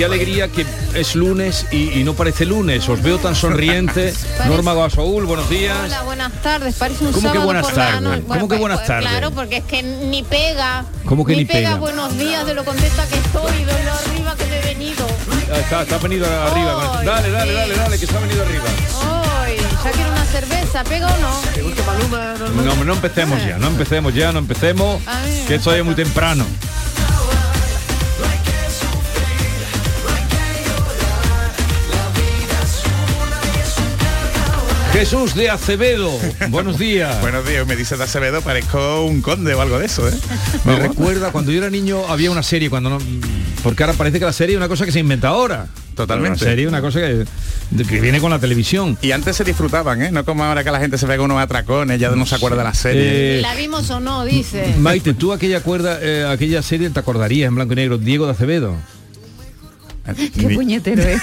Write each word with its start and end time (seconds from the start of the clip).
Qué, 0.00 0.06
alegría 0.06 0.48
que 0.48 0.64
es 0.94 1.14
lunes 1.14 1.66
y, 1.70 2.00
y 2.00 2.04
no 2.04 2.14
parece 2.14 2.46
lunes. 2.46 2.88
Os 2.88 3.02
veo 3.02 3.18
tan 3.18 3.34
sonriente. 3.34 4.14
Norma 4.48 4.72
Gasaúl, 4.72 5.26
buenos 5.26 5.50
días. 5.50 5.76
Hola, 5.84 6.02
buenas 6.04 6.32
tardes. 6.40 6.74
Parece 6.76 7.04
un 7.04 7.12
¿Cómo 7.12 7.30
que 7.30 7.38
buenas 7.38 7.66
por 7.66 7.76
la 7.76 7.84
tardes? 7.84 8.00
noche. 8.00 8.22
¿Cómo 8.26 8.48
que 8.48 8.56
buenas 8.56 8.78
pues, 8.78 8.86
tardes? 8.86 9.10
Claro, 9.10 9.30
porque 9.32 9.58
es 9.58 9.64
que 9.64 9.82
ni 9.82 10.22
pega. 10.22 10.86
¿Cómo 11.04 11.26
que 11.26 11.36
ni 11.36 11.44
pega? 11.44 11.74
buenos 11.74 12.16
días 12.16 12.46
de 12.46 12.54
lo 12.54 12.64
contenta 12.64 13.06
que 13.08 13.18
estoy, 13.18 13.62
de 13.62 13.84
lo 13.84 13.92
arriba 13.92 14.36
que 14.36 14.46
me 14.46 14.58
he 14.60 14.62
venido. 14.62 15.06
Está, 15.54 15.82
está 15.82 15.98
venido 15.98 16.24
arriba. 16.24 17.02
Dale, 17.04 17.30
dale, 17.30 17.52
dale, 17.52 17.76
dale, 17.76 17.98
que 17.98 18.06
se 18.06 18.16
ha 18.16 18.20
venido 18.20 18.42
arriba. 18.42 18.64
Ay, 19.42 19.58
ya 19.84 19.90
quiero 19.90 20.12
una 20.12 20.24
cerveza, 20.24 20.82
¿pega 20.84 21.08
o 21.08 21.18
no? 21.18 22.64
No, 22.64 22.84
no 22.84 22.94
empecemos 22.94 23.44
ya, 23.44 23.58
no 23.58 23.66
empecemos 23.66 24.14
ya, 24.14 24.32
no 24.32 24.38
empecemos, 24.38 25.02
que 25.46 25.56
esto 25.56 25.74
es 25.74 25.84
muy 25.84 25.94
temprano. 25.94 26.46
Jesús 35.00 35.34
de 35.34 35.48
Acevedo, 35.48 36.10
buenos 36.50 36.78
días. 36.78 37.18
Buenos 37.22 37.48
días, 37.48 37.66
me 37.66 37.74
dice 37.74 37.96
de 37.96 38.04
Acevedo, 38.04 38.42
parezco 38.42 39.06
un 39.06 39.22
conde 39.22 39.54
o 39.54 39.62
algo 39.62 39.78
de 39.78 39.86
eso, 39.86 40.06
¿eh? 40.06 40.12
Me 40.66 40.74
Vamos. 40.74 40.88
recuerda 40.88 41.32
cuando 41.32 41.50
yo 41.52 41.56
era 41.56 41.70
niño 41.70 42.06
había 42.06 42.30
una 42.30 42.42
serie 42.42 42.68
cuando 42.68 42.90
no 42.90 42.98
porque 43.62 43.82
ahora 43.82 43.94
parece 43.94 44.18
que 44.18 44.26
la 44.26 44.32
serie 44.34 44.56
es 44.56 44.58
una 44.58 44.68
cosa 44.68 44.84
que 44.84 44.92
se 44.92 45.00
inventa 45.00 45.28
ahora. 45.28 45.68
Totalmente. 45.94 46.44
La 46.44 46.50
serie 46.50 46.64
es 46.64 46.68
una 46.68 46.82
cosa 46.82 47.00
que, 47.00 47.24
que 47.88 48.00
viene 48.02 48.20
con 48.20 48.30
la 48.30 48.38
televisión. 48.38 48.98
Y 49.00 49.12
antes 49.12 49.36
se 49.36 49.44
disfrutaban, 49.44 50.02
¿eh? 50.02 50.12
No 50.12 50.22
como 50.26 50.44
ahora 50.44 50.62
que 50.64 50.70
la 50.70 50.80
gente 50.80 50.98
se 50.98 51.06
pega 51.06 51.22
unos 51.22 51.38
atracones, 51.38 51.98
ya 51.98 52.10
no 52.10 52.26
se 52.26 52.34
acuerda 52.34 52.58
de 52.58 52.64
la 52.64 52.74
serie. 52.74 53.38
Eh, 53.38 53.40
¿La 53.40 53.54
vimos 53.54 53.88
o 53.88 54.00
no? 54.00 54.26
Dice. 54.26 54.74
Maite, 54.78 55.14
tú 55.14 55.32
aquella 55.32 55.58
acuerda, 55.58 55.98
eh, 56.02 56.26
aquella 56.30 56.60
serie 56.60 56.90
te 56.90 57.00
acordarías 57.00 57.48
en 57.48 57.54
blanco 57.54 57.72
y 57.72 57.76
negro, 57.76 57.96
Diego 57.96 58.26
de 58.26 58.32
Acevedo. 58.32 58.76
Qué 60.16 60.48
puñetero 60.54 61.02
es. 61.02 61.20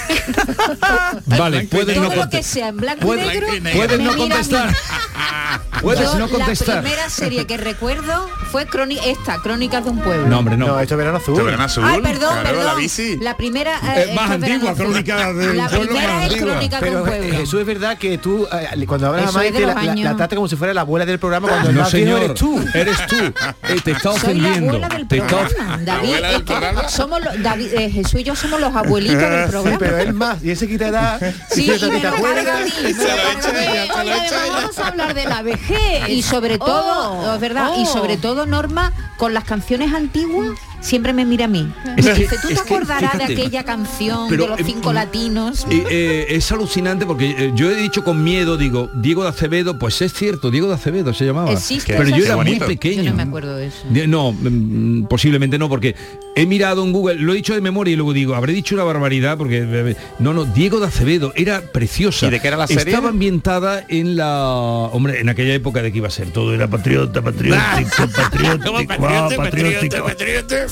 Vale, 1.26 1.62
puedes 1.64 1.94
Todo 1.94 1.96
no 1.96 2.02
lo 2.04 2.10
que 2.10 2.16
contestar. 2.16 2.44
sea 2.44 2.68
en 2.68 2.76
blanco 2.76 3.02
y 3.02 3.06
Puedes- 3.06 3.26
negro. 3.26 3.46
puedes 3.74 3.98
me 3.98 4.04
no 4.04 4.16
contestar. 4.16 4.74
Puedes 5.82 6.00
Yo, 6.12 6.18
no 6.18 6.28
contestar. 6.28 6.76
La 6.76 6.82
primera 6.82 7.08
serie 7.10 7.46
que 7.46 7.56
recuerdo 7.56 8.28
fue 8.50 8.66
cróni- 8.66 8.98
esta, 9.04 9.36
Crónicas 9.38 9.84
de 9.84 9.90
un 9.90 10.00
pueblo. 10.00 10.26
No, 10.26 10.38
hombre, 10.40 10.56
no. 10.56 10.66
No, 10.68 10.80
esto 10.80 10.94
es 10.94 10.98
verano 10.98 11.18
azul. 11.18 11.34
Este 11.34 11.44
verano 11.44 11.64
azul, 11.64 11.84
Ay, 11.86 12.00
perdón, 12.02 12.30
claro, 12.32 12.48
perdón. 12.48 12.64
la 12.66 12.74
bici. 12.74 13.16
La 13.18 13.36
primera 13.36 13.78
Eh, 13.96 14.12
más 14.14 14.30
antigua. 14.30 14.74
Crónicas 14.74 15.34
de 15.36 15.50
un 15.50 15.56
La 15.56 15.68
pueblo 15.68 15.86
primera 15.86 16.14
más 16.14 16.26
es. 16.32 16.40
Crónicas 16.42 16.80
de 16.80 16.90
un 16.90 16.96
eh, 16.96 17.02
pueblo. 17.10 17.38
Jesús 17.38 17.60
es 17.60 17.66
verdad 17.66 17.98
que 17.98 18.18
tú 18.18 18.46
eh, 18.52 18.86
cuando 18.86 19.06
hablas 19.08 19.26
a 19.26 19.28
Eso 19.28 19.38
Maite 19.38 19.60
la, 19.60 19.74
la, 19.74 19.94
la 19.94 20.16
trata 20.16 20.34
como 20.36 20.48
si 20.48 20.56
fuera 20.56 20.74
la 20.74 20.80
abuela 20.82 21.06
del 21.06 21.18
programa 21.18 21.48
cuando 21.48 21.72
No, 21.72 21.84
señor, 21.88 22.22
eres 22.22 22.34
tú. 22.34 22.64
eres 22.74 23.06
tú. 23.06 23.16
Eh, 23.16 23.80
te 23.84 23.90
está 23.92 24.00
Soy 24.00 24.12
la 24.12 24.16
ofendiendo. 24.48 24.68
abuela 24.76 24.88
del 24.88 25.08
Te 25.08 25.16
está 25.18 25.48
David. 25.84 26.14
es 26.14 26.32
que 26.38 26.40
programa? 26.44 26.88
somos 26.88 27.22
los- 27.22 27.42
David, 27.42 27.72
eh, 27.74 27.90
Jesús 27.90 28.20
y 28.20 28.24
yo 28.24 28.34
somos 28.34 28.60
los 28.60 28.74
abuelitos 28.74 29.18
del 29.20 29.44
Sí, 29.44 29.50
programa. 29.50 29.78
pero 29.78 29.98
él 29.98 30.12
más. 30.14 30.42
Y 30.42 30.50
ese 30.50 30.66
quita 30.68 30.88
edad. 30.88 31.20
Sí, 31.50 31.66
y 31.66 31.70
me 31.70 31.78
¿te 31.78 31.86
lo 31.86 31.90
carga 32.22 32.56
a 32.56 32.60
mí, 32.60 32.72
me 32.82 32.92
lo 32.92 33.04
carga 33.42 33.92
a 33.94 34.02
Oye, 34.02 34.50
vamos 34.50 34.78
a 34.78 34.88
hablar 34.88 35.14
de 35.14 35.24
la 35.24 35.42
vejez. 35.42 35.67
Y 36.08 36.22
sobre 36.22 36.58
todo, 36.58 37.12
Oh, 37.12 37.34
es 37.34 37.40
verdad, 37.40 37.72
y 37.78 37.82
oh. 37.82 37.86
sobre 37.86 38.16
todo 38.16 38.46
Norma, 38.46 38.92
con 39.16 39.34
las 39.34 39.44
canciones 39.44 39.92
antiguas, 39.92 40.58
siempre 40.80 41.12
me 41.12 41.24
mira 41.24 41.46
a 41.46 41.48
mí. 41.48 41.70
Es 41.96 42.06
que- 42.06 42.14
dice, 42.14 42.36
¿tú 42.40 42.48
te 42.48 42.54
que, 42.54 42.60
acordarás 42.60 43.12
fíjate, 43.12 43.34
de 43.34 43.40
aquella 43.40 43.64
canción 43.64 44.28
pero, 44.28 44.44
de 44.44 44.50
los 44.50 44.60
eh, 44.60 44.64
cinco 44.64 44.90
mm, 44.90 44.94
latinos? 44.94 45.66
Eh, 45.70 45.84
eh, 45.90 46.26
es 46.30 46.50
alucinante 46.52 47.06
porque 47.06 47.30
eh, 47.30 47.52
yo 47.54 47.70
he 47.70 47.76
dicho 47.76 48.04
con 48.04 48.22
miedo, 48.22 48.56
digo, 48.56 48.90
Diego 48.94 49.22
de 49.22 49.30
Acevedo, 49.30 49.78
pues 49.78 50.00
es 50.02 50.12
cierto, 50.12 50.50
Diego 50.50 50.68
de 50.68 50.74
Acevedo 50.74 51.12
se 51.14 51.24
llamaba. 51.24 51.52
¿Existe 51.52 51.94
pero 51.96 52.16
yo 52.16 52.24
era 52.24 52.36
muy 52.36 52.58
pequeño. 52.58 53.02
Yo 53.02 53.10
no 53.10 53.16
me 53.16 53.22
acuerdo 53.22 53.56
de 53.56 53.66
eso. 53.66 53.78
No, 54.06 54.32
mm, 54.32 55.06
posiblemente 55.06 55.58
no, 55.58 55.68
porque 55.68 55.94
he 56.34 56.46
mirado 56.46 56.84
en 56.84 56.92
Google, 56.92 57.16
lo 57.16 57.32
he 57.32 57.36
dicho 57.36 57.54
de 57.54 57.60
memoria 57.60 57.92
y 57.92 57.96
luego 57.96 58.12
digo, 58.12 58.34
habré 58.34 58.52
dicho 58.52 58.74
una 58.74 58.84
barbaridad, 58.84 59.36
porque 59.36 59.96
no, 60.18 60.32
no, 60.32 60.44
Diego 60.44 60.80
de 60.80 60.86
Acevedo 60.86 61.32
era 61.34 61.60
preciosa. 61.72 62.26
¿Y 62.26 62.30
de 62.30 62.40
qué 62.40 62.48
era 62.48 62.56
la 62.56 62.66
serie? 62.66 62.84
Estaba 62.84 63.08
ambientada 63.08 63.84
en 63.88 64.16
la, 64.16 64.48
hombre, 64.48 65.20
en 65.20 65.28
aquella 65.28 65.54
época 65.54 65.82
de 65.82 65.90
que 65.92 65.98
iba 65.98 66.08
a 66.08 66.12
ser 66.12 66.30
todo, 66.30 66.54
era 66.54 66.68
patriota, 66.68 67.22
patriótico, 67.22 68.08
patriótico, 68.16 69.06
ah, 69.06 69.28
patriótico, 69.36 69.96
Fue 69.96 70.04
patriótico. 70.04 70.67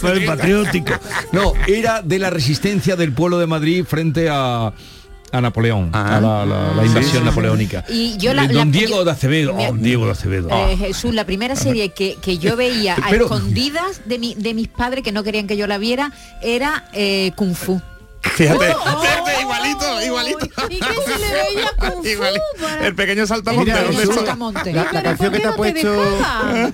No, 1.33 1.53
era 1.67 2.03
de 2.03 2.19
la 2.19 2.31
resistencia 2.31 2.97
del 2.97 3.13
pueblo 3.13 3.39
de 3.39 3.47
Madrid 3.47 3.85
frente 3.87 4.29
a 4.31 4.73
a 5.33 5.41
Napoleón, 5.41 5.91
Ah. 5.93 6.17
a 6.17 6.21
la, 6.21 6.47
la- 6.47 6.73
la 6.73 6.83
Sí, 6.83 6.89
invasión 6.89 7.19
sí. 7.19 7.25
napoleónica. 7.25 7.85
Y 7.91 8.17
yo 8.17 8.33
la- 8.33 8.47
Don 8.47 8.55
la- 8.57 8.65
Diego 8.67 8.95
yo- 8.99 9.05
de 9.05 9.11
Acevedo, 9.11 9.55
oh, 9.57 9.73
Diego 9.75 10.07
de 10.07 10.13
Acevedo. 10.13 10.49
Eh, 10.51 10.77
Jesús, 10.79 11.13
la 11.15 11.27
primera 11.27 11.57
serie 11.57 11.91
que, 11.91 12.17
que 12.23 12.39
yo 12.39 12.57
veía 12.57 12.95
a 12.95 13.11
Pero- 13.11 13.25
escondidas 13.25 14.03
de, 14.07 14.19
mi, 14.21 14.35
de 14.37 14.55
mis 14.55 14.69
padres 14.69 15.03
que 15.03 15.11
no 15.13 15.25
querían 15.25 15.47
que 15.49 15.57
yo 15.57 15.67
la 15.67 15.79
viera 15.79 16.13
era 16.43 16.89
eh, 16.93 17.33
Kung 17.35 17.55
Fu. 17.57 17.83
Fíjate, 18.23 18.73
Oh, 18.73 19.01
fíjate, 19.03 19.41
igualito, 19.43 20.03
igualito. 20.07 20.47
¿Y 20.71 20.79
qué 20.79 20.95
se 21.07 21.19
le 21.19 21.33
veía 21.33 21.71
El 22.83 22.95
pequeño 22.95 23.27
saltamonte. 23.27 23.71
Mira, 23.71 23.83
¿dónde 23.83 23.97
Jesús, 23.97 24.11
está? 24.11 24.27
Saltamonte. 24.27 24.73
La, 24.73 24.85
canción 25.03 25.17
¿por 25.17 25.33
que 25.33 25.39
te 25.41 25.49
ha 25.49 25.57
puesto? 25.57 26.19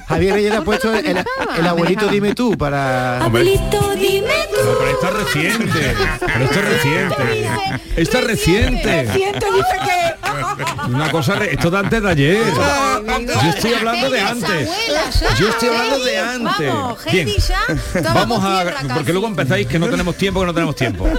Javier 0.08 0.34
Reyes 0.34 0.52
ha 0.52 0.64
puesto 0.64 0.94
el, 0.94 1.66
abuelito 1.66 2.06
Me 2.06 2.12
dime 2.12 2.34
tú 2.34 2.56
para 2.56 3.24
Abuelito, 3.24 3.94
dime 3.94 4.34
tú. 4.50 4.64
No, 4.64 4.78
pero 4.78 4.90
está 4.90 5.10
reciente. 5.10 5.94
Pero 6.20 6.44
esto 6.44 6.58
es 6.58 6.68
reciente. 6.68 7.48
Está 7.96 8.20
reciente. 8.20 9.06
dice 9.12 9.76
que 9.84 10.31
Una 10.88 11.10
cosa, 11.10 11.34
re- 11.36 11.52
esto 11.52 11.70
de 11.70 11.78
antes 11.78 12.02
de 12.02 12.10
ayer. 12.10 12.38
Yo 13.26 13.50
estoy 13.50 13.72
hablando 13.74 14.10
de 14.10 14.20
antes. 14.20 14.68
Yo 15.38 15.48
estoy 15.48 15.68
hablando 15.68 16.04
de 16.04 16.18
antes. 16.18 16.68
Vamos, 16.72 17.04
Bien. 17.10 17.28
Heidi 17.28 17.40
ya. 17.40 17.60
Estábamos 17.94 18.42
Vamos 18.42 18.44
a 18.90 18.94
porque 18.94 19.12
luego 19.12 19.26
empezáis 19.28 19.66
que 19.66 19.78
no 19.78 19.88
tenemos 19.88 20.16
tiempo, 20.16 20.40
que 20.40 20.46
no 20.46 20.54
tenemos 20.54 20.76
tiempo. 20.76 21.08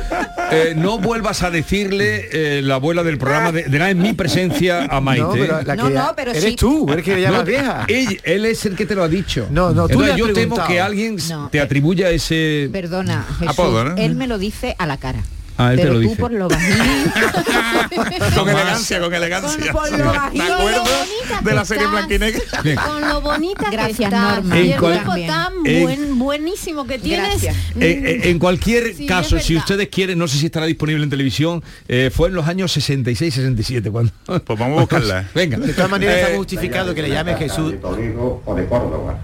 Eh, 0.51 0.75
no 0.75 0.99
vuelvas 0.99 1.41
a 1.41 1.49
decirle 1.49 2.29
eh, 2.31 2.61
la 2.61 2.75
abuela 2.75 3.01
del 3.01 3.17
programa 3.17 3.51
de, 3.51 3.63
de 3.63 3.79
nada 3.79 3.89
en 3.89 3.99
mi 3.99 4.13
presencia 4.13 4.85
a 4.85 5.01
Maite. 5.01 5.23
No, 5.23 5.31
pero 5.31 5.61
la 5.63 5.75
No, 5.75 5.87
que 5.87 5.93
no, 5.95 6.13
pero 6.15 6.29
eres 6.29 6.43
sí. 6.43 6.55
tú, 6.55 6.85
eres 6.91 7.03
que 7.03 7.15
le 7.15 7.21
llamas 7.21 7.39
No, 7.39 7.45
vieja. 7.45 7.85
Él, 7.87 8.21
él 8.23 8.45
es 8.45 8.63
el 8.67 8.75
que 8.75 8.85
te 8.85 8.93
lo 8.93 9.01
ha 9.03 9.07
dicho. 9.07 9.47
No, 9.49 9.71
no, 9.71 9.87
tú 9.87 9.93
Entonces, 10.03 10.15
yo 10.17 10.31
temo 10.31 10.63
que 10.67 10.79
alguien 10.79 11.17
No, 11.27 11.49
te 11.49 11.59
atribuya 11.59 12.11
ese. 12.11 12.69
Perdona, 12.71 13.25
Jesús, 13.39 13.47
Apodo, 13.47 13.83
¿no? 13.83 13.95
él 13.97 14.13
me 14.13 14.27
lo 14.27 14.37
dice 14.37 14.75
a 14.77 14.85
la 14.85 14.97
cara. 14.97 15.23
Ah, 15.57 15.73
él 15.73 15.79
te 15.79 15.85
lo 15.85 15.93
tú 15.93 15.99
dice. 15.99 16.15
por 16.15 16.31
lo 16.31 16.47
Con 18.35 18.49
elegancia, 18.49 18.99
con 18.99 19.13
elegancia. 19.13 19.71
Con- 19.71 19.89
con 19.89 19.99
lo 19.99 20.05
bajito, 20.05 20.43
acuerdo 20.43 20.83
bonita 20.83 21.41
de 21.41 21.49
que 21.49 21.55
la 21.55 21.65
serie 21.65 21.83
estás, 21.83 21.91
blanca 22.07 22.15
y 22.15 22.19
negra. 22.19 22.41
Bien. 22.63 22.75
Con 22.77 23.01
lo 23.01 23.21
bonita 23.21 23.69
Gracias, 23.71 23.97
que 23.97 24.03
estás. 24.05 24.35
Norma. 24.43 24.59
Y 24.59 24.65
En 24.67 24.73
el 24.73 24.79
cuerpo 24.79 25.11
tan 25.27 25.53
en- 25.65 25.83
buen, 25.83 26.19
buenísimo 26.19 26.85
que 26.87 26.97
tienes. 26.99 27.41
Gracias. 27.43 27.55
En, 27.75 28.07
en- 28.07 28.23
en 28.27 28.39
cualquier 28.39 28.95
Sí, 28.95 29.05
caso, 29.05 29.39
si 29.39 29.55
ustedes 29.55 29.89
quieren, 29.89 30.17
no 30.17 30.27
sé 30.27 30.37
si 30.37 30.45
estará 30.47 30.65
disponible 30.65 31.03
en 31.03 31.09
televisión, 31.09 31.63
eh, 31.87 32.09
fue 32.13 32.29
en 32.29 32.35
los 32.35 32.47
años 32.47 32.75
66-67 32.75 33.91
cuando... 33.91 34.11
Pues 34.25 34.59
vamos 34.59 34.77
a 34.77 34.81
buscarla. 34.81 35.29
Venga. 35.35 35.57
De 35.57 35.73
todas 35.73 35.91
maneras 35.91 36.15
Eh, 36.15 36.21
está 36.23 36.35
justificado 36.37 36.95
que 36.95 37.01
le 37.03 37.09
llame 37.09 37.35
Jesús. 37.35 37.71
de 37.73 37.77
Toledo 37.77 38.41
o 38.45 38.55
de 38.55 38.65
Córdoba. 38.65 39.19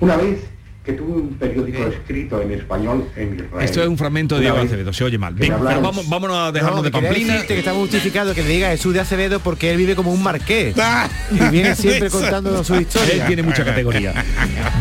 Una 0.00 0.16
vez 0.16 0.38
que 0.84 0.92
tuvo 0.92 1.14
un 1.14 1.34
periódico 1.38 1.86
escrito 1.86 2.42
en 2.42 2.52
español 2.52 3.08
en 3.16 3.36
Israel. 3.36 3.64
Esto 3.64 3.80
es 3.82 3.88
un 3.88 3.96
fragmento 3.96 4.34
de 4.34 4.42
Diego 4.42 4.58
Acevedo, 4.58 4.92
se 4.92 5.02
oye 5.04 5.16
mal. 5.16 5.32
Venga, 5.32 5.56
hablaron- 5.56 5.82
vamos, 5.82 6.06
vámonos 6.10 6.36
a 6.36 6.52
dejarnos 6.52 6.76
No, 6.76 6.82
de 6.82 6.90
pamplina. 6.90 7.42
que 7.46 7.58
está 7.58 7.72
justificado 7.72 8.34
que 8.34 8.42
le 8.42 8.48
diga 8.50 8.68
Jesús 8.68 8.92
de 8.92 9.00
Acevedo 9.00 9.40
porque 9.40 9.70
él 9.70 9.78
vive 9.78 9.96
como 9.96 10.12
un 10.12 10.22
marqués. 10.22 10.74
y 11.30 11.38
viene 11.50 11.74
siempre 11.74 12.08
Eso. 12.08 12.20
contando 12.20 12.62
su 12.62 12.74
Él 12.74 12.82
historia. 12.82 13.26
tiene 13.26 13.42
mucha 13.42 13.64
categoría. 13.64 14.12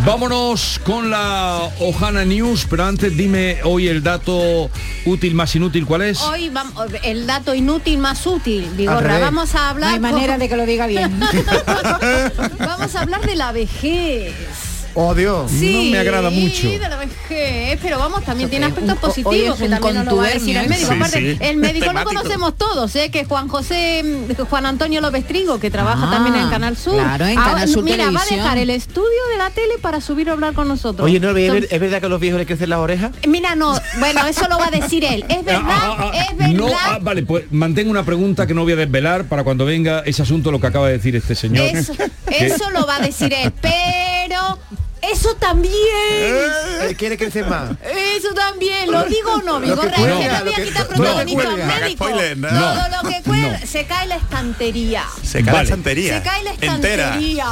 Vámonos 0.06 0.82
con 0.84 1.10
la 1.10 1.70
Ojana 1.80 2.26
News, 2.26 2.68
pero 2.70 2.84
antes 2.84 3.16
dime 3.16 3.60
hoy 3.64 3.88
el 3.88 4.04
dato 4.04 4.70
útil 5.06 5.36
más 5.36 5.56
inútil, 5.56 5.86
¿cuál 5.86 6.02
es? 6.02 6.20
Hoy 6.22 6.50
vamos, 6.50 6.74
el 7.04 7.26
dato 7.26 7.56
inútil 7.56 7.98
más 8.00 8.28
útil, 8.28 8.70
Vigorra. 8.76 9.20
Vamos 9.20 9.56
a 9.56 9.60
No 9.60 9.64
hablar 9.70 9.94
hay 9.94 10.00
manera 10.02 10.38
de 10.38 10.50
que 10.50 10.58
lo 10.58 10.66
diga 10.66 10.86
bien. 10.86 11.18
Vamos 12.60 12.94
a 12.94 13.02
hablar 13.02 13.22
de 13.26 13.36
la 13.38 13.54
vejez. 13.54 14.34
Oh, 14.96 15.16
Dios. 15.16 15.50
Sí, 15.52 15.90
me 15.92 15.98
agrada 15.98 16.30
mucho. 16.30 16.70
de 16.70 16.78
la 16.80 16.98
vejez, 16.98 17.80
pero 17.82 17.98
vamos, 17.98 18.24
también 18.24 18.50
tiene 18.50 18.68
aspectos 18.68 18.98
positivos 19.00 19.58
que 19.58 19.68
también 19.68 19.96
nos 19.96 20.06
lo 20.06 20.18
va 20.18 20.26
a 20.28 20.30
decir 20.30 20.56
el 20.56 20.70
médico. 20.70 20.92
¿eh? 20.92 20.96
Aparte, 20.98 21.20
Sí, 21.20 21.32
sí. 21.32 21.38
el 21.42 21.58
médico 21.58 21.92
lo 21.94 22.04
conocemos 22.04 22.56
todos, 22.58 22.96
¿eh? 22.96 23.10
que 23.10 23.26
Juan 23.26 23.48
José, 23.48 24.04
mm, 24.30 24.44
Juan 24.46 24.66
Antonio 24.68 25.02
López 25.02 25.26
Trigo, 25.26 25.60
que 25.60 25.72
trabaja 25.72 26.08
Ah, 26.08 26.12
también 26.12 26.36
en 26.36 26.50
Canal 26.50 26.78
Sur. 26.78 26.94
claro, 26.94 27.26
en 27.26 27.38
Ahora, 27.38 27.52
Canal 27.54 27.70
Sur 27.70 27.84
Mira, 27.84 28.12
va 28.12 28.22
a 28.22 28.26
dejar 28.26 28.58
el 28.60 28.70
estudio 28.70 29.08
de 29.32 29.38
la 29.38 29.50
tele 29.50 29.74
para 29.82 30.00
subir 30.00 30.30
a 30.30 30.34
hablar 30.34 30.54
con 30.54 30.68
nosotros. 30.68 31.06
Oye, 31.06 31.20
no, 31.20 31.30
¿es, 31.32 31.38
Entonces- 31.38 31.62
ver- 31.70 31.74
es 31.74 31.80
verdad 31.82 32.00
que 32.00 32.06
a 32.06 32.10
los 32.10 32.20
viejos 32.20 32.40
le 32.40 32.46
crecen 32.46 32.70
las 32.70 32.80
orejas? 32.80 33.12
Mira, 33.28 33.56
no, 33.56 33.74
bueno, 34.00 34.28
eso 34.28 34.48
lo 34.48 34.58
va 34.60 34.68
a 34.68 34.72
decir 34.72 35.04
él. 35.06 35.26
Es 35.28 35.44
verdad, 35.46 35.62
Ah, 35.66 35.96
ah, 35.98 36.12
ah, 36.14 36.18
es 36.30 36.38
verdad. 36.38 36.54
No, 36.54 36.68
ah, 36.72 37.00
vale, 37.02 37.24
pues 37.24 37.46
mantengo 37.52 37.90
una 37.90 38.04
pregunta 38.06 38.46
que 38.46 38.54
no 38.54 38.62
voy 38.64 38.74
a 38.74 38.76
desvelar 38.76 39.26
para 39.26 39.44
cuando 39.44 39.66
venga 39.66 40.02
ese 40.06 40.22
asunto 40.22 40.52
lo 40.52 40.60
que 40.60 40.68
acaba 40.68 40.88
de 40.88 40.94
decir 40.98 41.16
este 41.16 41.34
señor. 41.34 41.66
Eso, 41.66 41.94
eso 42.28 42.70
lo 42.70 42.86
va 42.86 42.98
a 42.98 43.00
decir 43.00 43.34
él, 43.34 43.52
pero 43.62 44.60
eso 45.12 45.36
también. 45.36 45.74
Él 46.88 46.96
quiere 46.98 47.18
crecer 47.18 47.46
más. 47.48 47.72
Eso 48.16 48.34
también, 48.34 48.92
lo 48.92 49.04
digo 49.06 49.34
o 49.34 49.42
no, 49.42 49.60
Vigorra, 49.60 49.90
es 49.90 49.96
que 49.96 50.02
médico. 50.04 50.24
No. 52.38 52.50
Todo 52.50 53.04
lo 53.04 53.10
que 53.10 53.22
cuelga, 53.24 53.60
no. 53.60 53.68
se 53.68 53.86
cae 53.86 54.08
la 54.08 54.16
estantería. 54.16 55.04
Se 55.24 55.44
cae 55.44 55.54
Vale. 55.54 55.58
la 55.58 55.64
estantería. 55.64 56.18
Se 56.18 56.24
cae 56.24 56.44
la 56.44 56.52
Entera. 56.52 56.74
estantería. 57.16 57.46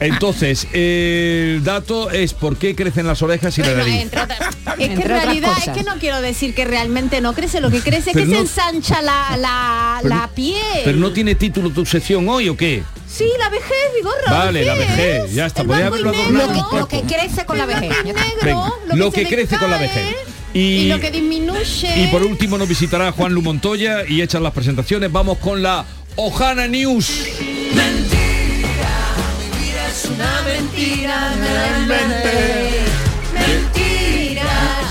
Entonces, 0.00 0.66
el 0.72 1.60
dato 1.64 2.10
es 2.10 2.34
por 2.34 2.56
qué 2.56 2.74
crecen 2.74 3.06
las 3.06 3.22
orejas 3.22 3.56
y 3.58 3.62
la 3.62 3.74
nariz. 3.74 4.02
entre 4.02 4.22
es 4.22 4.74
que 4.76 4.84
en 4.84 5.02
realidad 5.02 5.52
es 5.58 5.70
que 5.72 5.82
no 5.82 5.96
quiero 5.98 6.20
decir 6.20 6.54
que 6.54 6.64
realmente 6.64 7.20
no 7.20 7.34
crece, 7.34 7.60
lo 7.60 7.70
que 7.70 7.80
crece 7.80 8.10
es 8.10 8.16
que 8.16 8.26
se 8.26 8.38
ensancha 8.38 9.02
la, 9.02 9.36
la, 9.36 9.98
Pero- 10.02 10.14
la 10.14 10.28
piel. 10.28 10.60
Pero 10.84 10.98
no 10.98 11.12
tiene 11.12 11.34
título 11.34 11.70
tu 11.70 11.84
sección 11.86 12.28
hoy 12.28 12.48
o 12.48 12.56
qué? 12.56 12.82
Sí, 13.08 13.30
la 13.38 13.48
vejez, 13.48 13.92
Vigorra. 13.96 14.30
Vale, 14.30 14.64
la 14.64 14.74
vejez, 14.74 15.32
ya 15.32 15.46
está, 15.46 15.64
podía 15.64 15.86
haberlo 15.86 16.12
negro. 16.12 16.68
Lo 16.72 16.88
que 16.88 17.02
crece 17.02 17.44
con 17.46 17.56
la 17.58 17.66
vejez. 17.66 17.90
negro, 18.04 18.74
lo, 18.88 18.96
lo 18.96 19.10
que, 19.12 19.26
crece 19.26 19.56
con 19.58 19.70
la 19.70 19.78
vejez. 19.78 20.16
Y, 20.52 20.58
Y- 20.60 20.88
lo 20.88 21.00
que 21.00 21.10
disminuye. 21.10 22.02
Y 22.02 22.06
por 22.08 22.22
último 22.22 22.58
nos 22.58 22.68
visitará 22.68 23.12
Juan 23.12 23.32
Lu 23.32 23.42
Montoya 23.42 24.04
y 24.08 24.22
echan 24.22 24.42
las 24.42 24.52
presentaciones. 24.52 25.10
Vamos 25.12 25.38
con 25.38 25.62
la 25.62 25.84
Ojana 26.16 26.66
News. 26.66 27.08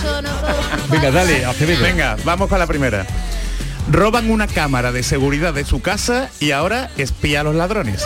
Yo 0.03 0.21
no 0.21 0.29
puedo- 0.41 0.87
Venga, 0.89 1.11
dale, 1.11 1.45
Acevedo. 1.45 1.81
Venga, 1.81 2.15
vamos 2.23 2.47
con 2.49 2.59
la 2.59 2.67
primera. 2.67 3.05
Roban 3.91 4.29
una 4.29 4.47
cámara 4.47 4.91
de 4.91 5.03
seguridad 5.03 5.53
de 5.53 5.63
su 5.63 5.81
casa 5.81 6.29
y 6.39 6.51
ahora 6.51 6.91
espía 6.97 7.41
a 7.41 7.43
los 7.43 7.55
ladrones. 7.55 8.03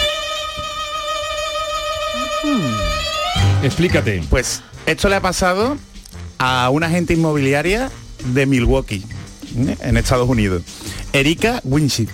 Explícate. 3.63 4.23
Pues 4.29 4.61
esto 4.85 5.09
le 5.09 5.15
ha 5.15 5.21
pasado 5.21 5.77
a 6.37 6.69
una 6.69 6.87
agente 6.87 7.13
inmobiliaria 7.13 7.89
de 8.33 8.45
Milwaukee, 8.45 9.03
¿eh? 9.57 9.77
en 9.81 9.97
Estados 9.97 10.27
Unidos, 10.27 10.63
Erika 11.13 11.61
Winship. 11.63 12.09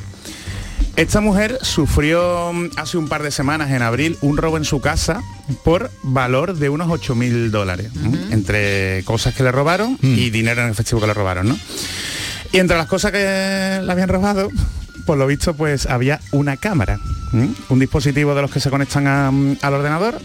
Esta 0.96 1.20
mujer 1.20 1.60
sufrió 1.62 2.52
mm, 2.54 2.70
hace 2.78 2.98
un 2.98 3.08
par 3.08 3.22
de 3.22 3.32
semanas, 3.32 3.72
en 3.72 3.82
abril, 3.82 4.18
un 4.22 4.38
robo 4.38 4.58
en 4.58 4.66
su 4.66 4.80
casa 4.80 5.22
por 5.64 5.92
valor 6.04 6.56
de 6.56 6.70
unos 6.70 6.90
8 6.90 7.16
mil 7.16 7.52
dólares, 7.52 7.88
¿eh? 7.88 8.28
entre 8.32 9.04
cosas 9.04 9.36
que 9.36 9.44
le 9.44 9.52
robaron 9.52 9.98
y 10.02 10.30
dinero 10.30 10.64
en 10.64 10.70
efectivo 10.70 11.02
que 11.02 11.08
le 11.08 11.14
robaron, 11.14 11.50
¿no? 11.50 11.58
Y 12.56 12.60
entre 12.60 12.78
las 12.78 12.88
cosas 12.88 13.12
que 13.12 13.82
le 13.84 13.92
habían 13.92 14.08
robado, 14.08 14.50
por 15.06 15.18
lo 15.18 15.28
visto, 15.28 15.54
pues 15.56 15.88
había 15.88 16.22
una 16.32 16.56
cámara, 16.56 17.02
un 17.68 17.80
dispositivo 17.80 18.34
de 18.34 18.44
los 18.44 18.50
que 18.50 18.62
se 18.62 18.70
conectan 18.70 19.58
al 19.62 19.74
ordenador. 19.74 20.22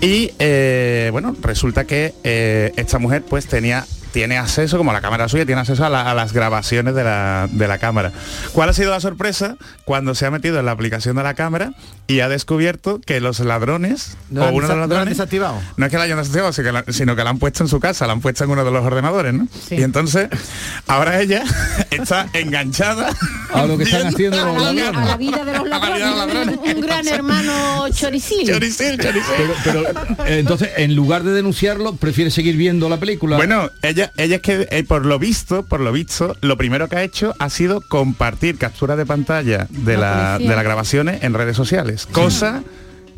Y 0.00 0.30
eh, 0.38 1.08
bueno, 1.10 1.34
resulta 1.42 1.84
que 1.84 2.14
eh, 2.22 2.72
esta 2.76 3.00
mujer 3.00 3.24
pues 3.28 3.48
tenía 3.48 3.84
tiene 4.12 4.38
acceso, 4.38 4.78
como 4.78 4.92
la 4.92 5.00
cámara 5.00 5.28
suya, 5.28 5.44
tiene 5.46 5.60
acceso 5.60 5.84
a, 5.84 5.90
la- 5.90 6.10
a 6.10 6.14
las 6.14 6.32
grabaciones 6.32 6.94
de 6.94 7.04
la, 7.04 7.48
de 7.50 7.68
la 7.68 7.78
cámara. 7.78 8.12
¿Cuál 8.52 8.68
ha 8.70 8.72
sido 8.72 8.90
la 8.90 9.00
sorpresa? 9.00 9.56
Cuando 9.84 10.14
se 10.14 10.26
ha 10.26 10.30
metido 10.30 10.58
en 10.58 10.66
la 10.66 10.72
aplicación 10.72 11.16
de 11.16 11.22
la 11.22 11.34
cámara 11.34 11.72
y 12.06 12.20
ha 12.20 12.28
descubierto 12.28 13.00
que 13.04 13.20
los 13.20 13.40
ladrones, 13.40 14.16
No 14.30 14.44
o 14.46 14.50
uno 14.52 14.54
de 14.54 14.60
los 14.60 14.68
no 14.68 14.72
han 14.84 14.88
ladrones, 14.88 15.16
desactivado. 15.18 15.60
no 15.76 15.86
es 15.86 15.90
que 15.90 15.98
la 15.98 16.04
hayan 16.04 16.18
desactivado, 16.18 16.52
sino 16.52 16.66
que 16.66 16.72
la, 16.72 16.84
sino 16.92 17.16
que 17.16 17.24
la 17.24 17.30
han 17.30 17.38
puesto 17.38 17.62
en 17.64 17.68
su 17.68 17.80
casa, 17.80 18.06
la 18.06 18.12
han 18.14 18.20
puesto 18.20 18.44
en 18.44 18.50
uno 18.50 18.64
de 18.64 18.70
los 18.70 18.84
ordenadores, 18.84 19.34
¿no? 19.34 19.46
Sí. 19.68 19.76
Y 19.76 19.82
entonces, 19.82 20.28
ahora 20.86 21.20
ella 21.20 21.42
está 21.90 22.26
enganchada 22.32 23.10
A 23.52 23.66
lo 23.66 23.76
que 23.76 23.84
están 23.84 24.06
haciendo 24.06 24.36
los 24.44 24.56
A 24.56 24.72
la, 24.72 24.72
ladrones. 24.72 25.00
a 25.02 25.04
la 25.04 25.16
vida 25.16 25.44
de 25.44 25.52
los 25.52 25.64
de 25.64 25.68
ladrones. 25.70 26.58
Un 26.64 26.80
gran 26.80 27.08
hermano 27.08 27.88
choricil. 27.90 28.46
Choricil, 28.46 28.98
choricil. 28.98 29.34
Pero, 29.64 29.82
pero, 29.84 30.26
eh, 30.26 30.38
entonces, 30.38 30.70
en 30.76 30.94
lugar 30.94 31.22
de 31.24 31.32
denunciarlo, 31.32 31.94
prefiere 31.96 32.30
seguir 32.30 32.56
viendo 32.56 32.88
la 32.88 32.98
película. 32.98 33.36
Bueno, 33.36 33.70
ella, 33.82 33.97
ella 34.16 34.36
es 34.36 34.42
que 34.42 34.66
eh, 34.70 34.84
por 34.84 35.04
lo 35.06 35.18
visto, 35.18 35.64
por 35.64 35.80
lo 35.80 35.92
visto, 35.92 36.36
lo 36.40 36.56
primero 36.56 36.88
que 36.88 36.96
ha 36.96 37.02
hecho 37.02 37.34
ha 37.38 37.50
sido 37.50 37.80
compartir 37.80 38.56
capturas 38.58 38.96
de 38.96 39.06
pantalla 39.06 39.66
de, 39.70 39.96
La 39.96 40.38
de 40.38 40.46
las 40.46 40.64
grabaciones 40.64 41.22
en 41.22 41.34
redes 41.34 41.56
sociales, 41.56 42.06
cosa 42.06 42.62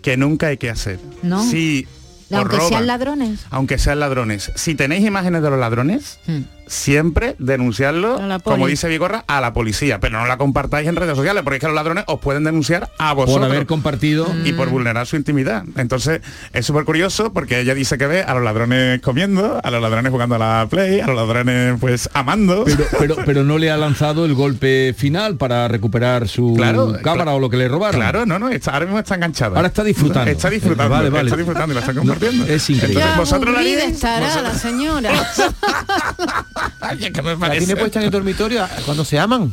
que 0.02 0.16
nunca 0.16 0.48
hay 0.48 0.56
que 0.56 0.70
hacer. 0.70 0.98
No. 1.22 1.42
Si 1.44 1.86
Aunque 2.32 2.56
roban, 2.56 2.68
sean 2.68 2.86
ladrones. 2.86 3.40
aunque 3.50 3.78
sean 3.78 4.00
ladrones, 4.00 4.52
si 4.54 4.74
tenéis 4.74 5.04
imágenes 5.06 5.42
de 5.42 5.50
los 5.50 5.58
ladrones, 5.58 6.18
Hmm. 6.26 6.40
Siempre 6.70 7.34
denunciarlo, 7.40 8.20
como 8.44 8.66
dice 8.68 8.88
Vigorra, 8.88 9.24
a 9.26 9.40
la 9.40 9.52
policía, 9.52 9.98
pero 10.00 10.18
no 10.20 10.26
la 10.26 10.38
compartáis 10.38 10.86
en 10.88 10.94
redes 10.96 11.16
sociales, 11.16 11.42
porque 11.42 11.56
es 11.56 11.60
que 11.60 11.66
los 11.66 11.74
ladrones 11.74 12.04
os 12.06 12.20
pueden 12.20 12.44
denunciar 12.44 12.90
a 12.98 13.14
por 13.14 13.26
vosotros 13.26 13.50
haber 13.50 13.66
compartido. 13.66 14.26
y 14.44 14.52
por 14.52 14.68
vulnerar 14.70 15.06
su 15.06 15.16
intimidad. 15.16 15.64
Entonces 15.76 16.20
es 16.52 16.64
súper 16.64 16.84
curioso 16.84 17.32
porque 17.32 17.60
ella 17.60 17.74
dice 17.74 17.98
que 17.98 18.06
ve 18.06 18.22
a 18.22 18.34
los 18.34 18.42
ladrones 18.44 19.00
comiendo, 19.00 19.60
a 19.62 19.70
los 19.70 19.82
ladrones 19.82 20.12
jugando 20.12 20.36
a 20.36 20.38
la 20.38 20.66
play, 20.70 21.00
a 21.00 21.06
los 21.08 21.16
ladrones 21.16 21.76
pues 21.80 22.08
amando. 22.14 22.64
Pero, 22.64 22.84
pero, 22.98 23.16
pero 23.26 23.44
no 23.44 23.58
le 23.58 23.70
ha 23.70 23.76
lanzado 23.76 24.24
el 24.24 24.34
golpe 24.34 24.94
final 24.96 25.36
para 25.36 25.66
recuperar 25.68 26.28
su 26.28 26.54
Claro, 26.56 26.94
cámara 27.02 27.32
o 27.34 27.40
lo 27.40 27.50
que 27.50 27.56
le 27.56 27.66
robaron. 27.68 28.00
Claro, 28.00 28.26
no, 28.26 28.38
no, 28.38 28.48
está, 28.48 28.72
ahora 28.74 28.86
mismo 28.86 28.98
está 29.00 29.16
enganchada. 29.16 29.56
Ahora 29.56 29.68
está 29.68 29.82
disfrutando. 29.82 30.30
Está 30.30 30.48
disfrutando, 30.50 30.90
Vale, 30.94 31.10
vale. 31.10 31.24
está 31.28 31.36
disfrutando 31.36 31.72
y 31.72 31.74
la 31.74 31.80
está 31.80 31.94
compartiendo. 31.94 32.46
No, 32.46 32.52
es 32.52 32.70
increíble. 32.70 33.02
Entonces, 33.02 33.18
vosotros 33.18 33.54
la 33.54 33.62
estará 33.62 34.26
vosotros- 34.26 34.52
la 34.52 34.58
señora. 34.58 35.10
Que 37.12 37.22
me 37.22 37.32
La 37.32 37.38
parece. 37.38 37.66
tiene 37.66 37.80
puesta 37.80 37.98
en 38.00 38.06
el 38.06 38.10
dormitorio 38.10 38.66
cuando 38.84 39.04
se 39.04 39.18
aman. 39.18 39.52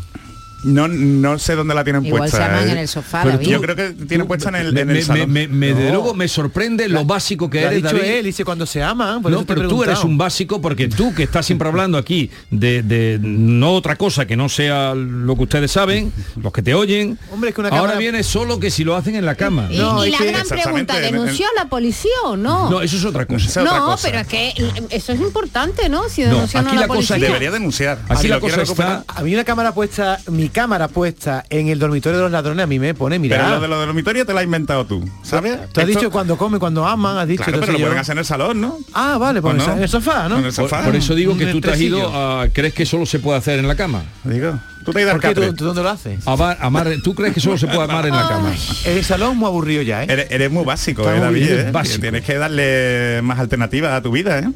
No, 0.64 0.88
no 0.88 1.38
sé 1.38 1.56
dónde 1.56 1.76
la 1.76 1.84
tienen 1.84 2.04
Igual 2.06 2.22
puesta. 2.22 2.38
se 2.38 2.44
aman 2.44 2.68
¿eh? 2.68 2.72
en 2.72 2.78
el 2.80 2.88
sofá, 2.88 3.22
Pero 3.24 3.38
David. 3.38 3.48
Yo 3.50 3.62
creo 3.62 3.76
que 3.76 3.90
tiene 4.08 4.26
puesta 4.26 4.50
en 4.50 4.56
el, 4.56 4.74
Me, 4.74 4.82
en 4.82 4.90
el 4.90 4.96
me- 4.98 5.02
salón. 5.04 5.32
me- 5.32 5.48
me- 5.48 5.68
desde 5.68 5.84
No. 5.90 5.94
luego 5.94 6.14
me 6.16 6.28
sorprende 6.28 6.90
lo 6.90 7.06
básico 7.06 7.50
que 7.50 7.62
Lo 7.62 7.68
ha 7.68 7.72
eres, 7.72 7.84
dicho 7.84 7.96
David. 7.96 8.10
él, 8.12 8.26
dice 8.26 8.44
cuando 8.44 8.66
se 8.66 8.82
aman. 8.82 9.22
por 9.22 9.32
No, 9.32 9.46
pero 9.46 9.68
tú 9.68 9.84
eres 9.84 10.04
un 10.04 10.18
básico 10.18 10.60
porque 10.60 10.88
tú 10.88 11.14
que 11.14 11.24
estás 11.24 11.46
siempre 11.46 11.68
hablando 11.68 11.98
aquí 11.98 12.32
de, 12.50 12.82
de 12.82 13.20
no 13.22 13.74
otra 13.74 13.96
cosa 13.96 14.26
que 14.26 14.36
no 14.36 14.50
sea 14.50 14.96
lo 14.96 15.36
que 15.36 15.44
ustedes 15.44 15.72
saben, 15.72 16.12
los 16.42 16.52
que 16.52 16.62
te 16.64 16.74
oyen. 16.74 17.20
Hombre, 17.32 17.50
es 17.52 17.56
que 17.56 17.62
una 17.62 17.70
Ahora 17.70 17.82
cámara- 17.82 18.00
viene 18.00 18.24
solo 18.24 18.60
que 18.60 18.72
si 18.72 18.84
lo 18.84 18.96
hacen 18.96 19.16
en 19.16 19.26
la 19.26 19.36
cama. 19.36 19.68
Y, 19.70 19.78
No, 19.78 20.06
y 20.06 20.10
es 20.14 20.20
la 20.20 20.26
gran 20.26 20.48
pregunta, 20.48 20.98
en- 20.98 21.14
¿denunció 21.14 21.46
a 21.46 21.64
la 21.64 21.70
policía 21.70 22.12
o 22.26 22.36
no? 22.36 22.70
No, 22.70 22.82
eso 22.82 22.98
es 22.98 23.06
otra 23.06 23.26
cosa. 23.26 23.46
Esa 23.48 23.62
es 23.62 23.68
otra 23.68 23.80
No, 23.80 23.86
cosa. 23.86 24.08
pero 24.08 24.20
es 24.22 24.28
que 24.28 24.54
eso 24.90 25.12
es 25.14 25.20
importante, 25.22 25.88
¿no? 25.88 26.10
Si 26.10 26.24
No, 26.24 26.30
denuncian 26.30 26.66
aquí 26.66 26.76
a 26.76 26.80
la, 26.80 26.82
la 26.82 26.88
cosa 26.88 26.96
policía. 27.16 27.28
Debería 27.28 27.52
denunciar. 27.52 28.00
Aquí 28.10 28.24
Si 28.24 28.28
la 28.28 28.40
cosa 28.40 28.64
está- 28.64 29.04
A 29.08 29.22
mí 29.22 29.34
una 29.34 29.44
cámara 29.44 29.74
puesta, 29.74 30.20
mi 30.48 30.54
cámara 30.54 30.88
puesta 30.88 31.44
en 31.50 31.68
el 31.68 31.78
dormitorio 31.78 32.20
de 32.20 32.24
los 32.24 32.32
ladrones 32.32 32.64
a 32.64 32.68
mí 32.68 32.80
me 32.80 32.94
pone, 32.94 33.20
mira. 33.20 33.36
Pero 33.38 33.50
lo 33.56 33.60
de 33.62 33.68
los 33.68 33.86
dormitorios 33.86 34.26
te 34.26 34.32
lo 34.32 34.40
has 34.40 34.46
inventado 34.46 34.86
tú, 34.86 35.04
¿sabes? 35.24 35.58
Tú 35.74 35.82
has 35.82 35.88
Esto- 35.90 36.00
dicho 36.00 36.12
cuando 36.12 36.38
come, 36.38 36.58
cuando 36.58 36.86
aman, 36.86 37.18
has 37.18 37.28
dicho. 37.28 37.44
Claro, 37.44 37.60
pero 37.60 37.74
lo 37.74 37.80
yo. 37.80 37.86
pueden 37.88 38.00
hacer 38.00 38.14
en 38.14 38.20
el 38.20 38.26
salón, 38.26 38.62
¿no? 38.62 38.78
Ah, 38.94 39.18
vale, 39.20 39.42
pues 39.42 39.62
en 39.68 39.84
el 39.84 39.90
sofá, 39.90 40.30
¿no? 40.30 40.36
En 40.40 40.46
el 40.46 40.54
Por, 40.54 40.70
sofá. 40.70 40.84
por 40.86 40.96
eso 40.96 41.14
digo 41.16 41.38
que 41.38 41.48
tú 41.48 41.60
te 41.60 41.72
has 41.72 41.82
ido 41.82 42.08
a... 42.16 42.48
¿Crees 42.48 42.74
que 42.74 42.86
solo 42.86 43.06
se 43.06 43.20
puede 43.20 43.38
hacer 43.40 43.60
en 43.60 43.68
la 43.68 43.76
cama? 43.76 44.04
Digo, 44.24 44.58
tú 44.86 44.94
te 44.94 45.00
has 45.00 45.04
ido 45.04 45.12
al 45.12 45.20
¿Por 45.20 45.34
qué? 45.34 45.42
¿Tú, 45.48 45.54
tú 45.54 45.66
dónde 45.66 45.84
lo 45.84 45.90
haces? 45.90 46.26
Amar, 46.26 46.58
amar- 46.62 46.88
¿Tú 47.04 47.14
crees 47.14 47.34
que 47.34 47.42
solo 47.42 47.58
se 47.58 47.68
puede 47.68 47.82
amar 47.84 48.06
en 48.08 48.16
la 48.16 48.28
cama? 48.30 48.54
El 48.86 49.04
salón 49.04 49.36
muy 49.38 49.48
aburrido 49.48 49.82
ya, 49.82 50.04
¿eh? 50.04 50.08
Eres, 50.10 50.28
eres 50.30 50.50
muy 50.50 50.64
básico, 50.64 51.02
eh, 51.12 51.20
David. 51.20 51.50
eh. 51.50 51.72
básico. 51.72 52.00
Tienes 52.02 52.24
que 52.24 52.36
darle 52.38 53.22
más 53.22 53.38
alternativas 53.40 53.92
a 53.92 54.02
tu 54.02 54.12
vida, 54.12 54.40
¿eh? 54.40 54.48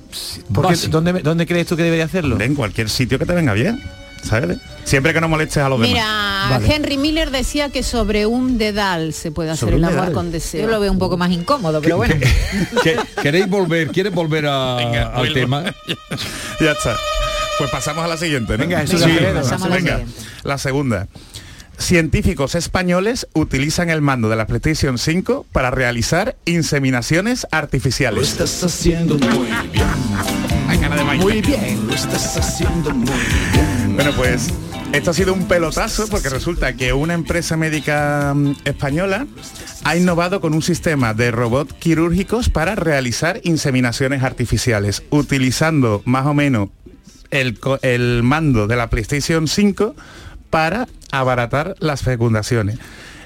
Porque, 0.54 0.70
básico. 0.74 0.92
¿dónde, 1.02 1.22
¿Dónde 1.22 1.46
crees 1.46 1.68
tú 1.68 1.76
que 1.76 1.84
debería 1.84 2.06
hacerlo? 2.06 2.40
En 2.40 2.56
cualquier 2.56 2.90
sitio 2.90 3.20
que 3.20 3.26
te 3.26 3.34
venga 3.34 3.54
bien. 3.54 3.82
¿Sabes? 4.24 4.58
Siempre 4.84 5.14
que 5.14 5.22
no 5.22 5.28
molestes 5.30 5.58
a 5.64 5.70
los 5.70 5.80
demás. 5.80 5.94
Mira, 5.94 6.48
Vale. 6.50 6.76
Henry 6.76 6.98
Miller 6.98 7.30
decía 7.32 7.70
que 7.70 7.84
sobre 7.84 8.26
un 8.26 8.58
dedal 8.58 9.14
se 9.14 9.32
puede 9.32 9.52
hacer 9.52 9.74
el 9.74 9.84
amor 9.84 9.96
dedal. 10.00 10.14
con 10.14 10.32
deseo. 10.32 10.62
Yo 10.66 10.68
lo 10.72 10.80
veo 10.80 10.92
un 10.92 11.00
poco 11.00 11.18
más 11.18 11.32
incómodo, 11.32 11.82
pero 11.82 11.98
bueno. 11.98 12.16
¿Qué- 12.84 12.98
¿Queréis 13.22 13.48
volver? 13.48 13.90
¿Quieres 13.90 14.14
volver 14.14 14.48
a- 14.48 14.76
Venga, 14.78 15.08
al 15.10 15.18
vuelvo. 15.20 15.34
tema? 15.36 15.64
ya 16.60 16.72
está. 16.72 16.96
Pues 17.60 17.70
pasamos 17.70 18.04
a 18.04 18.08
la 18.08 18.18
siguiente, 18.18 18.54
¿no? 18.58 18.60
Venga, 18.60 18.80
pasamos 18.80 19.70
la 19.70 19.76
Venga, 19.76 19.98
siguiente. 20.00 20.22
la 20.44 20.58
segunda. 20.58 21.08
Científicos 21.78 22.54
españoles 22.56 23.28
utilizan 23.34 23.90
el 23.90 24.02
mando 24.02 24.30
de 24.30 24.36
la 24.36 24.46
PlayStation 24.46 24.98
5 25.00 25.46
para 25.52 25.72
realizar 25.72 26.36
inseminaciones 26.46 27.48
artificiales. 27.52 28.30
estás 28.30 28.64
haciendo 28.64 29.16
muy 29.18 29.48
bien, 29.72 29.86
Hay 30.68 30.78
ganas 30.78 30.98
de 31.00 31.04
bailar. 31.04 31.26
Muy 31.26 31.42
bien. 31.42 31.88
lo 31.88 31.94
estás 31.96 32.38
haciendo 32.38 32.92
muy 32.92 33.06
bien. 33.54 33.81
Bueno, 33.94 34.12
pues 34.16 34.48
esto 34.94 35.12
ha 35.12 35.14
sido 35.14 35.34
un 35.34 35.48
pelotazo 35.48 36.08
porque 36.08 36.30
resulta 36.30 36.74
que 36.74 36.94
una 36.94 37.14
empresa 37.14 37.58
médica 37.58 38.34
mm, 38.34 38.56
española 38.66 39.28
ha 39.84 39.98
innovado 39.98 40.42
con 40.42 40.54
un 40.54 40.62
sistema 40.62 41.14
de 41.14 41.32
robots 41.32 41.74
quirúrgicos 41.74 42.50
para 42.50 42.76
realizar 42.76 43.42
inseminaciones 43.44 44.24
artificiales, 44.24 45.04
utilizando 45.10 46.02
más 46.06 46.26
o 46.26 46.34
menos 46.34 46.70
el, 47.32 47.60
el 47.82 48.24
mando 48.24 48.68
de 48.68 48.76
la 48.76 48.90
PlayStation 48.90 49.48
5 49.48 49.96
para 50.50 50.88
abaratar 51.12 51.76
las 51.80 52.02
fecundaciones. 52.02 52.80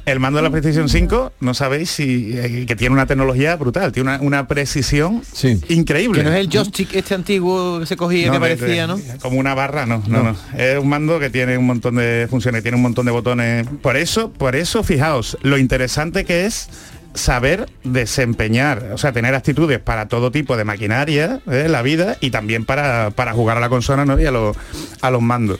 El 0.05 0.19
mando 0.19 0.37
de 0.37 0.43
la 0.43 0.49
PlayStation 0.51 0.87
5, 0.87 1.33
no 1.39 1.53
sabéis 1.55 1.89
si 1.89 2.31
eh, 2.37 2.65
que 2.67 2.75
tiene 2.75 2.93
una 2.93 3.07
tecnología 3.07 3.55
brutal, 3.55 3.91
tiene 3.91 4.09
una, 4.15 4.21
una 4.21 4.47
precisión 4.47 5.23
Sí. 5.31 5.59
increíble. 5.69 6.19
Que 6.19 6.23
no 6.23 6.31
es 6.33 6.39
el 6.39 6.49
joystick 6.49 6.93
este 6.93 7.15
antiguo 7.15 7.79
que 7.79 7.87
se 7.87 7.97
cogía 7.97 8.25
que 8.27 8.31
de- 8.31 8.39
parecía, 8.39 8.85
¿no? 8.85 8.97
de- 8.97 9.17
Como 9.17 9.39
una 9.39 9.55
barra, 9.55 9.87
no, 9.87 10.03
no, 10.07 10.21
no, 10.23 10.35
Es 10.57 10.77
un 10.77 10.89
mando 10.89 11.19
que 11.19 11.31
tiene 11.31 11.57
un 11.57 11.65
montón 11.65 11.95
de 11.95 12.27
funciones, 12.29 12.61
tiene 12.61 12.75
un 12.77 12.83
montón 12.83 13.07
de 13.07 13.11
botones. 13.11 13.67
Por 13.81 13.97
eso, 13.97 14.31
por 14.31 14.55
eso, 14.55 14.83
fijaos, 14.83 15.37
lo 15.41 15.57
interesante 15.57 16.23
que 16.23 16.45
es 16.45 16.69
saber 17.15 17.67
desempeñar, 17.83 18.91
o 18.93 18.97
sea, 18.99 19.11
tener 19.11 19.33
actitudes 19.33 19.79
para 19.79 20.07
todo 20.07 20.31
tipo 20.31 20.55
de 20.57 20.65
maquinaria 20.65 21.39
¿eh? 21.49 21.63
en 21.65 21.71
la 21.71 21.81
vida 21.81 22.17
y 22.21 22.29
también 22.29 22.65
para, 22.65 23.09
para 23.11 23.33
jugar 23.33 23.57
a 23.57 23.59
la 23.61 23.69
consola 23.69 24.05
¿no? 24.05 24.19
y 24.19 24.25
a 24.25 24.31
los, 24.31 24.55
a 25.01 25.09
los 25.11 25.21
mandos. 25.21 25.57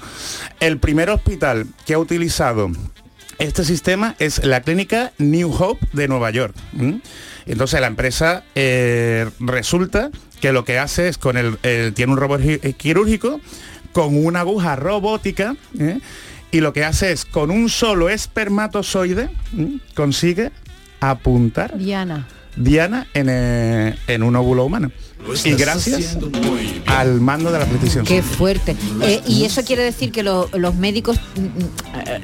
El 0.60 0.78
primer 0.80 1.10
hospital 1.10 1.66
que 1.86 1.94
ha 1.94 1.98
utilizado 2.00 2.70
este 3.40 3.64
sistema 3.66 4.16
es 4.20 4.44
la 4.46 4.62
clínica 4.62 5.12
New 5.18 5.52
Hope 5.52 5.86
de 5.94 6.08
Nueva 6.08 6.32
York. 6.32 6.56
Entonces 7.46 7.80
la 7.82 7.88
empresa 7.88 8.44
eh, 8.56 9.30
resulta 9.40 10.10
que 10.42 10.52
lo 10.52 10.66
que 10.66 10.80
hace 10.80 11.08
es 11.08 11.18
con 11.18 11.38
el, 11.38 11.58
el- 11.64 11.94
tiene 11.94 12.14
un 12.14 12.18
robot 12.18 12.42
gi- 12.42 12.74
quirúrgico 12.74 13.40
con 13.94 14.16
una 14.26 14.42
aguja 14.42 14.76
robótica 14.76 15.56
¿eh? 15.80 16.00
y 16.52 16.60
lo 16.60 16.74
que 16.74 16.84
hace 16.84 17.12
es 17.12 17.26
con 17.26 17.52
un 17.52 17.70
solo 17.70 18.10
espermatozoide 18.10 19.30
consigue 19.94 20.52
apuntar 21.00 21.78
Diana. 21.78 22.28
Diana 22.56 23.08
en, 23.14 23.28
eh, 23.30 23.96
en 24.08 24.24
un 24.24 24.36
óvulo 24.36 24.66
humano. 24.66 24.92
Y 25.44 25.52
gracias 25.54 26.18
al 26.86 27.20
mando 27.22 27.52
de 27.52 27.60
la 27.60 27.66
PlayStation. 27.66 28.06
Qué 28.06 28.22
fuerte. 28.22 28.76
Eh, 29.02 29.22
y 29.28 29.44
eso 29.46 29.64
quiere 29.64 29.84
decir 29.84 30.12
que 30.12 30.24
lo- 30.24 30.50
los 30.54 30.76
médicos, 30.76 31.18
mm, 31.36 31.42
mm, 31.42 31.50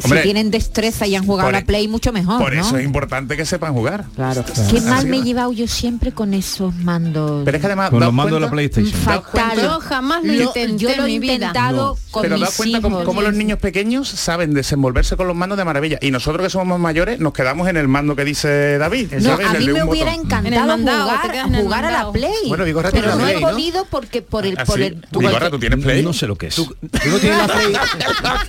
Hombre, 0.03 0.19
si 0.19 0.23
tienen 0.23 0.51
destreza 0.51 1.07
y 1.07 1.15
han 1.15 1.25
jugado 1.25 1.47
por 1.49 1.55
a 1.55 1.57
e- 1.57 1.61
la 1.61 1.65
Play, 1.67 1.87
mucho 1.87 2.11
mejor, 2.13 2.39
Por 2.39 2.53
¿no? 2.53 2.61
eso 2.61 2.77
es 2.77 2.85
importante 2.85 3.35
que 3.35 3.45
sepan 3.45 3.73
jugar. 3.73 4.05
Claro. 4.15 4.43
Qué 4.69 4.81
mal 4.81 5.05
me 5.07 5.17
he 5.17 5.19
va. 5.19 5.25
llevado 5.25 5.51
yo 5.53 5.67
siempre 5.67 6.11
con 6.11 6.33
esos 6.33 6.73
mandos. 6.75 7.43
Pero 7.45 7.57
es 7.57 7.61
que 7.61 7.67
además... 7.67 7.89
Con 7.89 7.99
los 7.99 8.13
mandos 8.13 8.39
de 8.39 8.45
la 8.45 8.51
PlayStation. 8.51 8.93
Fatal. 9.01 9.57
Yo 9.61 9.79
jamás 9.79 10.23
lo 10.23 10.33
intenté 10.33 10.77
yo 10.77 10.95
lo 10.95 11.05
he 11.05 11.11
intentado 11.11 11.97
con 12.11 12.21
Pero 12.23 12.35
mis 12.35 12.45
das 12.45 12.55
cuenta 12.57 12.81
cómo, 12.81 12.97
hijos. 12.97 13.05
cómo 13.05 13.21
los 13.21 13.33
niños 13.33 13.59
pequeños 13.59 14.07
saben 14.07 14.53
desenvolverse 14.53 15.15
con 15.17 15.27
los 15.27 15.35
mandos 15.35 15.57
de 15.57 15.65
maravilla. 15.65 15.97
Y 16.01 16.11
nosotros 16.11 16.43
que 16.43 16.49
somos 16.49 16.67
más 16.67 16.79
mayores 16.79 17.19
nos 17.19 17.33
quedamos 17.33 17.67
en 17.67 17.77
el 17.77 17.87
mando 17.87 18.15
que 18.15 18.23
dice 18.25 18.77
David. 18.77 19.11
No, 19.13 19.21
¿sabes? 19.31 19.47
a 19.47 19.53
mí 19.53 19.65
me 19.67 19.83
hubiera 19.83 19.85
botón. 19.85 20.07
En 20.07 20.07
el 20.07 20.21
encantado 20.21 20.67
mandado, 20.67 21.09
jugar, 21.09 21.61
jugar 21.61 21.85
a 21.85 21.91
la. 21.91 22.11
Play. 22.11 22.31
Bueno, 22.47 22.65
pero 22.91 23.11
tiene 23.13 23.23
no 23.23 23.27
he 23.27 23.31
Play, 23.31 23.41
¿no? 23.43 23.49
podido 23.51 23.85
porque 23.89 24.21
por 24.21 24.45
el 24.45 24.55
¿Ah, 24.57 24.65
por 24.65 24.81
el 24.81 25.01
¿Tú, 25.11 25.19
Vigorra, 25.19 25.49
tú 25.49 25.59
tienes 25.59 25.83
Play? 25.83 26.03
No 26.03 26.13
sé 26.13 26.27
lo 26.27 26.35
que 26.35 26.47
es. 26.47 26.55
Tú, 26.55 26.65
tú 26.65 27.09
no 27.09 27.17
tienes 27.17 27.37
la 27.37 27.47
Play. 27.47 27.73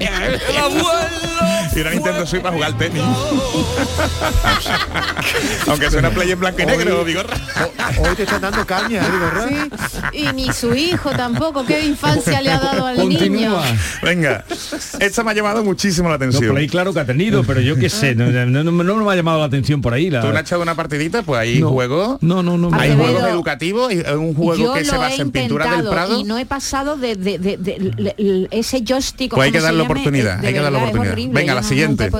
Y 1.74 1.80
una 1.80 1.90
Nintendo 1.90 2.26
Switch 2.26 2.42
para 2.42 2.54
jugar 2.54 2.72
al 2.72 2.78
tenis. 2.78 3.02
Aunque 5.68 5.90
sea 5.90 6.00
una 6.00 6.10
Play 6.10 6.30
en 6.32 6.40
blanco 6.40 6.60
y 6.62 6.66
negro, 6.66 7.00
Hoy- 7.00 7.06
Vigorra. 7.06 7.34
Hoy 7.98 8.14
te 8.16 8.24
están 8.24 8.42
dando 8.42 8.66
caña, 8.66 9.00
¿eh, 9.00 9.10
Vigorra? 9.10 9.48
Sí, 9.48 9.54
y 10.18 10.26
ni 10.34 10.52
su 10.52 10.74
hijo 10.74 11.10
tampoco. 11.10 11.64
¿Qué 11.64 11.84
infancia 11.86 12.40
le 12.42 12.50
ha 12.52 12.58
dado 12.58 12.86
al 12.86 13.08
niño? 13.08 13.58
Venga, 14.02 14.44
esta 15.00 15.24
me 15.24 15.30
ha 15.30 15.34
llamado 15.34 15.64
muchísimo 15.64 16.08
la 16.08 16.18
No, 16.18 16.24
atención. 16.24 16.48
por 16.48 16.58
ahí 16.58 16.68
claro 16.68 16.92
que 16.92 17.00
ha 17.00 17.06
tenido, 17.06 17.42
pero 17.44 17.60
yo 17.60 17.76
qué 17.76 17.88
sé, 17.88 18.14
no, 18.14 18.26
no, 18.26 18.64
no- 18.64 18.72
no 18.82 19.04
me 19.04 19.12
ha 19.12 19.16
llamado 19.16 19.38
la 19.38 19.46
atención 19.46 19.80
por 19.80 19.94
ahí. 19.94 20.10
La... 20.10 20.20
¿Tú 20.20 20.28
no 20.28 20.34
has 20.34 20.42
echado 20.42 20.62
una 20.62 20.74
partidita? 20.74 21.22
Pues 21.22 21.40
hay 21.40 21.60
No. 21.60 21.70
juegos. 21.70 22.18
No, 22.20 22.42
no, 22.42 22.58
no. 22.58 22.70
Hay 22.78 22.94
juegos 22.94 23.22
educativos 23.24 23.92
y 23.92 24.02
hay 24.04 24.14
un 24.22 24.34
juego 24.34 24.54
yo 24.56 24.72
que 24.74 24.84
se 24.84 24.92
lo 24.92 24.98
basa 25.00 25.16
he 25.16 25.20
en 25.20 25.30
pintura 25.32 25.70
del 25.76 25.88
Prado. 25.88 26.18
y 26.18 26.24
no 26.24 26.38
he 26.38 26.46
pasado 26.46 26.96
de, 26.96 27.16
de- 27.16 27.38
de- 27.38 27.56
de- 27.56 27.78
de- 27.78 28.14
de- 28.16 28.48
ese 28.50 28.82
joystick 28.86 29.32
o 29.32 29.36
Pues 29.36 29.46
hay 29.46 29.52
que 29.52 29.60
darle 29.60 29.82
llame, 29.82 29.92
oportunidad, 29.92 30.40
que 30.40 30.52
darle 30.60 30.78
horrible, 30.78 31.34
Venga, 31.34 31.54
la 31.54 31.60
no- 31.62 31.68
siguiente. 31.68 32.10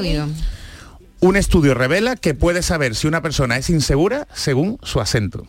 Un 1.20 1.36
estudio 1.36 1.74
revela 1.74 2.16
que 2.16 2.34
puede 2.34 2.62
saber 2.62 2.96
si 2.96 3.06
una 3.06 3.22
persona 3.22 3.56
es 3.56 3.70
insegura 3.70 4.26
según 4.34 4.78
su 4.82 5.00
acento. 5.00 5.46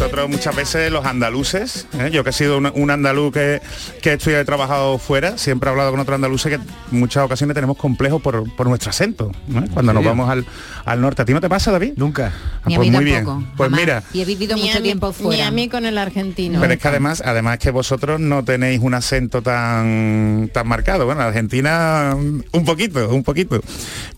Nosotros 0.00 0.28
muchas 0.28 0.54
veces 0.56 0.90
los 0.92 1.04
andaluces, 1.04 1.86
¿eh? 1.98 2.10
yo 2.12 2.24
que 2.24 2.30
he 2.30 2.32
sido 2.32 2.58
un, 2.58 2.70
un 2.74 2.90
andaluz 2.90 3.32
que, 3.32 3.60
que 4.02 4.10
he 4.10 4.12
estudiado 4.14 4.40
y 4.40 4.42
he 4.42 4.44
trabajado 4.44 4.98
fuera, 4.98 5.38
siempre 5.38 5.68
he 5.68 5.70
hablado 5.70 5.90
con 5.90 6.00
otros 6.00 6.14
andaluces 6.14 6.50
que 6.50 6.54
en 6.56 6.98
muchas 6.98 7.24
ocasiones 7.24 7.54
tenemos 7.54 7.76
complejos 7.76 8.20
por, 8.22 8.52
por 8.54 8.66
nuestro 8.68 8.90
acento, 8.90 9.30
¿no? 9.48 9.64
cuando 9.72 9.92
nos 9.92 10.04
vamos 10.04 10.28
al, 10.28 10.44
al 10.84 11.00
norte. 11.00 11.22
¿A 11.22 11.24
ti 11.24 11.32
no 11.32 11.40
te 11.40 11.48
pasa, 11.48 11.70
David? 11.72 11.92
Nunca. 11.96 12.32
Ah, 12.34 12.62
Ni 12.66 12.74
a 12.74 12.78
pues 12.78 12.90
mí 12.90 12.96
muy 12.96 13.12
tampoco, 13.12 13.36
bien. 13.38 13.50
Pues 13.56 13.70
jamás. 13.70 13.80
mira, 13.80 14.02
y 14.12 14.20
he 14.20 14.24
vivido 14.24 14.56
Ni 14.56 14.62
mucho 14.62 14.76
mí- 14.78 14.82
tiempo 14.82 15.08
Ni 15.08 15.12
fuera. 15.24 15.46
a 15.46 15.50
mí 15.50 15.68
con 15.68 15.86
el 15.86 15.98
argentino. 15.98 16.60
pero 16.60 16.72
es 16.72 16.78
que 16.80 16.88
además, 16.88 17.22
además 17.24 17.58
que 17.58 17.70
vosotros 17.70 18.20
no 18.20 18.44
tenéis 18.44 18.80
un 18.82 18.94
acento 18.94 19.42
tan, 19.42 20.50
tan 20.52 20.66
marcado. 20.68 21.06
Bueno, 21.06 21.22
Argentina 21.22 22.16
mm, 22.18 22.40
un 22.52 22.64
poquito, 22.64 23.08
un 23.08 23.22
poquito. 23.22 23.60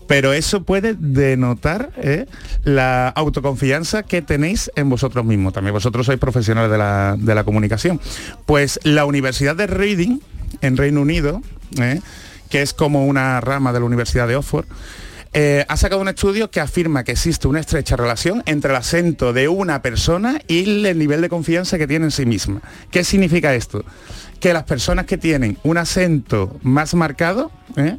Pero 0.07 0.31
eso 0.31 0.63
puede 0.63 0.95
denotar 0.97 1.91
¿eh? 1.97 2.27
la 2.63 3.09
autoconfianza 3.09 4.03
que 4.03 4.21
tenéis 4.21 4.71
en 4.75 4.89
vosotros 4.89 5.25
mismos. 5.25 5.51
También 5.53 5.66
vosotros 5.71 6.05
sois 6.05 6.19
profesionales 6.19 6.71
de 6.71 6.77
la, 6.77 7.15
de 7.17 7.35
la 7.35 7.43
comunicación. 7.43 7.99
Pues 8.45 8.79
la 8.83 9.05
Universidad 9.05 9.55
de 9.55 9.67
Reading, 9.67 10.19
en 10.61 10.77
Reino 10.77 11.01
Unido, 11.01 11.41
¿eh? 11.79 12.01
que 12.49 12.61
es 12.61 12.73
como 12.73 13.05
una 13.05 13.41
rama 13.41 13.73
de 13.73 13.79
la 13.79 13.85
Universidad 13.85 14.27
de 14.27 14.35
Oxford, 14.35 14.65
eh, 15.33 15.65
ha 15.67 15.77
sacado 15.77 16.01
un 16.01 16.07
estudio 16.07 16.49
que 16.49 16.59
afirma 16.59 17.03
que 17.03 17.11
existe 17.11 17.47
una 17.47 17.59
estrecha 17.59 17.95
relación 17.95 18.41
entre 18.45 18.71
el 18.71 18.77
acento 18.77 19.33
de 19.33 19.47
una 19.47 19.81
persona 19.81 20.41
y 20.47 20.85
el 20.85 20.97
nivel 20.97 21.21
de 21.21 21.29
confianza 21.29 21.77
que 21.77 21.85
tiene 21.85 22.05
en 22.05 22.11
sí 22.11 22.25
misma. 22.25 22.61
¿Qué 22.91 23.03
significa 23.03 23.53
esto? 23.53 23.83
Que 24.39 24.53
las 24.53 24.63
personas 24.63 25.05
que 25.05 25.17
tienen 25.17 25.57
un 25.63 25.77
acento 25.77 26.57
más 26.63 26.93
marcado 26.93 27.51
¿eh? 27.75 27.97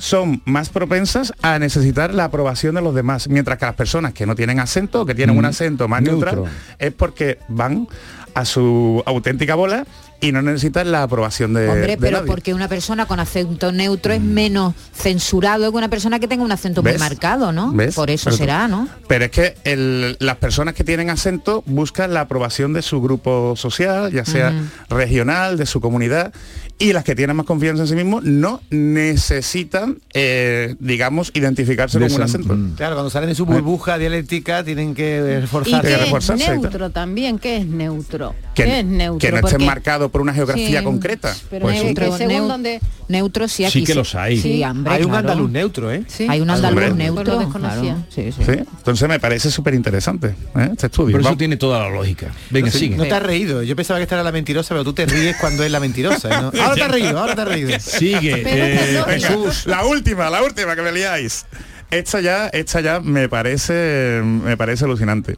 Son 0.00 0.40
más 0.46 0.70
propensas 0.70 1.34
a 1.42 1.58
necesitar 1.58 2.14
la 2.14 2.24
aprobación 2.24 2.74
de 2.74 2.80
los 2.80 2.94
demás, 2.94 3.28
mientras 3.28 3.58
que 3.58 3.66
las 3.66 3.74
personas 3.74 4.14
que 4.14 4.24
no 4.24 4.34
tienen 4.34 4.58
acento 4.58 5.02
o 5.02 5.06
que 5.06 5.14
tienen 5.14 5.36
un 5.36 5.44
acento 5.44 5.88
más 5.88 6.00
neutral 6.00 6.36
Neutro. 6.36 6.52
es 6.78 6.92
porque 6.92 7.38
van 7.48 7.86
a 8.34 8.46
su 8.46 9.02
auténtica 9.04 9.54
bola 9.54 9.84
y 10.20 10.32
no 10.32 10.42
necesitan 10.42 10.90
la 10.92 11.02
aprobación 11.02 11.54
de, 11.54 11.68
Hombre, 11.68 11.86
de 11.86 11.96
pero 11.98 12.18
nadie. 12.18 12.26
porque 12.26 12.52
una 12.54 12.68
persona 12.68 13.06
con 13.06 13.20
acento 13.20 13.72
neutro 13.72 14.12
es 14.12 14.20
menos 14.20 14.74
censurado 14.94 15.70
que 15.70 15.76
una 15.78 15.88
persona 15.88 16.18
que 16.20 16.28
tenga 16.28 16.44
un 16.44 16.52
acento 16.52 16.82
muy 16.82 16.92
¿Ves? 16.92 17.00
marcado, 17.00 17.52
¿no? 17.52 17.72
¿Ves? 17.72 17.94
Por 17.94 18.10
eso 18.10 18.24
Pero 18.26 18.36
será, 18.36 18.68
¿no? 18.68 18.88
Pero 19.08 19.24
es 19.24 19.30
que 19.30 19.54
el- 19.64 20.16
las 20.20 20.36
personas 20.36 20.74
que 20.74 20.84
tienen 20.84 21.10
acento 21.10 21.62
buscan 21.66 22.12
la 22.14 22.20
aprobación 22.22 22.72
de 22.72 22.82
su 22.82 23.00
grupo 23.00 23.54
social, 23.56 24.12
ya 24.12 24.24
sea 24.24 24.52
regional, 24.88 25.56
de 25.56 25.66
su 25.66 25.80
comunidad, 25.80 26.32
y 26.78 26.92
las 26.92 27.04
que 27.04 27.14
tienen 27.14 27.36
más 27.36 27.46
confianza 27.46 27.82
en 27.82 27.88
sí 27.88 27.94
mismos 27.94 28.24
no 28.24 28.60
necesitan, 28.70 29.98
eh, 30.14 30.76
digamos, 30.80 31.30
identificarse 31.34 31.98
De 31.98 32.06
con 32.08 32.16
un 32.16 32.22
acento. 32.22 32.54
mm. 32.54 32.74
Claro, 32.76 32.94
cuando 32.96 33.10
salen 33.10 33.28
de 33.28 33.34
su 33.34 33.44
burbuja 33.46 33.98
dialéctica 33.98 34.64
tienen 34.64 34.94
que 34.94 35.38
¿Y 35.40 35.44
esforzarse. 35.44 35.86
qué 35.88 35.94
es 35.94 36.00
reforzarse 36.00 36.50
neutro 36.58 36.90
también? 36.90 37.38
¿Qué 37.38 37.58
es 37.58 37.66
neutro? 37.66 38.34
Que, 38.54 38.64
¿Qué 38.64 38.78
es 38.80 38.84
neutro? 38.86 39.18
que 39.18 39.30
no 39.30 39.36
esté 39.38 39.50
Porque- 39.52 39.64
por 40.10 40.20
una 40.20 40.32
geografía 40.34 40.78
Sí, 40.80 40.84
concreta. 40.84 41.34
Pero 41.50 41.62
Pues 41.66 41.78
sí. 41.78 41.84
neutro, 41.84 42.16
según 42.16 42.34
neu- 42.34 42.46
donde... 42.48 42.80
Neutro 43.08 43.48
sí 43.48 43.64
aquí 43.64 43.80
Sí 43.80 43.84
que 43.84 43.94
los 43.94 44.14
hay. 44.14 44.40
Sí, 44.40 44.62
Hay 44.62 44.70
un 44.72 44.84
claro. 44.84 45.16
andaluz 45.18 45.50
neutro, 45.50 45.90
¿eh? 45.90 46.04
Sí. 46.06 46.26
Hay 46.28 46.40
un 46.40 46.48
andaluz 46.50 46.84
hombre. 46.84 47.04
neutro. 47.04 47.48
Claro. 47.50 47.82
Sí, 48.08 48.30
sí. 48.30 48.42
Sí, 48.44 48.52
Entonces 48.52 49.08
me 49.08 49.18
parece 49.18 49.50
súper 49.50 49.74
interesante 49.74 50.34
este 50.72 50.86
estudio. 50.86 51.12
Por 51.16 51.20
eso 51.22 51.36
tiene 51.36 51.56
toda 51.56 51.80
la 51.80 51.88
lógica. 51.90 52.28
Venga, 52.50 52.70
Sí, 52.70 52.78
sigue. 52.78 52.96
No 52.96 53.04
te 53.04 53.12
has 53.14 53.22
reído. 53.22 53.62
Yo 53.64 53.74
pensaba 53.74 53.98
que 53.98 54.04
esta 54.04 54.14
era 54.14 54.22
la 54.22 54.30
mentirosa, 54.32 54.68
pero 54.74 54.84
tú 54.84 54.92
te 54.92 55.06
ríes 55.06 55.36
cuando 55.40 55.64
es 55.64 55.72
la 55.72 55.80
mentirosa. 55.80 56.40
¿no? 56.40 56.52
Ahora 56.62 56.74
te 56.74 56.82
has 56.82 56.90
reído, 56.90 57.18
ahora 57.18 57.34
te 57.34 57.40
has 57.42 57.48
reído. 57.48 57.70
Sigue. 57.80 58.42
Eh, 58.46 59.02
Jesús. 59.08 59.66
la 59.66 59.84
última, 59.84 60.30
la 60.30 60.42
última 60.44 60.76
que 60.76 60.82
me 60.82 60.92
liáis. 60.92 61.46
esta 61.90 62.20
ya, 62.20 62.46
esta 62.48 62.80
ya 62.80 63.00
me 63.00 63.28
parece, 63.28 64.22
me 64.22 64.56
parece 64.56 64.84
alucinante. 64.84 65.36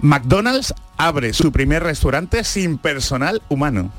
McDonald's 0.00 0.72
abre 0.96 1.32
su 1.34 1.52
primer 1.52 1.82
restaurante 1.82 2.44
sin 2.44 2.78
personal 2.78 3.42
humano. 3.50 3.92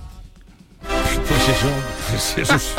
Pues 1.31 1.57
eso, 1.57 1.69
pues 2.09 2.37
eso, 2.37 2.55
es- 2.55 2.75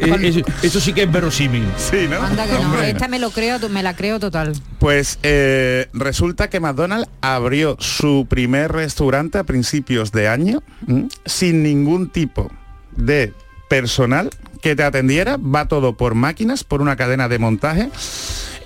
eh, 0.00 0.28
eso, 0.28 0.40
eso 0.62 0.80
sí 0.80 0.92
que 0.92 1.02
es 1.02 1.12
verosímil. 1.12 1.66
Sí, 1.76 2.06
¿no? 2.08 2.20
Anda 2.22 2.46
que 2.46 2.52
no, 2.52 2.80
esta 2.82 3.08
me 3.08 3.18
lo 3.18 3.30
creo, 3.30 3.58
me 3.68 3.82
la 3.82 3.96
creo 3.96 4.20
total. 4.20 4.52
Pues 4.78 5.18
eh, 5.24 5.88
resulta 5.92 6.48
que 6.48 6.60
McDonald's 6.60 7.08
abrió 7.20 7.76
su 7.80 8.26
primer 8.28 8.72
restaurante 8.72 9.38
a 9.38 9.44
principios 9.44 10.12
de 10.12 10.28
año 10.28 10.62
¿m? 10.86 11.08
sin 11.24 11.62
ningún 11.62 12.10
tipo 12.10 12.50
de 12.96 13.34
personal 13.68 14.30
que 14.62 14.76
te 14.76 14.84
atendiera. 14.84 15.36
Va 15.36 15.66
todo 15.66 15.96
por 15.96 16.14
máquinas, 16.14 16.62
por 16.64 16.80
una 16.80 16.94
cadena 16.96 17.28
de 17.28 17.38
montaje. 17.40 17.90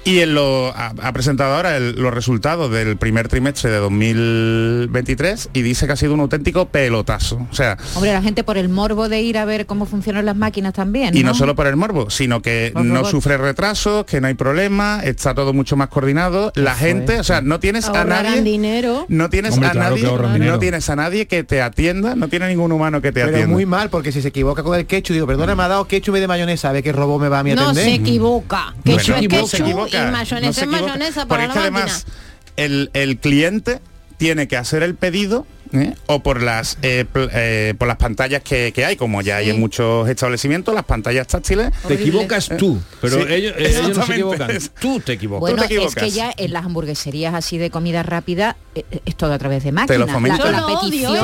Y 0.05 0.21
en 0.21 0.35
lo, 0.35 0.69
ha, 0.75 0.95
ha 1.03 1.13
presentado 1.13 1.55
ahora 1.55 1.77
el- 1.77 1.95
los 1.97 2.13
resultados 2.15 2.71
del 2.71 2.97
primer 2.97 3.29
trimestre 3.29 3.71
de 3.71 3.77
2023 3.77 5.51
y 5.53 5.63
dice 5.63 5.87
que 5.87 5.93
ha 5.93 5.97
sido 5.97 6.15
un 6.15 6.21
auténtico 6.21 6.67
pelotazo. 6.69 7.47
O 7.51 7.55
sea, 7.55 7.77
Hombre, 7.95 8.13
la 8.13 8.23
gente 8.23 8.45
por 8.45 8.57
el 8.59 8.69
morbo 8.69 9.09
de 9.09 9.21
ir 9.21 9.39
a 9.39 9.45
ver 9.45 9.67
cómo 9.67 9.87
funcionan 9.87 10.25
las 10.27 10.37
máquinas 10.37 10.73
también. 10.73 11.17
y 11.17 11.23
no 11.23 11.35
solo 11.35 11.55
por 11.55 11.67
el 11.67 11.77
morbo, 11.77 12.11
sino 12.11 12.41
que 12.43 12.71
Por 12.73 12.85
no 12.85 12.95
favor. 12.97 13.11
sufre 13.11 13.37
retrasos, 13.37 14.05
que 14.07 14.21
no 14.21 14.27
hay 14.29 14.35
problema, 14.35 15.01
está 15.05 15.35
todo 15.35 15.53
mucho 15.53 15.77
más 15.77 15.89
coordinado. 15.89 16.53
La 16.55 16.75
gente, 16.75 17.21
o 17.21 17.25
sea, 17.25 17.41
no 17.43 17.61
tienes 17.61 17.87
a 17.89 18.05
nadie, 18.05 18.43
dinero. 18.43 19.07
no 19.09 19.29
tienes 19.31 19.53
Hombre, 19.55 19.69
a 19.69 19.73
claro 19.73 19.97
nadie, 19.97 20.39
no 20.47 20.59
tienes 20.59 20.89
a 20.89 20.97
nadie 20.97 21.27
que 21.27 21.45
te 21.45 21.61
atienda, 21.63 22.15
no 22.15 22.29
tiene 22.29 22.49
ningún 22.49 22.73
humano 22.73 23.01
que 23.01 23.09
te 23.13 23.21
Pero 23.21 23.29
atienda. 23.37 23.49
muy 23.53 23.67
mal, 23.67 23.91
porque 23.91 24.13
si 24.13 24.23
se 24.23 24.29
equivoca 24.29 24.63
con 24.63 24.79
el 24.79 24.87
ketchup, 24.87 25.15
digo, 25.15 25.27
perdona, 25.27 25.55
me 25.55 25.63
ha 25.65 25.69
dado 25.69 25.87
ketchup 25.87 26.15
de 26.15 26.27
mayonesa, 26.27 26.69
¿sabe 26.69 26.83
qué 26.83 26.93
robo 26.93 27.19
me 27.19 27.29
va 27.29 27.41
a 27.41 27.43
mí 27.43 27.51
a 27.53 27.55
No 27.57 27.63
atender? 27.71 27.85
se 27.85 27.95
equivoca. 27.95 28.75
Bueno, 28.85 28.99
Ketchup 28.99 29.17
es 29.17 29.23
no 29.23 29.29
ketchup 29.29 29.90
equivoca, 29.99 30.03
y 30.03 30.07
no 30.07 30.13
mayonesa 30.19 30.53
se 30.53 30.61
es 30.61 30.67
equivoca. 30.67 30.93
mayonesa 30.93 31.27
Porque 31.27 31.29
para 31.29 31.43
es 31.45 31.49
la 31.49 31.55
que 31.55 31.71
máquina. 31.71 31.93
además 31.95 32.07
el, 32.57 32.91
el 32.95 33.19
cliente 33.19 33.81
tiene 34.17 34.49
que 34.49 34.57
hacer 34.57 34.83
el 34.83 34.95
pedido 34.95 35.47
¿eh? 35.73 35.95
o 36.07 36.23
por 36.23 36.43
las 36.43 36.79
eh, 36.83 37.05
eh, 37.15 37.75
por 37.79 37.89
las 37.89 37.97
pantallas 37.97 38.43
que, 38.43 38.73
que 38.73 38.85
hay, 38.85 38.97
como 38.97 39.23
ya 39.23 39.37
hay 39.37 39.51
en 39.51 39.61
muchos 39.61 40.09
establecimientos, 40.09 40.75
las 40.75 40.85
pantallas 40.85 41.27
táctiles. 41.27 41.71
Te 41.71 41.87
Horrible. 41.87 42.03
equivocas 42.05 42.49
tú, 42.59 42.81
pero 43.01 43.17
Sí, 43.27 43.33
ellos, 43.33 43.55
ellos 43.59 43.97
no 43.99 44.07
se 44.07 44.13
equivocan. 44.13 44.51
Tú 44.81 45.01
te 45.01 45.13
equivocas. 45.15 45.41
Bueno, 45.41 45.67
te 45.67 45.85
es 45.85 45.95
que 45.95 46.11
ya 46.11 46.33
en 46.37 46.53
las 46.53 46.65
hamburgueserías 46.65 47.35
así 47.35 47.59
de 47.59 47.71
comida 47.71 48.03
rápida 48.03 48.57
es 49.05 49.17
todo 49.17 49.33
a 49.33 49.39
través 49.39 49.65
de 49.65 49.73
máquinas. 49.73 49.99
lo 49.99 50.07
la, 50.07 50.13
la 50.53 50.67
odio 50.67 50.81
petición, 50.81 51.15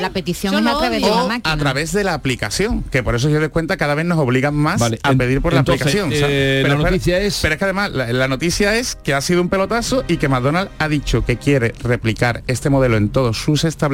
la 0.00 0.10
petición 0.10 0.54
es 0.54 0.66
a 0.74 0.78
través 0.78 1.02
de 1.02 1.10
la 1.10 1.24
máquina. 1.24 1.52
a 1.52 1.56
través 1.56 1.92
de 1.92 2.04
la 2.04 2.14
aplicación, 2.14 2.82
que 2.84 3.02
por 3.02 3.14
eso 3.14 3.28
yo 3.28 3.38
doy 3.38 3.48
cuenta 3.50 3.76
cada 3.76 3.94
vez 3.94 4.04
nos 4.04 4.18
obligan 4.18 4.54
más 4.54 4.80
Vale, 4.80 4.98
a 5.02 5.14
pedir 5.14 5.40
por 5.40 5.54
entonces, 5.54 5.84
la 5.86 5.90
aplicación. 6.02 6.12
eh, 6.12 6.62
la 6.62 6.68
espera- 6.74 6.90
noticia 6.90 7.18
es- 7.20 7.38
Pero 7.40 7.54
es 7.54 7.58
que 7.58 7.64
además 7.64 7.90
la, 7.92 8.12
la 8.12 8.28
noticia 8.28 8.74
es 8.76 8.96
que 8.96 9.14
ha 9.14 9.20
sido 9.20 9.40
un 9.42 9.48
pelotazo 9.48 10.04
y 10.08 10.16
que 10.16 10.28
McDonald's 10.28 10.72
ha 10.78 10.88
dicho 10.88 11.24
que 11.24 11.36
quiere 11.36 11.72
replicar 11.82 12.42
este 12.46 12.68
modelo 12.70 12.96
en 12.96 13.10
todos 13.10 13.38
sus 13.38 13.64
establecimientos, 13.64 13.87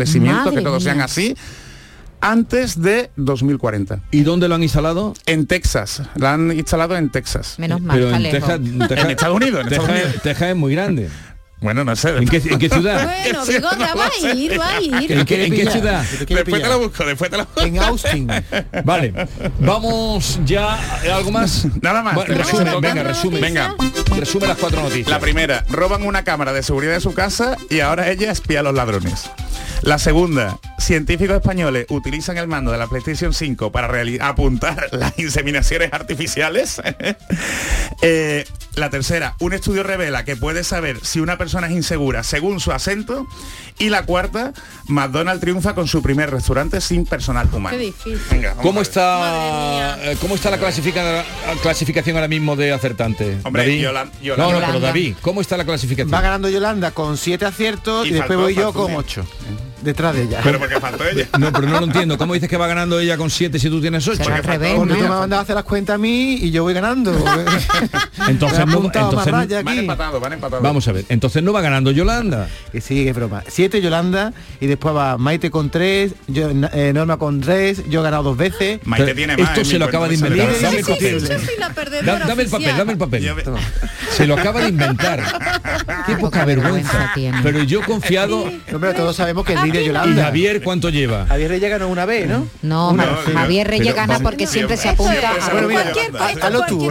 Madre 0.45 0.57
que 0.57 0.63
todos 0.63 0.83
sean 0.83 1.01
así, 1.01 1.37
antes 2.21 2.81
de 2.81 3.11
2040. 3.17 4.01
¿Y 4.11 4.23
dónde 4.23 4.49
lo 4.49 4.55
han 4.55 4.63
instalado? 4.63 5.15
En 5.27 5.47
Texas, 5.47 6.03
la 6.17 6.33
han 6.35 6.53
instalado 6.53 6.97
en 6.97 7.11
Texas. 7.11 7.55
Menos 7.59 7.81
mal, 7.81 7.97
Pero 7.99 8.11
está 8.11 8.17
en. 8.17 8.31
Texas, 8.31 8.61
Texas- 8.89 9.05
En 9.05 9.11
Estados 9.11 9.37
Unidos, 9.37 9.61
en 9.61 9.67
Estados 9.67 9.87
Texas, 9.89 10.05
Unidos. 10.07 10.23
Texas 10.23 10.49
es 10.51 10.57
muy 10.57 10.75
grande. 10.75 11.11
Bueno, 11.61 11.83
no 11.83 11.97
sé. 11.97 12.11
¿En 12.19 12.29
qué, 12.29 12.43
en 12.45 12.59
qué 12.59 12.69
ciudad? 12.69 13.05
Bueno, 13.23 13.45
Sí, 13.47 13.55
Bigorra, 13.55 13.77
no 13.77 13.87
lo 13.87 13.97
va 13.97 14.07
a 14.07 14.35
ir, 14.35 14.61
va 14.61 14.69
a 14.77 14.81
ir. 14.83 15.13
¿En 15.13 15.25
qué, 15.25 15.45
en 15.47 15.71
ciudad? 15.71 16.05
Te 16.27 16.35
Después 16.35 16.63
te 16.63 16.69
lo 16.69 16.79
busco, 16.79 17.05
después 17.07 17.31
te 17.31 17.37
lo 17.39 17.45
busco. 17.47 17.61
En 17.63 17.79
Austin. 17.79 18.27
Vale, 18.85 19.15
vamos 19.61 20.39
ya. 20.45 20.75
¿Algo 21.15 21.31
más? 21.31 21.67
Nada 21.81 22.03
más. 22.03 22.17
Venga, 22.27 23.03
resume. 23.03 23.41
Venga. 23.41 23.75
Resume 24.15 24.47
las 24.47 24.59
cuatro 24.59 24.83
noticias. 24.83 25.09
La 25.09 25.21
primera, 25.21 25.65
roban 25.71 26.03
una 26.03 26.23
cámara 26.23 26.53
de 26.53 26.63
seguridad 26.63 26.93
de 26.93 27.01
su 27.01 27.15
casa 27.15 27.57
y 27.71 27.81
ahora 27.81 28.11
ella 28.11 28.31
espía 28.31 28.61
a 28.61 28.63
los 28.63 28.75
ladrones. 28.75 29.31
La 29.83 29.99
segunda, 29.99 30.59
científicos 30.79 31.37
españoles 31.37 31.87
utilizan 31.91 32.39
el 32.39 32.47
mando 32.47 32.73
de 32.73 32.79
la 32.79 32.87
PlayStation 32.87 33.33
5 33.33 33.71
para 33.73 33.89
apuntar 34.21 34.89
las 34.93 35.19
inseminaciones 35.19 35.93
artificiales. 35.93 36.81
Eh, 38.03 38.45
la 38.77 38.91
tercera, 38.91 39.35
un 39.41 39.53
estudio 39.53 39.83
revela 39.83 40.25
que 40.25 40.37
puede 40.37 40.65
saber 40.65 40.99
si 41.05 41.21
una 41.21 41.39
persona 41.39 41.67
es 41.69 41.73
insegura 41.73 42.23
según 42.25 42.61
su 42.61 42.73
acento. 42.73 43.27
Y 43.79 43.89
la 43.91 44.05
cuarta, 44.05 44.53
McDonald's 44.89 45.41
triunfa 45.41 45.75
con 45.75 45.89
su 45.89 46.03
primer 46.03 46.31
restaurante 46.31 46.81
sin 46.81 47.07
personal 47.07 47.49
humano. 47.53 47.77
Qué 47.77 47.85
difícil. 47.85 48.21
Venga, 48.31 48.55
¿Cómo 48.55 48.81
está, 48.83 49.97
eh, 50.01 50.17
¿Cómo 50.21 50.35
está 50.35 50.51
la 50.51 50.59
clasifica- 50.59 51.25
clasificación 51.63 52.17
ahora 52.17 52.29
mismo 52.29 52.57
de 52.57 52.73
acertante? 52.73 53.39
Hombre? 53.45 53.81
Yolan- 53.81 54.11
no, 54.13 54.23
Yolanda. 54.23 54.45
no, 54.45 54.49
pero 54.49 54.61
Yolanda. 54.69 54.87
David, 54.89 55.17
¿cómo 55.23 55.41
está 55.41 55.57
la 55.57 55.65
clasificación? 55.65 56.13
Va 56.15 56.21
ganando 56.21 56.49
Yolanda 56.49 56.91
con 56.93 57.17
siete 57.17 57.45
aciertos 57.47 58.07
Y 58.07 58.11
y, 58.11 58.13
después 58.13 58.39
voy 58.39 58.55
yo 58.55 58.73
con 58.73 58.95
ocho. 58.95 59.27
Detrás 59.85 60.15
de 60.15 60.23
ella. 60.23 60.41
Pero 60.43 60.59
porque 60.59 60.81
faltó 60.81 61.05
ella. 61.07 61.29
No, 61.39 61.53
pero 61.53 61.69
no 61.69 61.79
lo 61.81 61.87
entiendo. 61.87 62.17
¿Cómo 62.19 62.35
dices 62.35 62.49
que 62.49 62.57
va 62.57 62.67
ganando 62.67 62.99
ella 62.99 63.17
con 63.17 63.31
siete 63.31 63.59
si 63.59 63.69
tú 63.69 63.81
tienes 63.81 64.07
ocho? 64.09 64.25
Será 64.25 64.37
al 64.37 64.43
Porque 64.43 64.57
a 65.37 65.41
hacer 65.41 65.55
las 65.55 65.65
cuentas 65.65 65.95
a 65.95 65.99
mí 65.99 66.35
y 66.35 66.51
yo 66.51 66.63
voy 66.63 66.75
ganando. 66.75 67.13
Entonces 68.29 68.67
no- 68.67 68.81
Van 68.81 69.79
empatados, 69.79 70.21
van 70.21 70.33
empatados. 70.33 70.63
Vamos 70.63 70.89
a 70.89 70.93
ver. 70.93 71.05
Entonces 71.09 71.43
no 71.43 71.53
va 71.53 71.61
ganando 71.61 71.91
Yolanda. 71.91 72.49
Que 72.73 72.81
sí, 72.81 73.07
es 73.09 73.15
broma. 73.15 73.43
Siete 73.49 73.81
Yolanda 73.81 74.33
y 74.61 74.67
después 74.67 74.95
va 74.95 75.19
Maite 75.19 75.51
con 75.51 75.71
tres, 75.71 76.13
yo, 76.27 76.51
eh, 76.73 76.93
Norma 76.95 77.19
con 77.19 77.41
tres, 77.41 77.83
yo 77.89 78.01
he 78.01 78.03
ganado 78.05 78.23
dos 78.25 78.37
veces. 78.37 78.81
Maite 78.85 79.05
Pero 79.07 79.17
tiene 79.17 79.37
más. 79.37 79.49
esto 79.49 79.61
en 79.61 79.67
se 79.67 79.79
lo 79.79 79.85
acaba 79.87 80.09
de 80.09 80.15
inventar. 80.15 80.47
Dame 80.61 80.79
el 80.79 80.85
Sí, 80.85 80.93
sí, 80.93 80.93
papel. 80.93 81.21
sí, 81.21 82.05
Da- 82.05 82.19
dame 82.27 82.43
el 82.43 82.49
papel, 82.49 82.77
dame 82.77 82.93
el 82.93 82.99
Se 84.17 84.27
lo 84.27 84.35
acaba 84.39 84.61
de 84.63 84.69
inventar. 84.69 85.23
Qué 86.07 86.17
poca 86.17 86.45
vergüenza. 86.45 87.13
Pero 87.43 87.63
yo 87.63 87.83
confiado. 87.83 88.45
Hombre, 88.73 88.95
todos 88.95 89.17
sabemos 89.17 89.45
que 89.45 89.55
el 89.55 89.63
¿Y. 89.83 89.91
Javier 89.91 90.63
cuánto 90.63 90.89
lleva? 90.91 91.27
Javier 91.27 91.51
Reyes 91.51 91.71
ganó 91.71 91.89
una 91.89 92.05
vez, 92.07 92.29
¿no? 92.29 92.47
No. 92.63 92.97
Javier 93.35 93.67
Reyes 93.69 93.95
Pero 93.95 93.97
gana 93.97 94.21
porque 94.21 94.45
no, 94.45 94.51
siempre 94.51 94.77
se 94.77 94.89
apunta 94.89 95.33
Bueno, 95.53 95.69
mira, 95.69 95.93
hazlo 96.43 96.63
tú. 96.69 96.91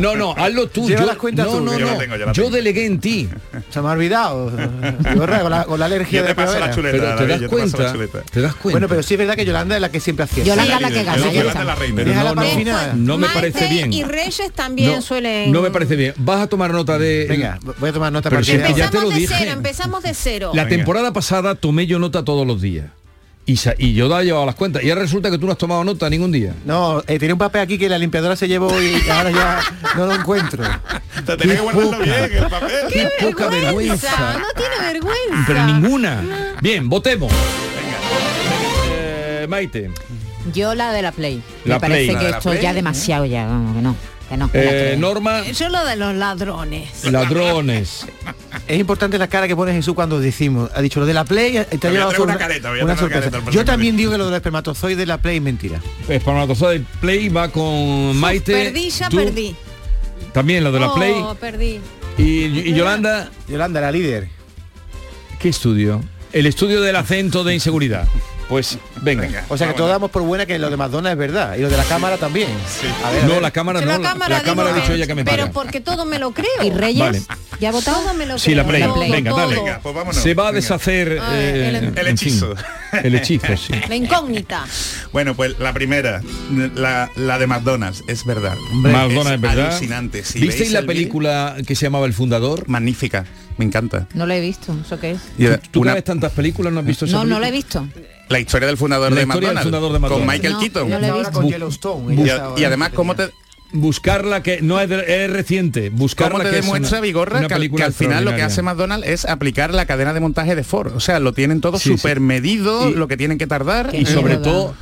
No, 0.00 0.16
no, 0.16 0.34
hazlo 0.36 0.68
tú. 0.68 0.88
Lleva 0.88 1.00
Yo, 1.00 1.06
las 1.06 1.16
cuentas 1.16 1.46
no, 1.46 1.52
tú. 1.52 1.60
no, 1.60 1.78
no. 1.78 2.32
yo 2.32 2.50
delegué 2.50 2.86
en 2.86 3.00
ti. 3.00 3.28
Se 3.72 3.80
me 3.80 3.88
ha 3.88 3.92
olvidado. 3.92 4.50
Con, 4.50 5.50
la, 5.50 5.64
con 5.64 5.78
la 5.80 5.86
alergia 5.86 6.18
Yo 6.20 6.22
te 6.22 6.28
de 6.28 6.34
paso 6.34 6.58
la 6.58 6.70
primavera. 6.70 6.74
chuleta. 6.74 6.92
Pero 6.98 7.02
te 7.02 7.14
David, 7.14 7.30
das 7.32 7.40
yo 7.40 7.48
te 7.48 7.56
paso 7.56 7.64
la 7.64 7.92
cuenta. 7.92 7.92
chuleta. 7.92 8.30
Te 8.32 8.40
das 8.40 8.54
cuenta. 8.54 8.70
Bueno, 8.74 8.88
pero 8.88 9.02
sí 9.02 9.14
es 9.14 9.18
verdad 9.18 9.34
que 9.36 9.44
Yolanda 9.44 9.74
es 9.76 9.80
la 9.80 9.90
que 9.90 10.00
siempre 10.00 10.24
acierta. 10.24 10.50
Yolanda 10.50 10.76
Sí, 10.76 10.82
la 10.82 10.88
que 10.90 11.04
gana, 11.04 11.16
Yolanda 11.32 11.60
es 11.60 11.66
la 11.66 11.74
reina. 11.74 12.04
No, 12.04 12.34
para 12.34 12.48
el 12.48 12.52
no, 12.54 12.58
final. 12.58 13.04
no 13.06 13.18
me 13.18 13.28
parece 13.28 13.68
bien. 13.68 13.92
Y 13.92 14.04
Reyes 14.04 14.52
también 14.54 14.92
No, 14.92 15.02
suelen... 15.02 15.52
no 15.52 15.62
me 15.62 15.70
parece 15.70 15.96
bien. 15.96 16.14
Vas 16.18 16.42
a 16.42 16.46
tomar 16.46 16.72
nota 16.72 16.98
de. 16.98 17.26
Venga, 17.28 17.58
voy 17.78 17.90
a 17.90 17.92
tomar 17.92 18.12
nota 18.12 18.28
Pero 18.30 18.44
si 18.44 18.52
es 18.52 18.62
que 18.62 18.74
ya 18.74 18.90
te 18.90 19.00
lo 19.00 19.10
Empezamos 19.10 19.14
de 19.14 19.20
dije. 19.20 19.34
cero, 19.38 19.52
empezamos 19.52 20.02
de 20.02 20.14
cero. 20.14 20.50
La 20.54 20.64
Venga. 20.64 20.76
temporada 20.76 21.12
pasada 21.12 21.54
tomé 21.54 21.86
yo 21.86 21.98
nota 21.98 22.24
todos 22.24 22.46
los 22.46 22.60
días. 22.60 22.86
Y, 23.44 23.58
y 23.78 23.94
yo 23.94 24.20
he 24.20 24.24
llevado 24.24 24.46
las 24.46 24.54
cuentas. 24.54 24.84
Y 24.84 24.90
ahora 24.90 25.02
resulta 25.02 25.28
que 25.30 25.36
tú 25.38 25.46
no 25.46 25.52
has 25.52 25.58
tomado 25.58 25.82
nota 25.82 26.08
ningún 26.08 26.30
día. 26.30 26.54
No, 26.64 27.00
eh, 27.08 27.18
tenía 27.18 27.34
un 27.34 27.38
papel 27.40 27.62
aquí 27.62 27.76
que 27.76 27.88
la 27.88 27.98
limpiadora 27.98 28.36
se 28.36 28.46
llevó 28.46 28.80
y 28.80 28.94
ahora 29.10 29.30
ya 29.32 29.60
no 29.96 30.06
lo 30.06 30.14
encuentro. 30.14 30.62
Te 31.26 31.36
tenía 31.36 31.56
que 31.56 31.60
guardarlo 31.62 31.98
bien, 31.98 32.14
el 32.32 32.46
papel. 32.48 32.70
Qué 32.92 33.08
poca 33.20 33.48
vergüenza. 33.48 34.38
No 34.38 34.46
tiene 34.56 34.92
vergüenza. 34.92 35.44
Pero 35.46 35.66
ninguna. 35.66 36.22
Bien, 36.60 36.88
votemos. 36.88 37.32
Eh, 38.90 39.46
Maite. 39.48 39.90
Yo 40.52 40.74
la 40.74 40.92
de 40.92 41.02
la 41.02 41.12
Play. 41.12 41.42
La 41.64 41.74
Me 41.76 41.80
parece 41.80 42.04
Play. 42.04 42.16
que 42.16 42.24
La 42.24 42.30
la 42.30 42.36
esto 42.38 42.50
Play, 42.50 42.62
ya 42.62 42.70
¿eh? 42.70 42.74
demasiado 42.74 43.24
ya, 43.24 43.46
vamos, 43.46 43.76
que 43.76 43.82
no, 43.82 43.96
que 44.28 44.36
no. 44.36 44.50
que 44.52 44.58
la 44.64 44.70
Eh. 44.92 44.96
Norma. 44.98 45.42
Yo 45.50 45.68
lo 45.68 45.84
de 45.84 45.96
los 45.96 46.14
ladrones. 46.14 47.04
Ladrones. 47.10 48.06
Es 48.68 48.78
importante 48.78 49.18
la 49.18 49.26
cara 49.28 49.48
que 49.48 49.56
pone 49.56 49.72
Jesús 49.72 49.94
cuando 49.94 50.20
decimos, 50.20 50.70
ha 50.74 50.80
dicho 50.80 51.00
lo 51.00 51.06
de 51.06 51.14
la 51.14 51.24
Play, 51.24 51.56
eh, 51.56 51.64
te 51.64 51.88
ha 51.88 51.90
voy 51.90 51.98
a 51.98 52.06
llevado 52.06 52.24
una 52.24 52.38
careta, 52.38 52.70
voy 52.70 52.80
a 52.80 52.84
una 52.84 52.96
sorpresa. 52.96 53.30
careta 53.30 53.50
Yo 53.50 53.64
también 53.64 53.96
digo 53.96 54.12
que 54.12 54.18
lo 54.18 54.26
del 54.26 54.34
espermatozoide 54.34 54.96
de 54.96 55.06
la 55.06 55.18
Play 55.18 55.36
es 55.38 55.42
mentira. 55.42 55.80
Espermatozoide 56.08 56.78
de 56.78 56.84
Play 57.00 57.28
va 57.28 57.48
con 57.48 58.16
Maite. 58.16 58.52
Perdí, 58.52 58.90
ya 58.90 59.08
tú, 59.08 59.16
perdí. 59.16 59.56
También 60.32 60.62
lo 60.64 60.72
de 60.72 60.80
la 60.80 60.88
Oh, 60.90 60.94
Play. 60.94 61.14
perdí. 61.40 61.80
Y, 62.18 62.44
y 62.70 62.74
Yolanda, 62.74 63.30
Yolanda, 63.48 63.80
la 63.80 63.90
líder. 63.90 64.28
¿qué 65.40 65.48
estudio? 65.48 66.00
El 66.32 66.46
estudio 66.46 66.80
del 66.80 66.94
acento 66.96 67.42
de 67.42 67.52
inseguridad. 67.54 68.06
Pues 68.48 68.78
venga. 69.00 69.22
Venga. 69.22 69.44
O 69.48 69.56
sea 69.56 69.68
que 69.68 69.74
todos 69.74 69.88
damos 69.90 70.10
por 70.10 70.22
buena 70.22 70.44
que 70.44 70.58
lo 70.58 70.68
de 70.68 70.76
McDonald's 70.76 71.12
es 71.12 71.18
verdad. 71.18 71.56
Y 71.56 71.62
lo 71.62 71.70
de 71.70 71.76
la 71.76 71.84
cámara 71.84 72.18
también. 72.18 72.50
A 73.04 73.10
ver, 73.10 73.22
a 73.22 73.26
No, 73.26 73.32
ver. 73.34 73.42
la 73.42 73.50
cámara 73.50 73.80
no. 73.80 73.86
la 73.86 73.98
La 73.98 74.02
cámara, 74.10 74.42
cámara, 74.42 74.68
digo 74.68 74.78
ha 74.78 74.82
dicho 74.82 74.94
ella 74.94 75.06
que 75.06 75.14
me 75.14 75.24
Pero 75.24 75.42
paga. 75.44 75.52
porque 75.52 75.80
todo 75.80 76.04
me 76.04 76.18
lo 76.18 76.32
creo. 76.32 76.50
¿Y 76.62 76.70
Reyes? 76.70 76.98
Vale. 77.00 77.22
¿Ya 77.60 77.70
ha 77.70 77.72
votado? 77.72 78.02
Todo 78.02 78.14
me 78.14 78.26
lo 78.26 78.38
Sí, 78.38 78.46
creo. 78.52 78.56
la 78.58 78.66
Play. 78.68 78.82
todo, 78.82 79.00
venga, 79.00 79.32
dale. 79.34 79.54
Venga, 79.54 79.80
pues 79.82 79.94
vámonos. 79.94 80.22
Se 80.22 80.34
va 80.34 80.48
a 80.48 80.52
deshacer 80.52 81.18
Ah, 81.22 81.30
eh, 81.34 81.68
el- 81.68 81.76
el 81.86 81.92
fin, 81.94 82.08
hechizo. 82.08 82.54
el 83.02 83.14
hechizo, 83.14 83.56
sí. 83.56 83.72
La 83.88 83.94
incógnita. 83.96 84.64
Bueno, 85.12 85.34
pues 85.34 85.58
la 85.58 85.72
primera, 85.72 86.20
la, 86.74 87.10
la 87.16 87.38
de 87.38 87.46
McDonald's, 87.46 88.02
es 88.08 88.24
verdad. 88.26 88.54
McDonald's, 88.72 89.40
¿verdad? 89.40 89.66
Alucinante. 89.70 90.24
Si 90.24 90.40
¿Visteis 90.40 90.72
la 90.72 90.80
el 90.80 90.86
película 90.86 91.56
que 91.66 91.74
se 91.74 91.86
llamaba 91.86 92.06
El 92.06 92.12
Fundador? 92.14 92.68
Magnífica, 92.68 93.24
me 93.58 93.64
encanta. 93.64 94.06
No 94.14 94.26
lo 94.26 94.32
he 94.34 94.40
visto, 94.40 94.74
¿eso 94.84 94.98
qué 95.00 95.12
es? 95.12 95.20
Y 95.38 95.46
¿Tú, 95.70 95.80
una- 95.80 95.94
ves 95.94 96.04
tantas 96.04 96.32
películas 96.32 96.72
no 96.72 96.80
has 96.80 96.86
visto 96.86 97.04
esa 97.04 97.16
No, 97.18 97.24
no 97.24 97.38
lo 97.40 97.46
he 97.46 97.50
visto. 97.50 97.86
la 98.28 98.40
historia 98.40 98.66
del 98.68 98.76
fundador, 98.76 99.10
La 99.10 99.16
de, 99.16 99.22
historia 99.22 99.48
del 99.48 99.56
McDonald's, 99.56 99.62
fundador 99.90 99.92
de 99.92 100.08
con. 100.16 100.26
Michael 100.26 100.52
No, 100.54 100.58
Keaton. 100.60 100.90
no 100.90 100.98
la 100.98 101.08
he 101.08 101.12
visto. 101.12 101.32
con 101.32 101.44
Bu- 101.46 101.50
Yellowstone. 101.50 102.14
Y, 102.60 102.64
además, 102.64 102.90
¿cómo 102.94 103.14
te, 103.14 103.30
buscarla 103.72 104.42
que 104.42 104.60
no 104.62 104.80
es, 104.80 104.88
de- 104.88 105.24
es 105.24 105.30
reciente. 105.30 105.90
Buscarla 105.90 106.32
¿Cómo 106.38 106.44
te 106.44 106.50
que 106.50 106.56
demuestra 106.56 107.00
Vigorra 107.00 107.38
una 107.38 107.48
que, 107.48 107.54
al- 107.54 107.60
película 107.60 107.82
que 107.82 107.86
al 107.86 107.92
final 107.94 108.24
lo 108.24 108.34
que 108.34 108.42
hace 108.42 108.62
McDonald's 108.62 109.06
es 109.08 109.24
aplicar 109.24 109.72
la 109.72 109.86
cadena 109.86 110.12
de 110.12 110.20
montaje 110.20 110.54
de 110.54 110.62
Ford? 110.64 110.92
O 110.94 111.00
sea, 111.00 111.20
lo 111.20 111.32
tienen 111.32 111.60
todo 111.60 111.78
Sí, 111.78 111.94
medido, 112.20 112.90
Y- 112.90 112.94
lo 112.94 113.08
que 113.08 113.16
tienen 113.16 113.38
que 113.38 113.46
tardar. 113.46 113.94
y 113.94 114.04
sobre 114.06 114.36
todo 114.36 114.74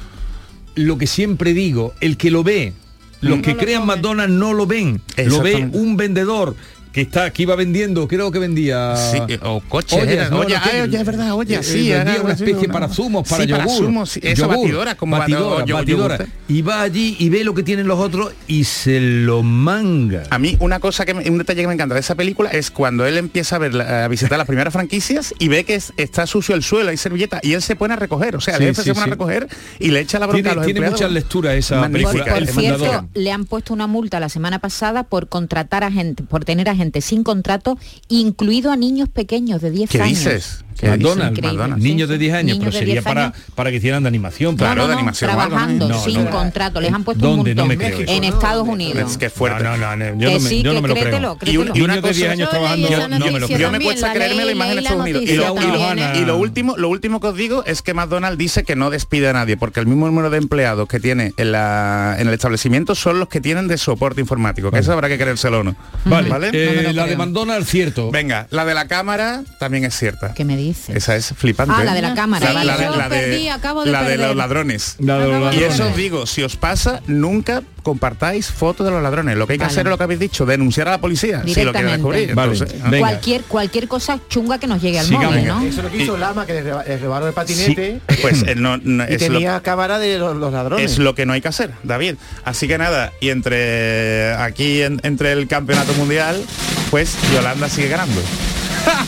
lo 0.75 0.99
que 0.99 1.07
siempre 1.07 1.53
digo, 1.53 1.95
el 2.01 2.17
que 2.17 2.31
lo 2.31 2.43
ve, 2.45 2.73
los 3.21 3.41
que 3.41 3.57
crean 3.57 3.87
McDonald's 3.87 4.35
no 4.35 4.55
lo 4.55 4.67
ven, 4.67 5.01
lo 5.27 5.41
ve 5.43 5.69
un 5.73 5.97
vendedor 5.97 6.57
que 6.93 7.03
está 7.03 7.31
que 7.31 7.43
iba 7.43 7.55
vendiendo, 7.55 8.09
creo 8.09 8.33
que 8.33 8.39
vendía 8.41 8.97
Sí, 8.97 9.19
o 9.43 9.61
coches, 9.61 9.93
ollas, 10.03 10.09
eran, 10.13 10.33
ollas, 10.33 10.63
que- 10.63 10.79
ah, 10.79 10.83
ollas, 10.83 11.01
es 11.01 11.07
verdad, 11.07 11.33
ollas, 11.35 11.61
eh, 11.61 11.73
sí, 11.73 11.91
vendía 11.91 12.15
era 12.15 12.23
una 12.23 12.33
especie 12.33 12.69
para 12.69 12.89
zumos, 12.89 13.29
para 13.29 13.45
sí, 13.45 13.51
para 13.51 13.65
yogur, 13.65 13.85
zumos, 13.85 14.11
sí, 14.11 14.21
esa 14.23 14.43
yogur, 14.43 14.57
batidora, 14.59 14.95
como 14.97 15.17
batidora, 15.19 15.65
batidora. 15.75 16.27
y 16.49 16.63
va 16.63 16.83
allí 16.83 17.17
y 17.21 17.29
ve 17.29 17.45
lo 17.45 17.55
que 17.55 17.63
tienen 17.63 17.87
los 17.87 17.99
otros 18.01 18.33
y 18.49 18.65
se 18.65 18.99
lo 19.01 19.43
manga. 19.43 20.25
A 20.31 20.39
mí 20.39 20.57
una 20.61 20.81
cosa 20.81 21.05
que 21.07 21.15
me- 21.15 21.31
un 21.31 21.39
detalle 21.39 21.61
que 21.61 21.69
me 21.69 21.75
encanta 21.75 21.95
de 21.95 22.01
esa 22.01 22.15
película 22.17 22.51
es 22.51 22.71
cuando 22.73 23.07
él 23.07 23.17
empieza 23.19 23.57
a 23.57 23.59
ver 23.61 23.81
a 23.81 24.09
visitar 24.09 24.37
las 24.39 24.47
primeras 24.47 24.73
franquicias 24.73 25.33
y 25.39 25.49
ve 25.49 25.65
que 25.65 25.77
es- 25.77 25.93
está 25.97 26.27
sucio 26.27 26.55
el 26.55 26.63
suelo, 26.63 26.91
hay 26.91 26.97
servilleta 26.97 27.39
y 27.43 27.53
él 27.53 27.63
se 27.63 27.77
pone 27.77 27.95
a 27.95 27.97
recoger, 27.97 28.35
o 28.37 28.41
sea, 28.41 28.57
Sí, 28.57 28.63
el 28.65 28.69
jefe 28.71 28.83
sí, 28.83 28.89
se 28.89 28.95
pone 28.95 29.05
sí. 29.05 29.11
a 29.11 29.13
recoger 29.13 29.49
y 29.79 29.91
le 29.91 30.01
echa 30.01 30.19
la 30.19 30.27
bronca 30.27 30.37
Tiene, 30.43 30.51
a 30.51 30.55
los 30.57 30.65
tiene 30.65 30.79
empleados. 30.79 31.01
muchas 31.01 31.13
lecturas 31.13 31.55
esa 31.55 31.81
Magnífica, 31.81 32.11
película. 32.11 32.37
el 32.39 32.49
El 32.49 32.55
Por 32.55 32.63
cierto, 32.63 33.09
le 33.15 33.31
han 33.33 33.45
puesto 33.45 33.73
una 33.75 33.87
multa 33.87 34.19
la 34.19 34.29
semana 34.29 34.59
pasada 34.59 35.05
por 35.05 35.29
contratar 35.29 35.85
a 35.85 35.93
gente, 35.93 36.23
por 36.25 36.45
tener 36.45 36.69
a 36.69 36.75
gente 36.75 36.80
sin 37.01 37.23
contrato, 37.23 37.79
incluido 38.09 38.71
a 38.73 38.77
niños 38.77 39.09
pequeños 39.09 39.61
de 39.61 39.71
10 39.71 39.91
¿Qué 39.91 40.01
años. 40.03 40.19
dices? 40.19 40.65
¿Qué 40.79 40.89
McDonald's, 40.89 41.43
McDonald's. 41.43 41.83
niños 41.85 42.09
de 42.09 42.19
10 42.19 42.33
años, 42.35 42.45
Niños 42.45 42.59
pero 42.61 42.71
de 42.73 42.79
sería 42.79 42.95
10 42.95 43.05
para, 43.05 43.25
años. 43.27 43.37
para 43.55 43.71
que 43.71 43.77
hicieran 43.77 44.03
de 44.03 44.09
animación. 44.09 44.57
Claro, 44.57 44.83
no, 44.83 44.89
de 44.89 44.95
animación 44.95 45.31
trabajando 45.31 45.89
No, 45.89 46.03
sin 46.03 46.25
no. 46.25 46.31
contrato. 46.31 46.81
Les 46.81 46.93
han 46.93 47.05
puesto 47.05 47.27
¿Dónde? 47.27 47.51
un 47.51 47.57
No 47.57 47.67
me 47.67 47.77
montón. 47.77 47.93
creo 48.05 48.17
en 48.17 48.25
Estados 48.25 48.67
Unidos. 48.67 49.11
Es 49.11 49.19
que 49.19 49.27
es 49.27 49.33
fuerte. 49.33 49.63
No, 49.63 49.77
no, 49.77 49.97
no, 49.97 50.05
yo 50.07 50.29
Que 50.29 50.35
no 50.35 50.41
me, 50.41 50.49
sí, 50.49 50.63
yo 50.63 50.73
no 50.73 50.81
me 50.81 50.89
lo 50.89 50.95
créetelo, 50.95 51.37
creo. 51.39 51.53
Y, 51.53 51.57
un- 51.59 51.77
y 51.77 51.81
una 51.83 51.97
de 51.97 52.01
10 52.03 52.15
cosa, 52.19 52.31
años 52.33 52.39
Yo 52.47 52.51
trabajando, 52.51 52.89
esa 52.89 53.09
no 53.09 53.19
me 53.27 53.41
lo 53.41 53.47
creo. 53.47 53.59
Yo 53.59 53.71
me 53.71 53.81
cuesta 53.81 54.13
creerme 54.13 54.45
la 54.47 54.53
imagen 54.53 54.71
en 54.71 54.77
leí 54.77 54.85
Estados 54.87 55.03
Unidos. 55.03 55.23
Y 55.23 55.27
noticia 55.27 55.49
lo, 55.49 55.55
y 55.55 55.67
lo- 55.79 55.87
también, 55.87 56.09
¿eh? 56.09 56.19
y 56.21 56.25
lo 56.25 56.39
último, 56.39 56.77
lo 56.79 56.89
último 56.89 57.21
que 57.21 57.27
os 57.27 57.37
digo 57.37 57.63
es 57.67 57.83
que 57.83 57.93
McDonald's 57.93 58.39
dice 58.39 58.65
que 58.65 58.75
no 58.77 58.89
despide 58.91 59.29
a 59.29 59.33
nadie, 59.35 59.57
porque 59.59 59.81
el 59.81 59.87
mismo 59.87 60.07
número 60.07 60.31
de 60.31 60.39
empleados 60.39 60.89
que 60.89 60.99
tiene 60.99 61.35
en, 61.37 61.53
la- 61.53 62.17
en 62.19 62.29
el 62.29 62.33
establecimiento 62.35 62.95
son 62.95 63.19
los 63.19 63.29
que 63.29 63.41
tienen 63.43 63.69
de 63.69 63.77
soporte 63.77 64.21
informático, 64.23 64.71
que 64.71 64.79
eso 64.79 64.93
habrá 64.93 65.09
que 65.09 65.19
creérselo 65.19 65.61
o 65.61 65.65
no. 65.65 65.77
Vale, 66.07 66.31
¿Vale? 66.31 66.51
eh, 66.53 66.93
la 66.95 67.07
de. 67.07 67.17
McDonald's, 67.17 67.69
cierto. 67.69 68.11
Venga, 68.11 68.47
la 68.51 68.65
de 68.65 68.73
la 68.75 68.89
cámara 68.89 69.43
también 69.59 69.85
es 69.85 69.95
cierta. 69.95 70.33
¿Qué 70.33 70.45
me 70.47 70.57
dices? 70.57 70.70
Esa 70.89 71.17
es 71.17 71.33
flipante. 71.37 71.75
Ah, 71.77 71.83
¿eh? 71.83 71.85
la 71.85 71.95
de 71.95 72.03
la 72.03 72.15
cámara. 72.15 72.47
Sí, 72.49 72.55
La, 72.55 72.65
la 72.65 72.77
de, 72.77 72.85
yo 72.85 72.97
la 72.97 73.09
de- 73.09 73.17
perdí, 73.21 73.49
acabo 73.49 73.85
de 73.85 73.91
la 73.91 74.03
de 74.03 74.09
perder. 74.11 74.27
los 74.29 74.37
ladrones. 74.37 74.97
La 74.99 75.19
de 75.19 75.25
los 75.27 75.33
de 75.33 75.39
Y 75.39 75.43
ladrones. 75.61 75.75
eso 75.75 75.87
os 75.89 75.97
digo, 75.97 76.27
si 76.27 76.43
os 76.43 76.57
pasa, 76.57 77.01
nunca 77.07 77.63
compartáis 77.83 78.47
fotos 78.51 78.85
de 78.87 78.93
los 78.93 79.03
ladrones. 79.03 79.37
Lo 79.39 79.47
que 79.47 79.55
hay 79.55 79.59
que 79.59 79.65
Vale. 79.65 79.73
hacer 79.73 79.87
es 79.87 79.91
lo 79.91 79.97
que 79.97 80.05
habéis 80.05 80.21
dicho, 80.21 80.45
denunciar 80.47 80.89
a 80.89 80.93
la 80.93 81.01
policía 81.01 81.43
si 81.47 81.65
lo 81.65 81.73
quieren 81.73 81.93
descubrir. 81.93 82.35
Vale, 82.35 82.53
Entonces, 82.53 82.83
venga. 82.83 82.99
Cualquier, 82.99 83.43
cualquier 83.45 83.89
cosa 83.89 84.19
chunga 84.29 84.59
que 84.59 84.67
nos 84.67 84.83
llegue 84.83 84.99
al 84.99 85.07
Sigamos. 85.07 85.31
móvil. 85.33 85.47
¿no? 85.47 85.61
Eso 85.63 85.79
es 85.79 85.85
lo 85.85 85.91
que 85.91 85.97
hizo 86.03 86.17
Lama, 86.19 86.45
que 86.47 86.53
le 86.63 86.99
robaron 86.99 87.29
el 87.29 87.35
patinete 87.35 88.01
Pues 88.21 88.43
eh, 88.47 88.55
no, 88.55 88.77
no, 88.77 89.05
y 89.05 89.15
es, 89.15 89.23
lo, 89.29 89.35
tenía 89.35 89.61
cámara 89.61 89.99
de 89.99 90.19
los, 90.19 90.37
los 90.37 90.53
ladrones. 90.53 90.93
es 90.93 90.99
lo 90.99 91.15
que 91.15 91.25
no 91.27 91.33
hay 91.33 91.41
que 91.41 91.49
hacer, 91.49 91.71
David. 91.83 92.17
Así 92.45 92.69
que 92.69 92.77
nada, 92.77 93.13
y 93.21 93.31
entre 93.31 94.35
aquí 94.35 94.83
en- 94.83 95.01
entre 95.03 95.33
el 95.33 95.49
campeonato 95.49 95.95
mundial, 95.95 96.43
pues 96.91 97.17
Yolanda 97.33 97.69
sigue 97.69 97.89
ganando. 97.89 98.21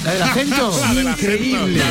La 0.05 0.13
del 0.13 0.23
acento. 0.23 0.81
Increíble. 1.01 1.83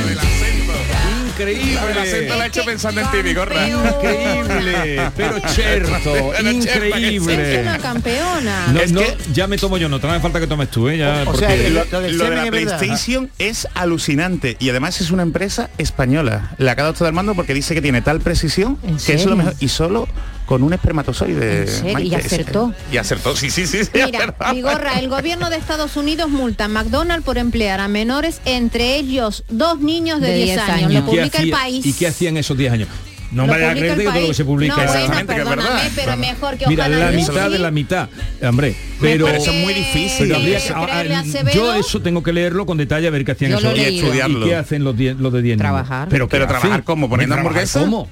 Increíble. 1.28 1.76
La 1.76 1.86
del 1.88 1.98
acento 1.98 2.36
la 2.36 2.46
he 2.46 2.48
hecho 2.50 2.64
pensando 2.66 3.02
en 3.02 3.12
ti, 3.12 3.22
Bigorra. 3.24 3.68
Increíble, 3.68 5.02
pero 5.16 5.40
cherta 5.54 6.00
que 6.04 6.30
Es 6.38 6.44
increíble. 6.54 7.60
una 7.62 7.78
campeona. 7.80 8.68
No, 8.68 8.80
Es 8.82 8.92
no, 8.92 9.02
que- 9.02 9.18
ya 9.34 9.48
me 9.48 9.58
tomo 9.58 9.78
yo 9.78 9.90
nota, 9.90 10.08
no 10.08 10.14
hace 10.14 10.22
falta 10.22 10.40
que 10.40 10.48
tomes 10.48 10.70
tú, 10.70 10.90
¿eh? 10.90 10.98
Ya, 10.98 11.24
O 11.26 11.36
sea, 11.36 11.48
porque- 11.50 11.70
Lo, 11.70 11.86
Lo 11.86 12.02
del 12.02 12.18
lo 12.18 12.24
de 12.26 12.36
la 12.36 12.44
verdad. 12.50 12.78
PlayStation 12.80 13.30
es 13.40 13.68
alucinante 13.74 14.58
y 14.60 14.70
además 14.70 15.02
es 15.02 15.10
una 15.12 15.24
empresa 15.24 15.70
española. 15.78 16.52
Le 16.58 16.70
ha 16.70 16.76
quedado 16.76 16.94
todo 16.94 17.08
el 17.08 17.14
mando 17.14 17.34
porque 17.34 17.54
dice 17.54 17.74
que 17.74 17.82
tiene 17.82 18.02
tal 18.02 18.20
precisión 18.22 18.78
¿En 18.84 18.98
que 18.98 19.14
es 19.14 19.26
lo 19.26 19.32
serio? 19.32 19.36
mejor 19.38 19.54
y 19.60 19.68
solo 19.70 20.08
con 20.52 20.64
un 20.64 20.74
espermatozoide. 20.74 21.62
¿En 21.62 21.68
serio? 21.70 21.94
Maite, 21.94 22.10
¿Y 22.10 22.16
acertó? 22.16 22.74
Y 22.92 22.98
acertó, 22.98 23.38
sí, 23.38 23.50
sí, 23.50 23.66
sí. 23.66 23.86
sí, 23.86 23.90
Mira. 23.94 24.36
Vigorra, 24.54 25.00
el 25.00 25.08
gobierno 25.08 25.50
de 25.50 25.56
Estados 25.56 25.96
Unidos 25.96 26.30
multa 26.30 26.66
a 26.66 26.68
McDonald's 26.68 27.24
por 27.24 27.38
emplear 27.38 27.80
a 27.80 27.88
menores, 27.88 28.42
entre 28.44 28.98
ellos 28.98 29.46
dos 29.48 29.80
niños 29.80 30.20
de, 30.20 30.28
De 30.28 30.36
10 30.36 30.46
10 30.48 30.60
años. 30.60 30.76
años. 30.88 30.92
Lo 30.92 31.00
¿Y 31.00 31.02
qué 31.04 31.06
publica 31.06 31.38
el 31.38 31.44
hacía- 31.54 31.56
país. 31.58 31.86
¿Y 31.86 31.94
qué 31.94 32.08
hacían 32.08 32.36
esos 32.36 32.58
10 32.58 32.74
años? 32.74 32.90
No 33.32 33.48
me 33.48 33.54
a 33.54 33.72
el 33.72 33.80
de 33.80 34.04
todo 34.04 34.20
lo 34.20 34.28
que 34.28 34.34
se 34.34 34.44
publica. 34.44 34.76
No, 34.76 34.84
bueno, 34.84 34.92
Exactamente, 34.92 35.34
que 35.36 35.40
es 35.42 35.48
perdóname, 35.48 35.70
verdad. 35.80 35.92
pero 35.96 36.18
mejor 36.18 36.58
que 36.58 36.68
Mira, 36.68 36.84
ojalá 36.88 37.06
la 37.06 37.12
mitad 37.12 37.46
sí. 37.46 37.52
de 37.54 37.60
la 37.60 37.72
mitad, 37.72 38.10
hombre. 38.44 38.76
Pero, 39.00 39.26
Pero 39.26 39.38
eso 39.38 39.52
es 39.52 39.64
muy 39.64 39.74
difícil. 39.74 40.28
pero 40.28 40.36
habría 40.36 40.60
que- 40.60 40.74
a 40.74 41.20
Acevedo. 41.22 41.56
yo 41.56 41.74
eso 41.76 42.02
tengo 42.02 42.24
que 42.24 42.34
leerlo 42.34 42.66
con 42.66 42.78
detalle 42.78 43.08
a 43.08 43.10
ver 43.10 43.24
qué 43.24 43.32
hacían 43.32 43.54
esos 43.54 43.74
y 43.78 43.80
estudiarlo. 43.80 44.46
¿Y 44.46 44.50
qué 44.50 44.56
hacen 44.58 44.84
los, 44.84 44.98
10 44.98 45.16
los 45.16 45.32
de 45.32 45.42
10 45.44 45.58
niños? 45.58 45.72
Trabajar. 45.72 46.10
Pero, 46.10 46.28
¿qué 46.28 46.32
Pero 46.32 46.48
trabajar 46.48 46.84
cómo, 46.84 47.10
poniendo 47.10 47.36
¿Trabajar 47.36 47.52
hamburguesa? 47.64 47.80
¿Cómo? 47.80 48.12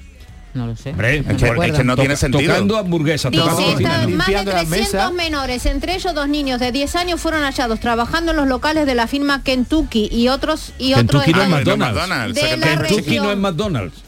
No 0.54 0.66
lo 0.66 0.76
sé. 0.76 0.90
Hombre, 0.92 1.18
Es 1.20 1.26
que- 1.26 1.34
recuerdo. 1.34 1.64
es 1.74 1.78
que 1.80 1.84
no 1.86 1.96
tiene 1.96 2.16
sentido. 2.16 2.52
Tocando 2.54 2.78
hamburguesas, 2.78 3.32
Dice, 3.32 3.44
tocando 3.44 3.62
esta- 3.62 3.74
cocina. 3.74 3.90
más 3.90 4.02
de 4.02 4.08
Limpiando 4.12 4.52
las 4.52 4.66
300 4.68 4.94
mesas. 4.94 5.14
menores, 5.14 5.66
entre 5.68 5.96
ellos 5.96 6.16
dos 6.16 6.28
niños 6.28 6.60
de 6.60 6.72
10 6.72 6.96
años, 6.96 7.22
fueron 7.22 7.44
hallados 7.44 7.80
trabajando 7.80 8.32
en 8.32 8.38
los 8.38 8.48
locales 8.48 8.86
de 8.88 8.96
la 8.96 9.06
firma 9.08 9.44
Kentucky 9.44 10.10
y 10.12 10.28
otros 10.30 10.74
y 10.80 10.94
otros 10.94 11.24
Kentucky 11.24 11.32
no 11.34 11.42
es 11.44 11.66
de- 11.66 11.78
McDonald's. 11.78 12.36
De 12.36 12.58
la 12.58 12.68
Kentucky 12.68 12.96
región. 13.02 13.24
no 13.26 13.32
es 13.32 13.38
McDonald's. 13.38 14.04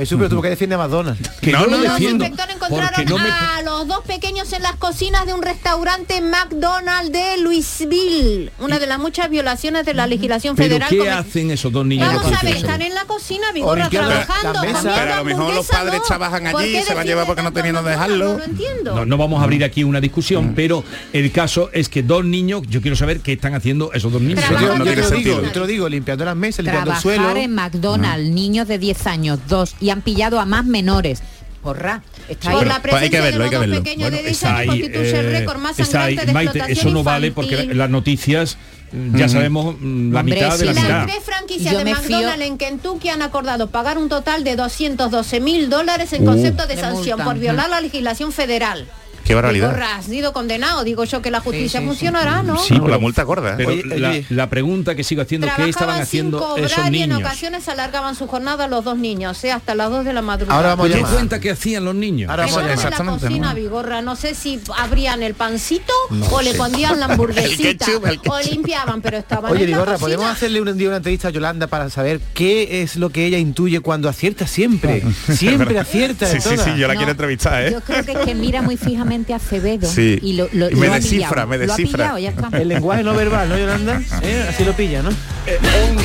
Jesús, 0.00 0.18
pero 0.18 0.28
tú 0.30 0.42
que 0.42 0.48
defiende 0.50 0.74
a 0.74 0.78
McDonald's. 0.78 1.28
Que 1.40 1.52
No, 1.52 1.60
no, 1.60 1.64
lo 1.66 1.70
no, 1.70 1.76
Los 1.84 1.92
defiendo. 1.94 2.24
inspectores 2.24 2.56
porque 2.58 2.74
encontraron 2.74 3.04
no 3.08 3.18
me- 3.18 3.30
a 3.30 3.62
los 3.62 3.86
dos 3.88 4.00
pequeños 4.04 4.52
en 4.52 4.62
las 4.62 4.76
cocinas 4.76 5.26
de 5.26 5.34
un 5.34 5.42
restaurante 5.42 6.20
McDonald's 6.20 7.12
de 7.12 7.38
Louisville, 7.38 8.50
una 8.58 8.78
de 8.78 8.86
las 8.86 8.98
muchas 8.98 9.30
violaciones 9.30 9.84
de 9.86 9.94
la 9.94 10.06
legislación 10.06 10.56
Pero 10.56 10.68
federal. 10.68 10.88
¿qué 10.88 10.98
come- 10.98 11.10
hacen 11.10 11.50
esos 11.50 11.72
dos 11.72 11.86
niños? 11.86 12.06
Vamos 12.08 12.24
a 12.24 12.28
ver, 12.30 12.34
14 12.38 12.58
están 12.58 12.82
en 12.82 12.94
la 12.94 13.04
cocina, 13.04 13.52
Vigorra, 13.52 13.88
trabajando, 13.88 14.60
Pero 14.62 15.12
a 15.14 15.16
lo 15.18 15.24
mejor 15.24 15.54
los 15.54 15.66
padres 15.66 16.00
no. 16.00 16.06
trabajan 16.06 16.50
¿Por 16.50 16.62
allí, 16.62 16.72
qué 16.72 16.82
se 16.82 16.94
la 16.94 17.04
lleva 17.04 17.24
porque 17.26 17.42
no 17.42 17.52
tenían 17.52 17.76
a 17.76 17.82
dejarlo? 17.82 18.32
No 18.32 18.38
lo 18.38 18.44
entiendo. 18.44 18.94
No, 18.94 19.04
no 19.06 19.16
vamos 19.16 19.40
a 19.40 19.44
abrir 19.44 19.64
aquí 19.64 19.84
una 19.84 20.00
discusión, 20.00 20.52
pero 20.54 20.82
el 21.12 21.30
caso 21.32 21.70
es 21.72 21.88
que 21.88 22.02
dos 22.02 22.24
niños, 22.24 22.62
yo 22.68 22.80
quiero 22.80 22.96
saber 22.96 23.20
qué 23.20 23.32
están 23.32 23.54
haciendo 23.54 23.92
esos 23.92 24.12
dos 24.12 24.22
niños. 24.22 24.42
Yo, 24.50 24.58
yo 24.58 24.84
te 24.84 24.96
lo 24.96 25.10
digo, 25.10 25.40
te 25.52 25.58
lo 25.58 25.66
digo, 25.66 25.88
limpiando 25.88 26.24
las 26.24 26.36
mesas, 26.36 26.64
limpiando 26.64 26.92
el 26.92 26.96
suelo. 26.98 27.36
En 27.36 27.54
McDonald's, 27.54 28.30
niños 28.30 28.68
de 28.68 28.78
10 28.78 29.06
años, 29.06 29.38
dos, 29.48 29.74
y 29.80 29.89
han 29.90 30.02
pillado 30.02 30.40
a 30.40 30.44
más 30.44 30.64
menores. 30.64 31.22
Porra, 31.62 32.02
está 32.28 32.52
Por 32.52 32.62
ahí. 32.62 32.68
la 32.68 32.80
Pero 32.80 32.96
hay 32.96 33.10
que 33.10 33.18
presencia 33.18 33.20
verlo, 33.20 33.38
de 33.38 33.44
hay 33.44 33.50
que 33.50 33.56
los 33.56 33.60
verlo. 33.66 33.82
pequeños 33.84 34.10
de 34.10 34.16
Bueno, 34.16 34.22
10 34.28 34.32
está 34.32 34.48
años 34.56 34.60
ahí, 34.60 34.80
constituye 34.80 35.10
el 35.20 35.26
eh, 35.26 35.38
récord 35.40 35.58
más 35.58 35.76
sangrante 35.76 36.26
de 36.26 36.32
Maite, 36.32 36.48
explotación 36.58 36.78
eso 36.88 36.90
no 36.90 37.02
vale 37.04 37.32
porque 37.32 37.66
las 37.74 37.90
noticias 37.90 38.56
mm, 38.92 39.16
ya 39.18 39.28
sabemos 39.28 39.76
mm, 39.78 40.12
la 40.12 40.20
Hombre, 40.20 40.34
mitad 40.36 40.58
de 40.58 40.64
la 40.64 40.72
sí. 40.72 40.78
Las 40.80 40.84
mitad. 40.88 41.06
tres 41.06 41.22
franquicias 41.24 41.72
Yo 41.74 41.78
de 41.80 41.84
fío- 41.84 41.96
McDonald's 42.00 42.46
en 42.46 42.56
Kentucky 42.56 43.08
han 43.10 43.20
acordado 43.20 43.68
pagar 43.70 43.98
un 43.98 44.08
total 44.08 44.42
de 44.42 44.56
212 44.56 45.40
mil 45.40 45.68
dólares 45.68 46.12
en 46.14 46.24
concepto 46.24 46.66
de 46.66 46.76
De 46.76 46.80
sanción 46.80 47.18
multa. 47.18 47.24
por 47.24 47.38
violar 47.38 47.68
la 47.68 47.82
legislación 47.82 48.32
federal. 48.32 48.86
Qué 49.30 49.34
barbaridad. 49.34 49.68
Vigorra, 49.68 49.96
has 49.96 50.04
sido 50.06 50.32
condenado. 50.32 50.84
Digo 50.84 51.04
yo 51.04 51.22
que 51.22 51.30
la 51.30 51.40
justicia 51.40 51.80
sí, 51.80 51.84
sí. 51.84 51.88
funcionará, 51.88 52.42
¿no? 52.42 52.58
Sí, 52.58 52.74
No, 52.74 52.80
pero- 52.80 52.94
la 52.94 52.98
multa 52.98 53.22
gorda. 53.22 53.50
¿eh? 53.52 53.54
Pero 53.56 53.68
Oye, 53.70 53.82
la, 53.84 54.08
oye. 54.10 54.26
la 54.30 54.50
pregunta 54.50 54.94
que 54.94 55.04
sigo 55.04 55.22
haciendo, 55.22 55.46
¿qué 55.56 55.68
estaban 55.68 56.00
haciendo 56.00 56.38
esos 56.56 56.72
cobrar 56.72 56.92
y 56.94 57.02
en 57.02 57.10
niños? 57.10 57.20
ocasiones 57.20 57.68
alargaban 57.68 58.14
su 58.14 58.26
jornada 58.26 58.66
los 58.66 58.84
dos 58.84 58.98
niños, 58.98 59.42
¿eh? 59.44 59.52
hasta 59.52 59.74
las 59.74 59.90
2 59.90 60.04
de 60.04 60.12
la 60.12 60.22
madrugada. 60.22 60.56
Ahora 60.56 60.70
vamos 60.74 60.90
a 60.90 60.94
¿Te 60.94 61.02
cuenta 61.02 61.40
qué 61.40 61.50
hacían 61.50 61.84
los 61.84 61.94
niños? 61.94 62.28
Ahora 62.30 62.44
vamos 62.46 62.60
en 62.60 62.66
la 62.66 62.74
Exactamente, 62.74 63.26
cocina, 63.26 63.48
¿no? 63.50 63.54
Vigorra, 63.54 64.02
no 64.02 64.16
sé 64.16 64.34
si 64.34 64.60
abrían 64.76 65.22
el 65.22 65.34
pancito 65.34 65.92
o 66.30 66.42
le 66.42 66.54
pondían 66.54 66.98
la 66.98 67.06
hamburguesita 67.06 67.68
El 67.70 67.78
ketchup, 67.78 68.06
el 68.06 68.20
o 68.26 68.40
limpiaban, 68.40 69.00
pero 69.00 69.16
estaban 69.18 69.52
Oye, 69.52 69.64
en 69.64 69.70
la 69.70 69.76
Vigorra. 69.78 69.98
¿podemos 69.98 70.26
hacerle 70.26 70.60
un 70.60 70.76
día 70.76 70.88
una 70.88 70.96
entrevista 70.96 71.28
a 71.28 71.30
Yolanda 71.30 71.66
para 71.68 71.88
saber 71.90 72.20
qué 72.34 72.82
es 72.82 72.96
lo 72.96 73.10
que 73.10 73.26
ella 73.26 73.38
intuye 73.38 73.80
cuando 73.80 74.08
acierta 74.08 74.46
siempre? 74.46 75.02
Siempre 75.30 75.78
acierta 75.78 76.26
Sí, 76.26 76.40
sí, 76.40 76.56
sí, 76.56 76.70
yo 76.76 76.86
la 76.88 76.94
No, 76.94 76.98
quiero 77.00 77.12
entrevistar, 77.12 77.62
¿eh? 77.64 77.72
Yo 77.72 77.80
creo 77.80 78.04
que 78.04 78.12
es 78.12 78.18
que 78.18 78.34
mira 78.34 78.62
muy 78.62 78.76
fijamente 78.76 79.19
a 79.28 79.36
Acevedo 79.36 79.88
Sí. 79.90 80.18
y 80.22 80.32
lo, 80.34 80.48
lo- 80.52 80.70
Y 80.70 80.74
me 80.74 80.86
lo 80.86 80.92
ha 80.92 80.96
descifra, 80.96 81.28
pillado. 81.28 81.46
me 81.48 81.56
Lo 81.58 81.62
ha 81.62 81.66
descifra. 81.76 81.98
pillado, 82.04 82.18
ya 82.18 82.30
está. 82.30 82.58
El 82.58 82.68
lenguaje 82.68 83.02
no 83.02 83.14
verbal, 83.14 83.48
¿no, 83.48 83.58
Yolanda? 83.58 84.02
¿Eh? 84.22 84.46
Así 84.48 84.64
lo 84.64 84.72
pilla, 84.74 85.02
¿no? 85.02 85.10
Eh, 85.46 85.58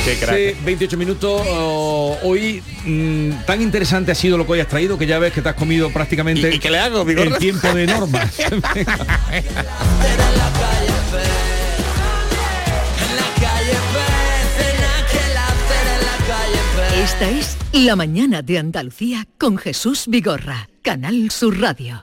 Qué 0.04 0.16
crack. 0.18 0.30
11, 0.30 0.56
28 0.64 0.96
minutos. 0.96 1.42
oh, 1.48 2.16
hoy 2.22 2.62
mm, 2.84 3.30
tan 3.46 3.60
interesante 3.62 4.12
ha 4.12 4.14
sido 4.14 4.36
lo 4.38 4.46
que 4.46 4.52
hoy 4.52 4.60
has 4.60 4.68
traído 4.68 4.96
que 4.98 5.06
ya 5.06 5.18
ves 5.18 5.32
que 5.32 5.42
te 5.42 5.48
has 5.48 5.54
comido 5.54 5.90
prácticamente 5.90 6.50
¿Y- 6.50 6.56
y 6.56 6.58
qué 6.58 6.70
le 6.70 6.78
hago, 6.78 7.02
el 7.08 7.36
tiempo 7.38 7.68
de 7.72 7.86
normas. 7.86 8.32
Esta 17.02 17.30
es 17.30 17.56
La 17.72 17.96
mañana 17.96 18.42
de 18.42 18.58
Andalucía 18.58 19.26
con 19.38 19.56
Jesús 19.58 20.04
Vigorra, 20.08 20.68
Canal 20.82 21.30
Sur 21.30 21.58
Radio. 21.60 22.02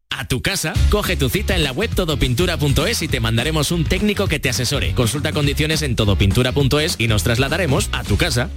A 0.11 0.25
tu 0.25 0.41
casa, 0.41 0.73
coge 0.89 1.15
tu 1.15 1.29
cita 1.29 1.55
en 1.55 1.63
la 1.63 1.71
web 1.71 1.89
todopintura.es 1.95 3.01
y 3.01 3.07
te 3.07 3.19
mandaremos 3.19 3.71
un 3.71 3.85
técnico 3.85 4.27
que 4.27 4.39
te 4.39 4.49
asesore. 4.49 4.93
Consulta 4.93 5.31
condiciones 5.31 5.81
en 5.81 5.95
todopintura.es 5.95 6.95
y 6.99 7.07
nos 7.07 7.23
trasladaremos 7.23 7.89
a 7.93 8.03
tu 8.03 8.17
casa. 8.17 8.49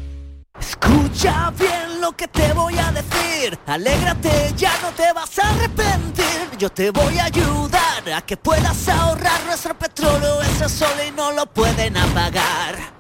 Escucha 0.59 1.53
bien 1.59 2.01
lo 2.01 2.13
que 2.13 2.29
te 2.29 2.53
voy 2.53 2.75
a 2.77 2.93
decir. 2.93 3.59
Alégrate, 3.67 4.53
ya 4.57 4.73
no 4.83 4.91
te 4.91 5.13
vas 5.13 5.39
a 5.39 5.51
arrepentir. 5.51 6.25
Yo 6.59 6.71
te 6.71 6.91
voy 6.91 7.19
a 7.19 7.25
ayudar 7.25 8.13
a 8.15 8.21
que 8.23 8.37
puedas 8.37 8.89
ahorrar 8.89 9.45
nuestro 9.47 9.79
petróleo. 9.79 10.43
Ese 10.43 10.69
sol 10.69 10.95
y 11.07 11.11
no 11.13 11.33
lo 11.33 11.47
pueden 11.47 11.97
apagar. 11.97 12.95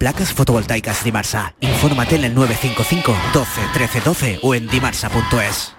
Placas 0.00 0.32
fotovoltaicas 0.32 1.04
Dimarsa. 1.04 1.54
Infórmate 1.60 2.16
en 2.16 2.24
el 2.24 2.34
955 2.34 3.14
12 3.34 3.60
13 3.74 4.00
12 4.00 4.38
o 4.42 4.54
en 4.54 4.66
dimarsa.es. 4.66 5.74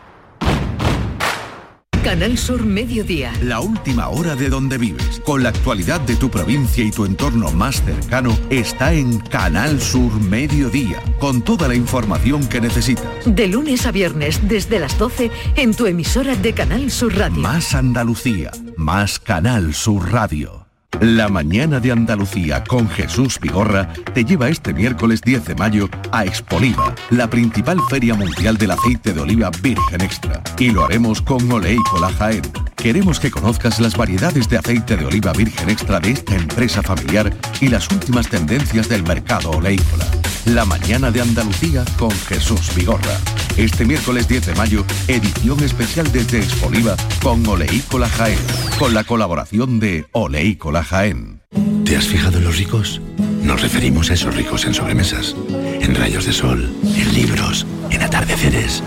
Canal 2.03 2.37
Sur 2.37 2.63
Mediodía. 2.63 3.33
La 3.41 3.61
última 3.61 4.09
hora 4.09 4.35
de 4.35 4.49
donde 4.49 4.77
vives, 4.77 5.21
con 5.25 5.41
la 5.41 5.49
actualidad 5.49 5.99
de 6.01 6.15
tu 6.17 6.29
provincia 6.29 6.83
y 6.83 6.91
tu 6.91 7.05
entorno 7.05 7.51
más 7.51 7.81
cercano, 7.83 8.37
está 8.51 8.93
en 8.93 9.17
Canal 9.21 9.81
Sur 9.81 10.13
Mediodía, 10.19 11.01
con 11.19 11.41
toda 11.41 11.67
la 11.67 11.73
información 11.73 12.47
que 12.47 12.61
necesitas. 12.61 13.07
De 13.25 13.47
lunes 13.47 13.87
a 13.87 13.91
viernes 13.91 14.47
desde 14.47 14.77
las 14.77 14.99
12 14.99 15.31
en 15.55 15.73
tu 15.73 15.87
emisora 15.87 16.35
de 16.35 16.53
Canal 16.53 16.91
Sur 16.91 17.17
Radio. 17.17 17.41
Más 17.41 17.73
Andalucía, 17.73 18.51
más 18.77 19.17
Canal 19.17 19.73
Sur 19.73 20.11
Radio. 20.11 20.60
La 20.99 21.29
mañana 21.29 21.79
de 21.79 21.91
Andalucía 21.91 22.63
con 22.63 22.87
Jesús 22.89 23.39
Vigorra 23.39 23.91
te 24.13 24.23
lleva 24.23 24.49
este 24.49 24.73
miércoles 24.73 25.21
10 25.21 25.45
de 25.45 25.55
mayo 25.55 25.89
a 26.11 26.25
Expoliva, 26.25 26.93
la 27.09 27.27
principal 27.27 27.79
feria 27.89 28.13
mundial 28.13 28.57
del 28.57 28.71
aceite 28.71 29.13
de 29.13 29.21
oliva 29.21 29.49
virgen 29.63 30.01
extra. 30.01 30.43
Y 30.59 30.69
lo 30.69 30.85
haremos 30.85 31.21
con 31.21 31.51
Oleícola 31.51 32.11
Jaén. 32.19 32.43
Queremos 32.75 33.19
que 33.19 33.31
conozcas 33.31 33.79
las 33.79 33.97
variedades 33.97 34.47
de 34.49 34.57
aceite 34.57 34.97
de 34.97 35.05
oliva 35.05 35.33
virgen 35.33 35.69
extra 35.69 35.99
de 35.99 36.11
esta 36.11 36.35
empresa 36.35 36.83
familiar 36.83 37.33
y 37.59 37.69
las 37.69 37.89
últimas 37.89 38.27
tendencias 38.27 38.87
del 38.87 39.03
mercado 39.03 39.51
oleícola. 39.51 40.05
La 40.45 40.65
mañana 40.65 41.11
de 41.11 41.21
Andalucía 41.21 41.85
con 41.97 42.11
Jesús 42.11 42.73
Vigorra. 42.75 43.17
Este 43.57 43.85
miércoles 43.85 44.27
10 44.27 44.47
de 44.47 44.55
mayo, 44.55 44.85
edición 45.07 45.61
especial 45.63 46.11
desde 46.11 46.39
Expoliva 46.39 46.95
con 47.21 47.45
Oleícola 47.45 48.07
Jaén, 48.09 48.39
con 48.79 48.93
la 48.93 49.03
colaboración 49.03 49.79
de 49.79 50.07
Oleícola 50.13 50.80
Jaén. 50.83 51.41
¿Te 51.85 51.95
has 51.95 52.07
fijado 52.07 52.37
en 52.37 52.45
los 52.45 52.57
ricos? 52.57 53.01
Nos 53.43 53.61
referimos 53.61 54.09
a 54.11 54.13
esos 54.13 54.35
ricos 54.35 54.65
en 54.65 54.73
sobremesas, 54.73 55.35
en 55.81 55.95
rayos 55.95 56.25
de 56.25 56.33
sol, 56.33 56.73
en 56.83 57.13
libros, 57.13 57.65
en 57.89 58.01
atardeceres. 58.01 58.83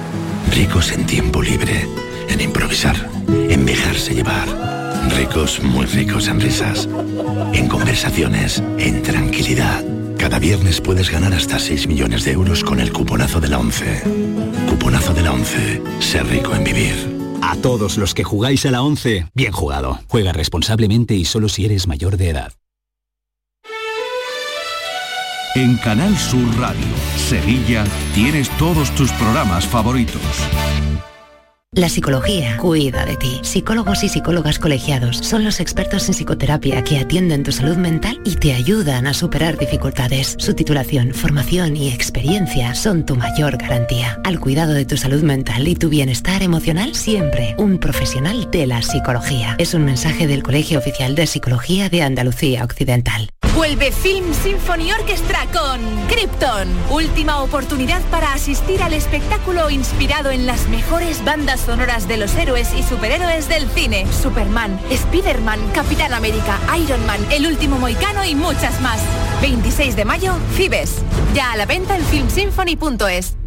Ricos 0.51 0.93
en 0.93 1.07
tiempo 1.07 1.43
libre, 1.43 1.87
en 2.29 2.41
improvisar, 2.41 2.97
en 3.29 3.67
dejarse 3.67 4.15
llevar. 4.15 4.49
Ricos, 5.17 5.63
muy 5.63 5.87
ricos 5.87 6.29
en 6.29 6.41
risas, 6.41 6.89
en 7.53 7.69
conversaciones, 7.69 8.63
en 8.79 9.03
tranquilidad. 9.03 9.85
Cada 10.19 10.39
viernes 10.39 10.81
puedes 10.81 11.11
ganar 11.11 11.35
hasta 11.35 11.59
6 11.59 11.87
millones 11.89 12.25
de 12.25 12.33
euros 12.33 12.65
con 12.65 12.81
el 12.81 12.93
cuponazo 12.93 13.41
de 13.41 13.49
la 13.49 13.59
11. 13.59 14.03
Cuponazo 14.69 15.13
de 15.13 15.23
la 15.23 15.33
11. 15.33 15.83
Ser 16.01 16.27
rico 16.27 16.55
en 16.55 16.65
vivir. 16.65 17.14
A 17.47 17.57
todos 17.57 17.99
los 17.99 18.15
que 18.15 18.25
jugáis 18.25 18.65
a 18.65 18.71
la 18.71 18.83
11, 18.83 19.27
bien 19.35 19.53
jugado. 19.53 20.01
Juega 20.09 20.33
responsablemente 20.33 21.15
y 21.15 21.27
solo 21.27 21.51
si 21.51 21.67
eres 21.67 21.87
mayor 21.87 22.17
de 22.17 22.31
edad. 22.31 22.55
En 25.55 25.77
Canal 25.77 26.17
Sur 26.17 26.59
Radio, 26.59 26.87
Sevilla, 27.19 27.85
tienes 28.15 28.49
todos 28.57 28.91
tus 28.95 29.13
programas 29.13 29.67
favoritos. 29.67 30.23
La 31.77 31.89
psicología 31.89 32.57
cuida 32.57 33.05
de 33.05 33.17
ti. 33.17 33.41
Psicólogos 33.43 34.05
y 34.05 34.09
psicólogas 34.09 34.61
colegiados 34.61 35.17
son 35.19 35.43
los 35.43 35.59
expertos 35.59 36.07
en 36.07 36.15
psicoterapia 36.15 36.85
que 36.85 37.01
atienden 37.01 37.43
tu 37.43 37.51
salud 37.51 37.77
mental 37.77 38.21
y 38.25 38.37
te 38.37 38.53
ayudan 38.53 39.09
a 39.09 39.15
superar 39.15 39.59
dificultades. 39.59 40.37
Su 40.39 40.55
titulación, 40.55 41.13
formación 41.13 41.77
y 41.77 41.89
experiencia 41.89 42.77
son 42.77 43.05
tu 43.05 43.17
mayor 43.17 43.57
garantía. 43.57 44.21
Al 44.23 44.39
cuidado 44.39 44.73
de 44.73 44.85
tu 44.85 44.97
salud 44.97 45.25
mental 45.25 45.67
y 45.67 45.75
tu 45.75 45.89
bienestar 45.89 46.45
emocional, 46.45 46.95
siempre 46.95 47.57
un 47.59 47.79
profesional 47.79 48.49
de 48.53 48.69
la 48.69 48.81
psicología. 48.81 49.57
Es 49.59 49.75
un 49.75 49.85
mensaje 49.85 50.29
del 50.29 50.45
Colegio 50.45 50.79
Oficial 50.79 51.17
de 51.17 51.27
Psicología 51.27 51.89
de 51.89 52.03
Andalucía 52.03 52.63
Occidental. 52.63 53.31
Vuelve 53.55 53.93
Film 53.93 54.35
Symphony 54.35 54.91
Orchestra 54.91 55.47
con 55.53 55.81
Krypton. 56.09 56.69
Última 56.91 57.41
oportunidad 57.41 58.03
para 58.11 58.33
asistir 58.33 58.83
al 58.83 58.93
espectáculo 58.93 59.71
inspirado 59.71 60.33
en 60.33 60.45
las 60.45 60.69
mejores 60.69 61.25
bandas 61.25 61.64
sonoras 61.65 62.07
de 62.07 62.17
los 62.17 62.35
héroes 62.37 62.73
y 62.75 62.83
superhéroes 62.83 63.49
del 63.49 63.69
cine. 63.71 64.07
Superman, 64.13 64.79
Spider-Man, 64.91 65.61
Capitán 65.73 66.13
América, 66.13 66.59
Iron 66.79 67.05
Man, 67.07 67.21
El 67.31 67.47
Último 67.47 67.79
Moicano 67.79 68.25
y 68.25 68.35
muchas 68.35 68.81
más. 68.81 69.01
26 69.41 69.97
de 69.97 70.05
mayo, 70.05 70.35
Fibes. 70.55 70.97
Ya 71.35 71.53
a 71.53 71.57
la 71.57 71.67
venta 71.67 71.97
en 71.97 72.05
filmsymphony.es. 72.05 73.44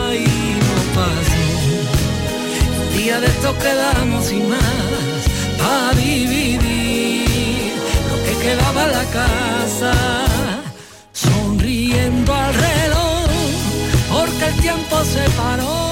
de 3.17 3.25
estos 3.25 3.55
quedamos 3.55 4.25
sin 4.25 4.47
más 4.49 4.59
para 5.57 5.93
dividir 5.99 7.73
lo 8.07 8.23
que 8.23 8.37
quedaba 8.45 8.85
la 8.85 9.03
casa, 9.05 9.91
sonriendo 11.11 12.33
al 12.33 12.53
reloj, 12.53 13.27
porque 14.13 14.45
el 14.45 14.61
tiempo 14.61 15.03
se 15.03 15.27
paró. 15.31 15.88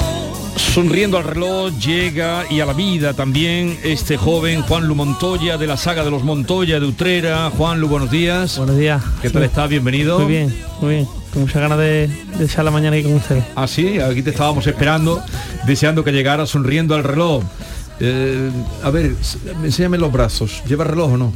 Sonriendo 0.77 1.17
al 1.17 1.23
reloj 1.23 1.73
llega 1.79 2.45
y 2.51 2.59
a 2.59 2.65
la 2.67 2.73
vida 2.73 3.15
también 3.15 3.79
este 3.83 4.15
joven 4.15 4.61
Juan 4.61 4.87
Lu 4.87 4.93
Montoya 4.93 5.57
de 5.57 5.65
la 5.65 5.75
saga 5.75 6.03
de 6.03 6.11
los 6.11 6.23
Montoya 6.23 6.79
de 6.79 6.85
Utrera. 6.85 7.49
Juan 7.49 7.79
Lu, 7.79 7.87
buenos 7.87 8.11
días. 8.11 8.59
Buenos 8.59 8.77
días. 8.77 9.01
¿Qué 9.19 9.31
tal 9.31 9.41
está? 9.41 9.65
Bienvenido. 9.65 10.19
Muy 10.19 10.27
bien, 10.27 10.55
muy 10.79 10.93
bien. 10.93 11.07
Con 11.33 11.41
muchas 11.41 11.63
ganas 11.63 11.79
de, 11.79 12.07
de 12.37 12.63
la 12.63 12.69
mañana 12.69 12.95
aquí 12.95 13.05
con 13.05 13.15
ustedes. 13.15 13.43
Ah, 13.55 13.67
sí, 13.67 13.99
aquí 13.99 14.21
te 14.21 14.29
estábamos 14.29 14.67
esperando, 14.67 15.19
deseando 15.65 16.03
que 16.03 16.11
llegara 16.11 16.45
sonriendo 16.45 16.93
al 16.93 17.03
reloj. 17.03 17.41
Eh, 17.99 18.51
a 18.83 18.91
ver, 18.91 19.15
enséñame 19.63 19.97
los 19.97 20.11
brazos. 20.11 20.61
¿Lleva 20.67 20.83
reloj 20.83 21.13
o 21.13 21.17
no? 21.17 21.33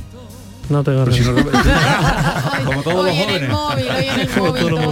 No 0.72 0.84
tengo 0.84 1.04
Pero 1.04 1.12
si 1.16 1.24
reloj. 1.24 1.46
no- 1.46 2.66
como 2.66 2.82
todos 2.84 3.06
los 3.06 3.14
Hoy 3.14 3.22
en 3.22 3.30
el 3.30 3.48
jóvenes. 3.48 3.50
móvil, 3.50 3.86
hoy 3.90 4.06
en 4.08 4.20
el 4.20 4.30
móvil 4.38 4.70
todo. 4.70 4.92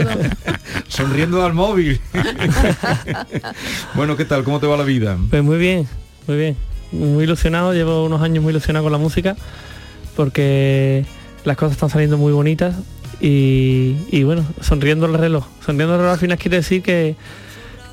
Sonriendo 0.87 1.45
al 1.45 1.53
móvil. 1.53 2.01
bueno, 3.95 4.17
¿qué 4.17 4.25
tal? 4.25 4.43
¿Cómo 4.43 4.59
te 4.59 4.67
va 4.67 4.77
la 4.77 4.83
vida? 4.83 5.17
Pues 5.29 5.43
muy 5.43 5.57
bien, 5.57 5.87
muy 6.27 6.37
bien. 6.37 6.57
Muy 6.91 7.23
ilusionado, 7.23 7.73
llevo 7.73 8.05
unos 8.05 8.21
años 8.21 8.43
muy 8.43 8.51
ilusionado 8.51 8.83
con 8.83 8.91
la 8.91 8.97
música 8.97 9.35
porque 10.15 11.05
las 11.45 11.55
cosas 11.55 11.73
están 11.73 11.89
saliendo 11.89 12.17
muy 12.17 12.33
bonitas 12.33 12.75
y, 13.21 13.95
y 14.11 14.23
bueno, 14.23 14.43
sonriendo 14.61 15.05
el 15.05 15.13
reloj. 15.13 15.45
Sonriendo 15.65 15.93
el 15.95 16.01
reloj 16.01 16.13
al 16.13 16.19
final 16.19 16.37
quiere 16.37 16.57
decir 16.57 16.81
que, 16.81 17.15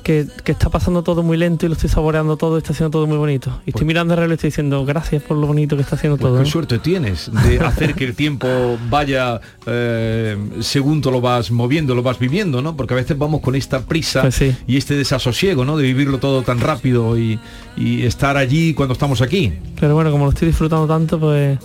que, 0.07 0.25
que 0.45 0.53
está 0.53 0.69
pasando 0.69 1.03
todo 1.03 1.21
muy 1.21 1.35
lento 1.35 1.65
y 1.65 1.69
lo 1.69 1.73
estoy 1.75 1.89
saboreando 1.89 2.37
todo 2.37 2.57
está 2.57 2.71
haciendo 2.71 2.91
todo 2.91 3.07
muy 3.07 3.17
bonito. 3.17 3.59
Y 3.65 3.71
estoy 3.71 3.85
mirando 3.85 4.13
el 4.13 4.19
reloj 4.21 4.31
y 4.31 4.35
estoy 4.35 4.47
diciendo 4.51 4.85
gracias 4.85 5.21
por 5.21 5.35
lo 5.35 5.45
bonito 5.47 5.75
que 5.75 5.81
está 5.81 5.95
haciendo 5.97 6.15
Pues 6.17 6.29
todo. 6.29 6.37
qué 6.37 6.43
¿no? 6.45 6.49
suerte 6.49 6.79
tienes 6.79 7.29
de 7.45 7.59
hacer 7.65 7.93
que 7.93 8.05
el 8.05 8.15
tiempo 8.15 8.47
vaya 8.89 9.41
eh, 9.65 10.37
según 10.61 11.01
tú 11.01 11.11
lo 11.11 11.19
vas 11.19 11.51
moviendo, 11.51 11.93
lo 11.93 12.01
vas 12.03 12.17
viviendo, 12.19 12.61
¿no? 12.61 12.77
Porque 12.77 12.93
a 12.93 12.97
veces 12.97 13.17
vamos 13.17 13.41
con 13.41 13.55
esta 13.55 13.81
prisa 13.81 14.21
Pues 14.21 14.35
sí. 14.35 14.55
y 14.65 14.77
este 14.77 14.95
desasosiego, 14.95 15.65
¿no? 15.65 15.75
De 15.75 15.83
vivirlo 15.83 16.17
todo 16.19 16.41
tan 16.41 16.59
rápido 16.61 17.17
y, 17.17 17.37
y 17.75 18.03
estar 18.03 18.37
allí 18.37 18.73
cuando 18.73 18.93
estamos 18.93 19.21
aquí. 19.21 19.51
Pero 19.79 19.93
bueno, 19.93 20.09
como 20.09 20.23
lo 20.23 20.31
estoy 20.31 20.47
disfrutando 20.47 20.87
tanto, 20.87 21.19
pues 21.19 21.59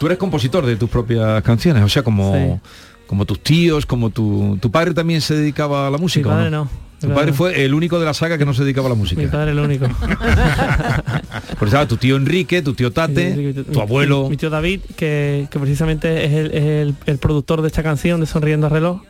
Tú 0.00 0.06
eres 0.06 0.18
compositor 0.18 0.66
de 0.66 0.74
tus 0.76 0.90
propias 0.90 1.40
canciones, 1.44 1.82
o 1.84 1.88
sea, 1.88 2.02
como, 2.02 2.34
Sí. 2.34 2.70
como 3.06 3.24
tus 3.24 3.38
tíos, 3.40 3.86
como 3.86 4.10
tu, 4.10 4.58
tu 4.60 4.70
padre 4.70 4.92
también 4.92 5.20
se 5.20 5.36
dedicaba 5.36 5.86
a 5.86 5.90
la 5.90 5.98
música. 5.98 6.28
mi 6.28 6.34
¿o 6.34 6.36
padre 6.38 6.50
no. 6.50 6.68
Tu 7.08 7.14
padre 7.14 7.32
fue 7.32 7.64
el 7.64 7.74
único 7.74 7.98
de 7.98 8.04
la 8.06 8.14
saga 8.14 8.38
que 8.38 8.44
no 8.44 8.54
se 8.54 8.62
dedicaba 8.62 8.86
a 8.86 8.90
la 8.90 8.94
música. 8.96 9.20
Mi 9.20 9.28
padre 9.28 9.52
el 9.52 9.58
único. 9.58 9.86
Porque 11.58 11.64
estaba 11.66 11.86
tu 11.86 11.96
tío 11.96 12.16
Enrique, 12.16 12.62
tu 12.62 12.74
tío 12.74 12.90
Tate, 12.92 13.34
Mi- 13.36 13.52
tu 13.64 13.80
abuelo. 13.80 14.24
Mi, 14.24 14.30
mi 14.30 14.36
tío 14.36 14.50
David, 14.50 14.80
que, 14.96 15.46
que 15.50 15.58
precisamente 15.58 16.24
es, 16.24 16.32
el, 16.32 16.46
es 16.52 16.62
el- 16.64 16.94
el 17.06 17.18
productor 17.18 17.62
de 17.62 17.68
esta 17.68 17.82
canción 17.82 18.20
de 18.20 18.26
Sonriendo 18.26 18.66
a 18.66 18.70
reloj. 18.70 19.02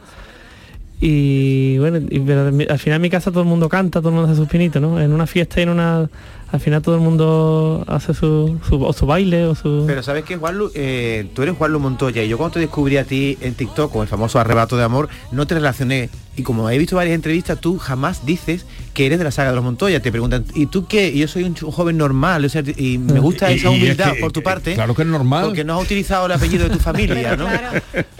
Y 1.00 1.78
bueno, 1.78 1.98
y- 2.08 2.20
pero 2.20 2.50
mi- 2.52 2.66
al 2.68 2.78
final 2.78 2.96
en 2.96 3.02
mi 3.02 3.10
casa 3.10 3.30
todo 3.30 3.42
el 3.42 3.48
mundo 3.48 3.68
canta, 3.68 4.00
todo 4.00 4.10
el 4.10 4.14
mundo 4.14 4.30
hace 4.30 4.38
sus 4.40 4.48
pinitos, 4.48 4.80
¿no? 4.80 5.00
En 5.00 5.12
una 5.12 5.26
fiesta 5.26 5.60
y 5.60 5.64
en 5.64 5.68
una... 5.70 6.08
Al 6.52 6.60
final 6.60 6.82
todo 6.82 6.94
el 6.94 7.00
mundo 7.00 7.84
hace 7.88 8.14
su, 8.14 8.58
su, 8.68 8.82
o 8.82 8.92
su 8.92 9.06
baile 9.06 9.44
o 9.46 9.54
su... 9.54 9.84
Pero 9.86 10.02
sabes 10.02 10.24
que 10.24 10.36
Juanlu, 10.36 10.70
eh, 10.74 11.26
tú 11.34 11.42
eres 11.42 11.56
Juanlu 11.56 11.80
Montoya 11.80 12.22
y 12.22 12.28
yo 12.28 12.38
cuando 12.38 12.54
te 12.54 12.60
descubrí 12.60 12.96
a 12.96 13.04
ti 13.04 13.36
en 13.40 13.54
TikTok 13.54 13.92
con 13.92 14.02
el 14.02 14.08
famoso 14.08 14.38
arrebato 14.38 14.76
de 14.76 14.84
amor, 14.84 15.08
no 15.32 15.46
te 15.46 15.54
relacioné. 15.54 16.10
Y 16.36 16.42
como 16.42 16.68
he 16.68 16.78
visto 16.78 16.96
varias 16.96 17.14
entrevistas, 17.14 17.60
tú 17.60 17.78
jamás 17.78 18.26
dices 18.26 18.66
que 18.92 19.06
eres 19.06 19.18
de 19.18 19.24
la 19.24 19.30
saga 19.30 19.50
de 19.50 19.56
los 19.56 19.64
Montoya. 19.64 20.00
Te 20.00 20.10
preguntan, 20.10 20.44
¿y 20.54 20.66
tú 20.66 20.86
qué? 20.86 21.08
Y 21.08 21.20
yo 21.20 21.28
soy 21.28 21.44
un, 21.44 21.54
joven 21.54 21.96
normal, 21.96 22.44
o 22.44 22.48
sea, 22.48 22.62
y 22.76 22.98
me 22.98 23.20
gusta 23.20 23.50
Y- 23.52 23.56
esa 23.58 23.68
es 23.68 23.74
humildad 23.74 24.12
que- 24.14 24.20
por 24.20 24.32
tu 24.32 24.42
parte. 24.42 24.74
Claro 24.74 24.94
que 24.94 25.02
es 25.02 25.08
normal. 25.08 25.44
Porque 25.44 25.64
no 25.64 25.76
has 25.78 25.84
utilizado 25.84 26.26
el 26.26 26.32
apellido 26.32 26.64
de 26.68 26.70
tu 26.70 26.78
familia, 26.80 27.36
¿no? 27.36 27.46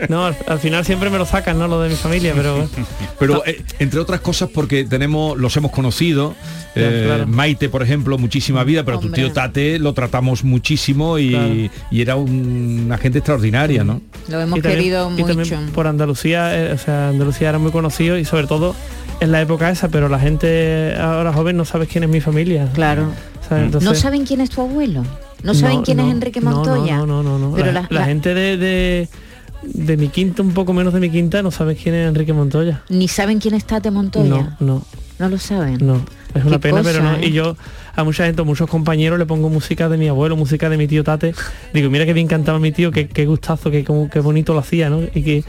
No, 0.09 0.27
al, 0.27 0.37
al 0.47 0.59
final 0.61 0.85
siempre 0.85 1.11
me 1.11 1.19
lo 1.19 1.27
sacan, 1.27 1.59
¿no? 1.59 1.67
Lo 1.67 1.81
de 1.81 1.89
mi 1.89 1.97
familia, 1.97 2.33
pero... 2.37 2.69
Pero 3.19 3.45
eh, 3.47 3.63
entre 3.79 4.01
otras 4.01 4.21
cosas 4.21 4.49
porque 4.53 4.85
tenemos, 4.85 5.39
los 5.39 5.57
hemos 5.57 5.71
conocido, 5.71 6.35
eh, 6.75 7.05
claro. 7.07 7.27
Maite 7.29 7.69
por 7.69 7.83
ejemplo, 7.83 8.14
muchísima 8.19 8.65
vida, 8.65 8.85
pero 8.85 8.99
tu 8.99 9.11
tío 9.11 9.33
Tate 9.33 9.79
lo 9.79 9.93
tratamos 9.93 10.45
muchísimo 10.45 11.19
y, 11.19 11.31
Claro. 11.31 11.55
y 11.91 12.01
era 12.01 12.17
un- 12.17 12.83
una 12.87 12.99
gente 12.99 13.19
extraordinaria, 13.19 13.85
¿no? 13.85 14.01
Lo 14.29 14.41
hemos 14.41 14.59
Y 14.59 14.63
también- 14.63 14.81
querido 14.81 15.11
y 15.17 15.23
también 15.25 15.39
mucho. 15.39 15.59
por 15.75 15.87
Andalucía, 15.87 16.57
eh, 16.59 16.73
o 16.73 16.79
sea, 16.79 17.09
Andalucía 17.11 17.49
era 17.51 17.59
muy 17.59 17.71
conocido 17.71 18.19
y 18.19 18.25
sobre 18.25 18.47
todo 18.47 18.75
en 19.21 19.33
la 19.33 19.41
época 19.41 19.71
esa, 19.71 19.89
pero 19.89 20.09
la 20.09 20.19
gente 20.19 20.95
ahora 20.99 21.33
joven 21.33 21.57
no 21.57 21.65
sabe 21.65 21.87
quién 21.87 22.05
es 22.05 22.11
mi 22.11 22.21
familia. 22.21 22.69
Claro. 22.75 23.09
¿sabes? 23.49 23.65
Entonces- 23.67 23.89
¿No 23.91 23.95
saben 23.95 24.25
quién 24.25 24.41
es 24.41 24.49
tu 24.51 24.63
abuelo? 24.63 25.05
¿No 25.43 25.53
saben 25.53 25.83
quién 25.83 26.01
es 26.01 26.11
Enrique 26.11 26.41
Montoya? 26.41 26.97
No, 26.97 27.07
no, 27.07 27.23
no, 27.23 27.39
no. 27.39 27.53
Pero 27.55 27.67
la, 27.73 27.83
la- 27.83 27.89
la 27.91 28.01
la- 28.01 28.07
gente 28.07 28.33
de, 28.33 28.57
de, 28.57 29.09
de 29.63 29.97
mi 29.99 30.09
quinta, 30.09 30.41
un 30.43 30.53
poco 30.53 30.73
menos 30.73 30.95
de 30.95 31.01
mi 31.01 31.11
quinta, 31.11 31.43
no 31.43 31.51
sabe 31.51 31.77
quién 31.77 31.95
es 31.95 32.09
Enrique 32.09 32.33
Montoya. 32.33 32.83
Ni 32.89 33.07
saben 33.07 33.41
quién 33.41 33.53
es 33.55 33.67
Tate 33.67 33.91
Montoya. 33.91 34.57
No, 34.61 34.67
no, 34.67 34.87
No 35.19 35.29
lo 35.29 35.37
saben. 35.39 35.87
no. 35.87 36.01
Es 36.35 36.45
una 36.45 36.57
Qué 36.57 36.69
pena, 36.69 36.83
pero 36.83 37.03
no. 37.03 37.15
¿eh? 37.15 37.27
Y 37.27 37.33
yo 37.33 37.57
a 37.95 38.05
mucha 38.05 38.27
gente, 38.27 38.43
a 38.43 38.45
muchos 38.45 38.69
compañeros 38.69 39.19
le 39.19 39.27
pongo 39.27 39.49
música 39.49 39.89
de 39.89 39.97
mi 39.97 40.09
abuelo, 40.09 40.37
música 40.37 40.69
de 40.69 40.77
mi 40.77 40.89
tío 40.89 41.05
Tate. 41.05 41.35
Digo, 41.73 41.91
mira 41.91 42.05
qué 42.07 42.13
bien 42.13 42.27
cantaba 42.27 42.59
mi 42.59 42.73
tío, 42.73 42.91
qué, 42.91 43.07
qué 43.07 43.25
gustazo, 43.25 43.71
qué, 43.71 43.85
qué 43.85 44.21
bonito 44.21 44.53
lo 44.53 44.59
hacía, 44.59 44.91
¿no? 44.91 45.03
Y 45.15 45.23
que, 45.23 45.45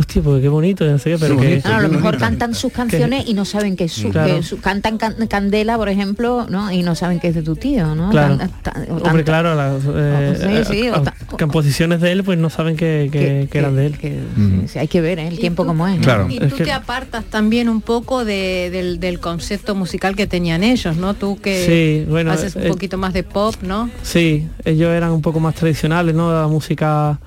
hostia, 0.00 0.22
pues 0.22 0.40
qué 0.40 0.48
bonito, 0.48 0.84
no 0.86 0.98
sé 0.98 1.10
qué, 1.10 1.18
pero 1.18 1.36
que... 1.36 1.60
A 1.64 1.80
lo 1.80 1.88
mejor 1.90 2.16
cantan 2.16 2.54
sus 2.54 2.72
canciones 2.72 3.24
y 3.28 3.34
no 3.34 3.44
saben 3.44 3.76
que 3.76 3.84
es 3.84 3.92
su, 3.92 4.08
Claro. 4.10 4.36
que 4.36 4.42
su- 4.42 4.58
cantan 4.60 4.96
can- 4.98 5.14
Candela, 5.28 5.76
por 5.76 5.88
ejemplo, 5.90 6.46
¿no? 6.48 6.72
Y 6.72 6.82
no 6.82 6.94
saben 6.94 7.20
que 7.20 7.28
es 7.28 7.34
de 7.34 7.42
tu 7.42 7.54
tío, 7.54 7.94
¿no? 7.94 8.10
Claro. 8.10 8.38
Tan- 8.62 8.74
Hombre, 8.90 9.02
tanta- 9.02 9.24
claro, 9.24 9.54
las 9.54 9.82
eh, 9.94 10.64
sí, 10.66 10.72
sí, 10.74 10.86
eh, 10.88 10.92
composiciones 11.38 12.00
de 12.00 12.12
él 12.12 12.24
pues 12.24 12.38
no 12.38 12.48
saben 12.50 12.76
que, 12.76 13.08
que- 13.12 13.48
que 13.50 13.58
eran 13.58 13.76
de 13.76 13.86
él. 13.86 13.96
Sí, 14.00 14.62
sí, 14.68 14.78
hay 14.78 14.88
que 14.88 15.00
ver 15.00 15.18
¿eh? 15.18 15.28
el 15.28 15.38
tiempo 15.38 15.64
como 15.66 15.86
es. 15.86 15.98
¿no? 16.04 16.30
Y 16.30 16.38
tú 16.40 16.56
te 16.56 16.72
apartas 16.72 17.24
también 17.26 17.68
un 17.68 17.82
poco 17.82 18.24
de- 18.24 18.70
del, 18.72 19.00
del 19.00 19.20
concepto 19.20 19.74
musical 19.74 20.16
que 20.16 20.26
tenían 20.26 20.64
ellos, 20.64 20.96
¿no? 20.96 21.14
Tú 21.14 21.38
que 21.40 21.66
Sí, 21.66 22.10
bueno, 22.10 22.32
haces 22.32 22.56
un 22.56 22.62
eh, 22.62 22.68
poquito 22.68 22.96
más 22.98 23.12
de 23.12 23.22
pop, 23.22 23.54
¿no? 23.62 23.90
Sí, 24.02 24.48
ellos 24.64 24.88
eran 24.90 25.10
un 25.12 25.20
poco 25.22 25.40
más 25.40 25.54
tradicionales, 25.54 26.14
¿no? 26.14 26.32
La 26.32 26.46
música 26.48 27.18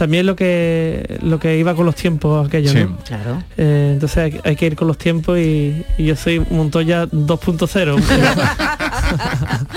también 0.00 0.24
lo 0.24 0.34
que 0.34 1.18
lo 1.22 1.38
que 1.38 1.58
iba 1.58 1.74
con 1.74 1.84
los 1.84 1.94
tiempos 1.94 2.46
aquellos, 2.48 2.72
Sí. 2.72 2.78
¿no? 2.84 2.96
Claro. 3.06 3.42
Eh, 3.58 3.90
entonces 3.92 4.16
hay, 4.16 4.40
hay 4.44 4.56
que 4.56 4.64
ir 4.66 4.74
con 4.74 4.88
los 4.88 4.96
tiempos 4.96 5.38
y, 5.38 5.84
y 5.98 6.04
yo 6.06 6.16
soy 6.16 6.40
Montoya 6.50 7.06
2.0. 7.06 8.00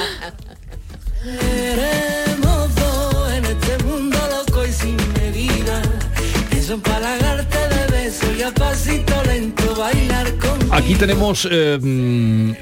Aquí 10.73 10.95
tenemos 10.95 11.47
eh, 11.51 11.77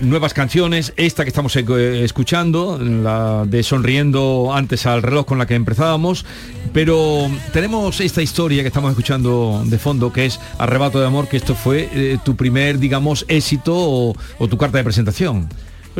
nuevas 0.02 0.34
canciones, 0.34 0.92
esta 0.98 1.24
que 1.24 1.30
estamos 1.30 1.56
eh, 1.56 2.04
escuchando, 2.04 2.78
la 2.78 3.46
de 3.48 3.64
Sonriendo 3.64 4.52
antes 4.54 4.86
al 4.86 5.02
reloj 5.02 5.26
con 5.26 5.38
la 5.38 5.46
que 5.46 5.56
empezábamos, 5.56 6.26
pero 6.74 7.32
tenemos 7.54 8.02
esta 8.02 8.22
historia 8.22 8.64
que 8.64 8.68
estamos 8.68 8.92
escuchando 8.92 9.64
de 9.66 9.78
fondo, 9.80 10.12
que 10.12 10.26
es 10.26 10.42
Arrebato 10.58 11.00
de 11.00 11.08
Amor, 11.08 11.30
que 11.30 11.38
esto 11.38 11.56
fue 11.56 11.88
eh, 11.94 12.18
tu 12.24 12.36
primer, 12.36 12.80
digamos, 12.80 13.24
éxito 13.30 13.74
o, 13.74 14.14
o 14.40 14.48
tu 14.50 14.58
carta 14.58 14.78
de 14.78 14.84
presentación. 14.84 15.48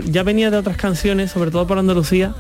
ya 0.04 0.24
venía 0.24 0.52
de 0.52 0.58
otras 0.58 0.76
canciones, 0.76 1.32
sobre 1.32 1.50
todo 1.50 1.66
por 1.66 1.80
Andalucía, 1.80 2.36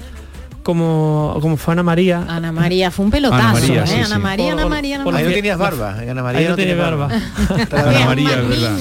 como, 0.64 1.38
como 1.42 1.58
fue 1.58 1.74
Ana 1.74 1.84
María. 1.84 2.26
Ana 2.28 2.52
María 2.52 2.92
fue 2.92 3.06
un 3.06 3.12
pelotazo, 3.12 3.44
Ana 3.44 3.54
María, 3.54 3.84
¿eh? 3.84 3.88
sí, 3.88 3.96
Ana 3.96 4.06
sí. 4.16 4.22
María, 4.22 4.52
Ana 4.54 4.62
Por- 4.64 4.72
María, 4.72 4.96
Ana 4.96 5.04
por- 5.04 5.16
Ahí 5.16 5.24
María. 5.24 5.30
no 5.30 5.42
tenías 5.42 5.58
barba, 5.58 5.96
Ana 6.00 6.24
María 6.24 6.40
Ahí 6.40 6.44
no 6.46 6.50
no 6.52 6.56
tenía 6.56 6.76
barba. 6.76 7.10
Ana 7.72 8.06
María, 8.06 8.30
es 8.42 8.48
verdad. 8.50 8.78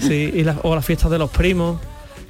Sí, 0.00 0.30
y 0.34 0.42
las- 0.44 0.56
o 0.62 0.74
las 0.74 0.84
fiestas 0.84 1.10
de 1.10 1.18
los 1.18 1.30
primos, 1.30 1.78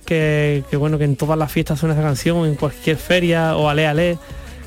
que, 0.05 0.65
que 0.71 0.77
bueno, 0.77 0.99
que 0.99 1.05
en 1.05 1.17
todas 1.17 1.39
las 1.39 1.51
fiestas 1.53 1.79
suena 1.79 1.95
esa 1.95 2.03
canción, 2.03 2.47
en 2.47 2.55
cualquier 2.57 2.97
feria 2.97 3.57
o 3.57 3.69
ale 3.69 3.87
ale. 3.87 4.19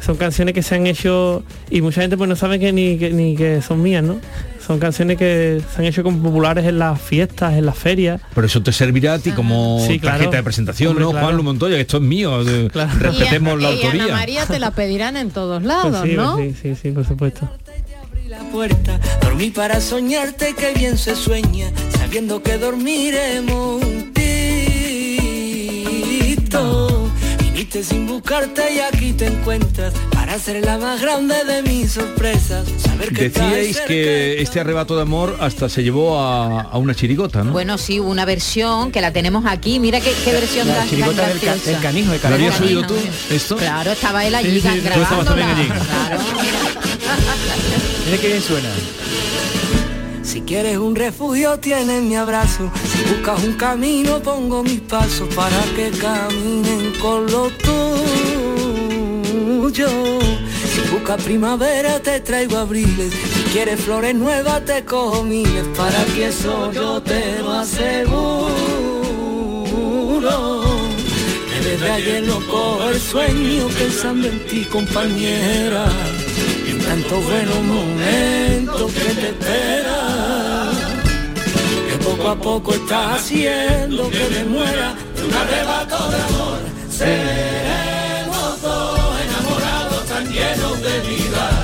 Son 0.02 0.18
canciones 0.18 0.54
que 0.54 0.62
se 0.62 0.76
han 0.76 0.86
hecho 0.86 1.44
y 1.72 1.82
mucha 1.82 2.02
gente 2.02 2.16
pues 2.16 2.30
no 2.30 2.36
sabe 2.36 2.60
que 2.60 2.72
ni 2.72 2.98
que, 2.98 3.12
ni 3.12 3.36
que 3.36 3.62
son 3.64 3.82
mías, 3.82 4.04
¿no? 4.04 4.18
Son 4.66 4.80
canciones 4.80 5.18
que 5.18 5.62
se 5.74 5.80
han 5.82 5.86
hecho 5.86 6.02
como 6.02 6.22
populares 6.24 6.66
en 6.66 6.80
las 6.80 7.00
fiestas, 7.00 7.54
en 7.54 7.66
las 7.68 7.78
ferias. 7.78 8.20
Pero 8.34 8.48
eso 8.48 8.64
te 8.64 8.72
servirá 8.72 9.14
a 9.14 9.20
ti 9.20 9.32
como 9.32 9.86
Sí, 9.88 10.00
claro. 10.00 10.18
tarjeta 10.18 10.38
de 10.38 10.44
presentación, 10.44 10.90
Hombre, 10.90 11.04
¿no? 11.06 11.12
claro. 11.12 11.26
Juan 11.28 11.38
Lu 11.38 11.44
Montoya, 11.44 11.76
que 11.76 11.82
esto 11.82 11.98
es 11.98 12.04
mío, 12.04 12.44
respetemos 13.00 13.60
y, 13.60 13.64
la 13.64 13.72
y 13.72 13.76
autoría. 13.84 14.04
Ana 14.06 14.14
María 14.16 14.46
te 14.48 14.58
la 14.60 14.72
pedirán 14.76 15.18
en 15.18 15.30
todos 15.30 15.62
Pues 15.62 15.68
lados, 15.68 16.02
sí, 16.04 16.16
¿no? 16.16 16.38
sí, 16.38 16.56
sí, 16.62 16.76
sí, 16.82 16.92
por 16.92 17.06
supuesto. 17.06 17.48
la 18.28 18.40
puerta. 18.52 19.00
Dormí 19.22 19.52
para 19.52 19.80
soñarte 19.80 20.56
que 20.56 20.74
bien 20.74 20.98
se 20.98 21.16
sueña, 21.16 21.68
sabiendo 22.00 22.42
que 22.42 22.58
dormiremos. 22.58 23.84
Viniste 27.66 27.84
sin 27.96 28.06
buscarte 28.06 28.62
y 28.76 28.80
aquí 28.80 29.12
te 29.14 29.26
encuentras 29.26 29.92
para 30.14 30.38
ser 30.38 30.64
la 30.64 30.78
más 30.78 31.02
grande 31.02 31.34
de 31.46 31.64
mis 31.64 31.94
sorpresas. 31.94 32.68
Saber 32.78 33.12
que 33.12 33.24
Decíais 33.30 33.80
que 33.82 34.40
este 34.40 34.60
arrebato 34.60 34.96
de 34.96 35.02
amor 35.02 35.36
hasta 35.40 35.68
se 35.68 35.82
llevó 35.82 36.20
a, 36.20 36.62
a 36.62 36.78
una 36.78 36.94
chirigota, 36.94 37.44
¿no? 37.44 37.52
Bueno, 37.54 37.80
sí, 37.80 38.00
hubo 38.00 38.12
una 38.12 38.24
versión 38.24 38.92
que 38.92 39.02
la 39.02 39.12
tenemos 39.12 39.46
aquí. 39.48 39.80
Mira 39.80 40.00
qué, 40.00 40.14
qué 40.24 40.32
versión 40.34 40.68
La 40.68 40.76
tan, 40.76 40.82
tan 40.84 40.90
chirigota 40.92 41.28
del 41.28 41.40
ca- 41.40 41.56
del 41.56 41.80
canijo 41.80 42.12
de 42.12 42.20
¿Lo 42.30 42.36
habías 42.36 42.62
oído 42.62 42.86
tú, 42.86 42.96
esto? 43.32 43.56
Claro, 43.58 43.92
estaba 43.94 44.24
él 44.26 44.36
allí 44.36 44.62
Sí, 44.62 44.62
sí, 44.62 44.68
tú 44.68 44.88
estabas 45.02 45.10
grabándola. 45.26 45.26
también 45.26 45.50
allí. 45.50 45.68
Claro. 45.68 46.22
Mira 48.06 48.18
qué 48.22 48.28
bien 48.28 48.42
suena. 48.44 48.70
Si 50.26 50.42
quieres 50.42 50.78
un 50.78 50.96
refugio 50.96 51.60
tienes 51.60 52.02
mi 52.02 52.16
abrazo. 52.16 52.72
Si 52.92 53.04
buscas 53.14 53.44
un 53.44 53.54
camino 53.54 54.20
pongo 54.22 54.64
mis 54.64 54.82
pasos 54.82 55.30
para 55.36 55.62
que 55.76 55.92
caminen 55.92 56.94
con 57.00 57.28
lo 57.32 57.52
tuyo. 57.52 57.80
Si 60.74 60.82
buscas 60.92 61.22
primavera 61.24 62.00
te 62.00 62.20
traigo 62.22 62.58
abriles. 62.58 63.14
Si 63.14 63.44
quieres 63.54 63.80
flores 63.80 64.16
nuevas 64.16 64.66
te 64.66 64.84
cojo 64.84 65.24
miles. 65.24 65.64
Para 65.78 66.04
que 66.06 66.30
eso 66.30 66.72
yo 66.72 67.00
te 67.04 67.40
lo 67.40 67.54
aseguro. 67.54 68.50
Que 71.50 71.60
desde 71.70 71.92
ayer 71.92 72.24
no 72.24 72.40
cojo 72.48 72.90
el 72.90 73.00
sueño 73.00 73.68
pensando 73.78 74.28
en 74.28 74.44
ti 74.48 74.66
compañera. 74.66 75.86
Tantos 76.86 77.26
buenos 77.26 77.64
momentos 77.64 78.92
que 78.94 79.14
te 79.16 79.30
esperan. 79.30 80.05
Poco 82.18 82.30
a 82.30 82.36
poco 82.36 82.74
estás 82.74 83.22
haciendo 83.22 84.10
que 84.10 84.30
me 84.32 84.46
muera 84.46 84.96
de 85.18 85.26
un 85.26 85.34
arrebato 85.34 86.10
de 86.10 86.22
amor. 86.22 86.60
Seremos 86.90 88.62
dos 88.62 89.00
enamorados 89.22 90.06
tan 90.06 90.24
llenos 90.32 90.82
de 90.82 91.00
vida. 91.10 91.64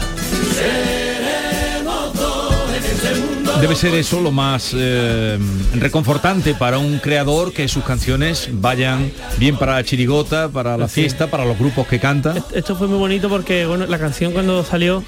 Seremos 0.54 2.14
dos 2.16 2.54
en 2.76 2.84
este 2.84 3.16
mundo. 3.22 3.54
Debe 3.62 3.76
ser 3.76 3.94
eso 3.96 4.20
lo 4.20 4.32
más 4.32 4.72
eh, 4.76 5.40
reconfortante 5.76 6.54
para 6.54 6.80
un 6.80 7.00
creador 7.00 7.54
que 7.54 7.70
sus 7.70 7.86
canciones 7.86 8.50
vayan 8.52 9.10
bien 9.38 9.56
para 9.56 9.76
la 9.76 9.86
chirigota, 9.86 10.50
para 10.50 10.78
la 10.78 10.90
fiesta, 10.90 11.28
para 11.28 11.46
los 11.46 11.58
grupos 11.58 11.88
que 11.88 11.98
cantan. 11.98 12.44
Esto 12.54 12.76
fue 12.76 12.88
muy 12.88 12.98
bonito 12.98 13.30
porque 13.30 13.66
bueno, 13.66 13.86
la 13.86 14.00
canción 14.00 14.34
cuando 14.34 14.66
salió 14.66 15.02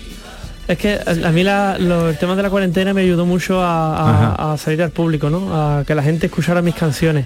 es 0.68 0.78
que 0.78 0.94
a 1.06 1.28
a 1.28 1.32
mí 1.32 1.44
la- 1.44 1.78
lo- 1.80 2.10
el 2.10 2.18
tema 2.18 2.36
de 2.36 2.44
la 2.44 2.50
cuarentena 2.50 2.94
me 2.94 3.02
ayudó 3.02 3.26
mucho 3.26 3.62
a, 3.62 4.36
a- 4.40 4.54
a 4.54 4.58
salir 4.58 4.82
al 4.84 4.92
público, 4.92 5.30
¿no? 5.30 5.54
A 5.54 5.84
que 5.86 5.94
la 5.96 6.04
gente 6.04 6.28
escuchara 6.28 6.62
mis 6.62 6.76
canciones. 6.76 7.26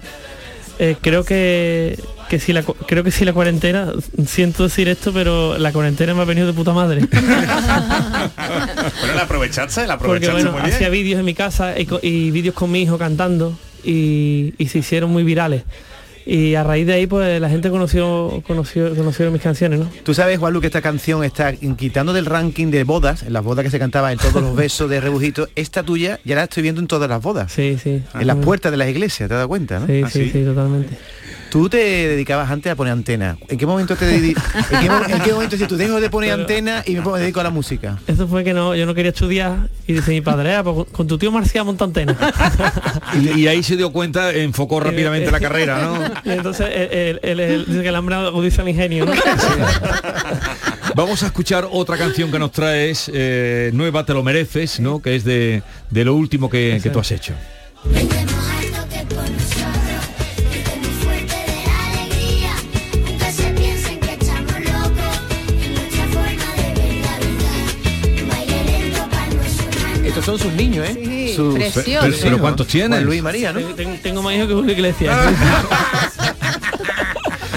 Eh, 0.79 0.95
creo 1.01 1.23
que, 1.23 1.99
que 2.29 2.39
si 2.39 2.53
la 2.53 2.61
creo 2.63 3.03
que 3.03 3.09
si 3.09 3.25
la 3.25 3.33
cuarentena, 3.33 3.91
siento 4.27 4.63
decir 4.63 4.87
esto, 4.87 5.11
pero 5.11 5.57
la 5.57 5.71
cuarentena 5.71 6.13
me 6.13 6.21
ha 6.21 6.25
venido 6.25 6.45
de 6.45 6.53
puta 6.53 6.71
madre. 6.71 7.01
Pero 9.01 9.15
la 9.15 9.23
aprovechaste, 9.23 9.87
la 9.87 9.97
Porque 9.97 10.25
aprovechaste 10.27 10.33
bueno, 10.33 10.51
muy 10.51 10.61
bien. 10.61 10.73
hacía 10.75 10.89
vídeos 10.89 11.19
en 11.19 11.25
mi 11.25 11.33
casa 11.33 11.73
y, 11.77 12.31
vídeos 12.31 12.53
con 12.55 12.71
mi 12.71 12.81
hijo 12.81 12.97
cantando 12.97 13.57
y, 13.83 14.53
y 14.57 14.67
se 14.67 14.79
hicieron 14.79 15.09
muy 15.11 15.23
virales. 15.23 15.63
Y 16.29 16.55
a 16.55 16.63
raíz 16.63 16.85
de 16.85 16.93
ahí 16.93 17.07
pues 17.07 17.39
la 17.39 17.49
gente 17.49 17.69
conoció 17.69 18.43
conoció 18.45 18.93
conocieron 18.93 19.31
mis 19.31 19.41
canciones, 19.41 19.79
¿no? 19.79 19.89
Tú 20.03 20.13
sabes, 20.13 20.37
Juanlu, 20.39 20.59
que 20.59 20.67
esta 20.67 20.81
canción 20.81 21.23
está 21.23 21.53
quitando 21.53 22.11
del 22.11 22.25
ranking 22.25 22.69
de 22.69 22.83
bodas, 22.83 23.23
en 23.23 23.31
las 23.31 23.45
bodas 23.45 23.63
que 23.63 23.71
se 23.71 23.79
cantaba 23.79 24.11
en 24.11 24.17
todos 24.17 24.41
los 24.41 24.53
besos 24.57 24.89
de 24.89 24.99
Rebujito, 24.99 25.47
esta 25.55 25.83
tuya 25.83 26.19
ya 26.25 26.35
la 26.35 26.43
estoy 26.43 26.63
viendo 26.63 26.81
en 26.81 26.87
todas 26.87 27.09
las 27.09 27.21
bodas. 27.21 27.53
Sí, 27.53 27.77
sí. 27.81 28.03
En 28.13 28.27
las 28.27 28.35
puertas 28.37 28.71
de 28.71 28.77
las 28.77 28.89
iglesias, 28.89 29.29
¿te 29.29 29.35
das 29.35 29.47
cuenta, 29.47 29.79
no? 29.79 29.87
Sí, 29.87 30.01
¿Ah, 30.03 30.09
sí, 30.09 30.29
sí, 30.29 30.43
totalmente. 30.43 30.97
Tú 31.49 31.69
te 31.69 31.77
dedicabas 31.77 32.51
antes 32.51 32.71
a 32.71 32.75
poner 32.75 32.91
antena. 32.93 33.37
¿En 33.47 33.57
qué 33.57 33.65
momento 33.65 33.95
te 33.95 34.15
¿En 34.15 34.21
qué, 34.33 35.13
en 35.13 35.21
qué 35.21 35.33
momento 35.33 35.55
si 35.57 35.65
tú 35.65 35.77
dejo 35.77 35.99
de 36.01 36.09
poner 36.09 36.31
antena 36.33 36.83
y 36.85 36.95
me 36.95 37.01
pongo- 37.01 37.13
me 37.15 37.21
dedico 37.21 37.39
a 37.39 37.43
la 37.43 37.49
música? 37.49 37.97
Eso 38.05 38.27
fue 38.27 38.43
que 38.43 38.53
no, 38.53 38.75
yo 38.75 38.85
no 38.85 38.93
quería 38.93 39.11
estudiar 39.11 39.69
y 39.87 39.93
dice 39.93 40.11
mi 40.11 40.21
padre, 40.21 40.55
"Ah, 40.55 40.63
pues 40.63 40.87
con- 40.91 41.07
tu 41.07 41.17
tío 41.17 41.31
Marcial 41.31 41.63
monta 41.65 41.85
antena. 41.85 42.15
Y, 43.13 43.39
y 43.41 43.47
ahí 43.47 43.63
se 43.63 43.77
dio 43.77 43.91
cuenta, 43.91 44.33
enfocó 44.33 44.79
rápidamente 44.81 45.31
la 45.31 45.39
carrera, 45.47 45.79
¿no? 45.81 46.31
Y 46.31 46.35
entonces 46.35 46.67
él, 46.69 47.19
él- 47.23 47.39
él 47.39 47.65
dice 47.67 47.81
que 47.81 47.87
el 47.89 47.95
hambre 47.95 48.15
agudiza 48.15 48.61
el 48.63 48.69
ingenio, 48.69 49.05
¿no? 49.05 49.13
Vamos 50.95 51.23
a 51.23 51.27
escuchar 51.27 51.67
otra 51.71 51.97
canción 51.97 52.31
que 52.31 52.39
nos 52.39 52.51
traes, 52.51 53.09
eh, 53.13 53.69
Nueva 53.73 54.05
Te 54.05 54.13
lo 54.13 54.23
mereces, 54.23 54.79
¿no? 54.79 55.01
Que 55.01 55.15
es 55.15 55.23
de, 55.23 55.61
de 55.91 56.05
lo 56.05 56.15
último 56.15 56.49
que, 56.49 56.79
que 56.83 56.89
tú 56.89 56.99
has 56.99 57.11
hecho. 57.11 57.33
Son 70.27 70.37
sus 70.39 70.53
niños, 70.53 70.85
¿eh? 70.87 70.93
Sí, 70.93 71.33
Sus- 71.35 71.55
precioso. 71.55 72.05
Pero, 72.07 72.17
pero 72.21 72.37
¿cuántos 72.39 72.67
tienes? 72.67 72.89
Juan 72.99 73.05
Luis 73.05 73.19
y 73.19 73.21
María, 73.21 73.53
¿no? 73.53 73.59
Tengo, 73.61 73.95
tengo 74.03 74.21
más 74.21 74.35
hijos 74.35 74.47
que 74.49 74.53
Julio 74.53 74.71
Iglesias. 74.73 75.17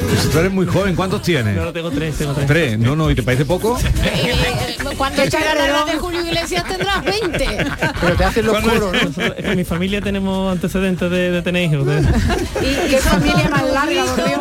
Pues 0.08 0.30
tú 0.30 0.38
eres 0.38 0.52
muy 0.52 0.66
joven, 0.66 0.94
¿cuántos 0.96 1.22
tienes? 1.22 1.56
No, 1.56 1.64
no, 1.66 1.72
tengo 1.72 1.90
tres, 1.90 2.16
tengo 2.16 2.32
tres. 2.32 2.46
Tres, 2.46 2.78
no, 2.78 2.96
no, 2.96 3.10
¿y 3.10 3.14
te 3.14 3.22
parece 3.22 3.44
poco? 3.44 3.78
Eh, 4.04 4.76
Cuando 4.96 5.22
echa 5.22 5.38
la 5.40 5.66
edad 5.66 5.86
de 5.86 5.98
Julio 5.98 6.20
Iglesias 6.24 6.64
tendrás 6.66 7.04
20. 7.04 7.66
Pero 8.00 8.16
te 8.16 8.24
hacen 8.24 8.46
los 8.46 8.58
coros, 8.60 8.92
¿no? 9.16 9.24
En 9.36 9.56
mi 9.56 9.64
familia 9.64 10.00
tenemos 10.00 10.52
antecedentes 10.52 11.10
de, 11.10 11.30
de 11.30 11.42
tener 11.42 11.70
hijos. 11.72 11.86
de- 11.86 12.00
Y, 12.00 12.90
qué 12.90 12.98
familia 12.98 13.48
más 13.50 13.62
larga, 13.70 14.04
por 14.04 14.24
Dios. 14.26 14.40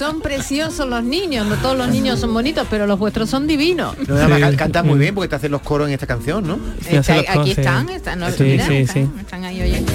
Son 0.00 0.22
preciosos 0.22 0.88
los 0.88 1.04
niños, 1.04 1.46
no 1.46 1.56
todos 1.56 1.76
los 1.76 1.86
niños 1.88 2.18
son 2.20 2.32
bonitos, 2.32 2.66
pero 2.70 2.86
los 2.86 2.98
vuestros 2.98 3.28
son 3.28 3.46
divinos. 3.46 3.94
No, 4.08 4.14
además, 4.14 4.38
Sí. 4.38 4.44
can- 4.44 4.56
cantas 4.56 4.84
muy 4.86 4.98
bien 4.98 5.14
porque 5.14 5.28
te 5.28 5.36
hacen 5.36 5.50
los 5.52 5.60
coros 5.60 5.88
en 5.88 5.92
esta 5.92 6.06
canción, 6.06 6.46
¿no? 6.46 6.58
Está- 6.88 7.16
aquí 7.18 7.50
están, 7.50 7.86
sí. 7.86 7.92
están, 7.92 8.18
no, 8.18 8.30
Sí, 8.30 8.44
mira, 8.44 8.66
sí, 8.66 8.76
están, 8.76 8.94
sí. 8.94 9.10
están 9.20 9.44
ahí 9.44 9.60
oyendo. 9.60 9.92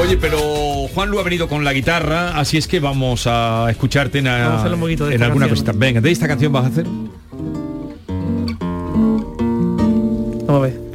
Oye, 0.00 0.16
pero 0.16 0.38
Juan 0.94 1.10
Lu 1.10 1.18
ha 1.18 1.24
venido 1.24 1.48
con 1.48 1.64
la 1.64 1.72
guitarra, 1.72 2.38
así 2.38 2.56
es 2.56 2.68
que 2.68 2.78
vamos 2.78 3.26
a 3.26 3.66
escucharte 3.70 4.18
en, 4.18 4.28
a- 4.28 4.38
Vamos 4.38 4.52
a 4.52 4.58
hacerle 4.58 4.74
un 4.76 4.80
poquito 4.80 5.04
de 5.06 5.10
en 5.10 5.14
esta 5.14 5.26
alguna 5.26 5.48
canción. 5.48 5.66
cosita. 5.66 5.84
Venga, 5.86 6.00
¿de 6.00 6.10
esta 6.12 6.28
canción 6.28 6.52
vas 6.52 6.64
a 6.64 6.68
hacer? 6.68 6.86
Vamos 10.46 10.50
a 10.50 10.58
ver. 10.60 10.87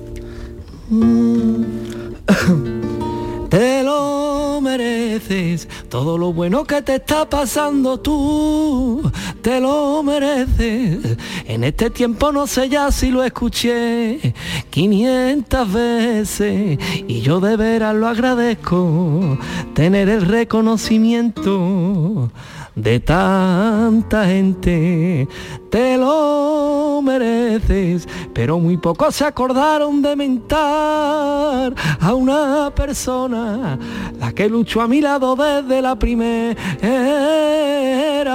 Todo 5.89 6.17
lo 6.17 6.33
bueno 6.33 6.65
que 6.65 6.81
te 6.81 6.95
está 6.95 7.29
pasando 7.29 7.99
tú, 7.99 9.01
te 9.41 9.59
lo 9.59 10.03
mereces. 10.03 11.17
En 11.45 11.63
este 11.63 11.89
tiempo 11.89 12.31
no 12.31 12.47
sé 12.47 12.69
ya 12.69 12.91
si 12.91 13.09
lo 13.09 13.23
escuché 13.23 14.33
500 14.69 15.73
veces 15.73 16.79
y 17.07 17.21
yo 17.21 17.39
de 17.39 17.55
veras 17.55 17.95
lo 17.95 18.07
agradezco, 18.07 19.37
tener 19.73 20.09
el 20.09 20.21
reconocimiento 20.21 22.31
de 22.75 22.99
tanta 22.99 24.25
gente. 24.25 25.27
Te 25.69 25.97
lo 25.97 27.01
mereces, 27.03 28.07
pero 28.33 28.59
muy 28.59 28.77
pocos 28.77 29.15
se 29.15 29.25
acordaron 29.25 30.01
de 30.01 30.15
mentar 30.15 31.73
a 31.99 32.13
una 32.13 32.71
persona, 32.75 33.77
la 34.19 34.31
que 34.31 34.49
luchó 34.49 34.81
a 34.81 34.87
mi 34.87 35.01
lado 35.01 35.35
desde 35.35 35.81
la 35.81 35.97
primera 35.97 36.55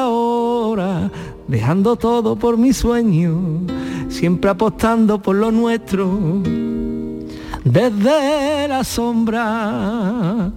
hora, 0.08 1.10
dejando 1.46 1.96
todo 1.96 2.36
por 2.36 2.56
mi 2.56 2.72
sueño, 2.72 3.60
siempre 4.08 4.50
apostando 4.50 5.20
por 5.20 5.36
lo 5.36 5.52
nuestro, 5.52 6.42
desde 7.64 8.68
la 8.68 8.84
sombra. 8.84 10.52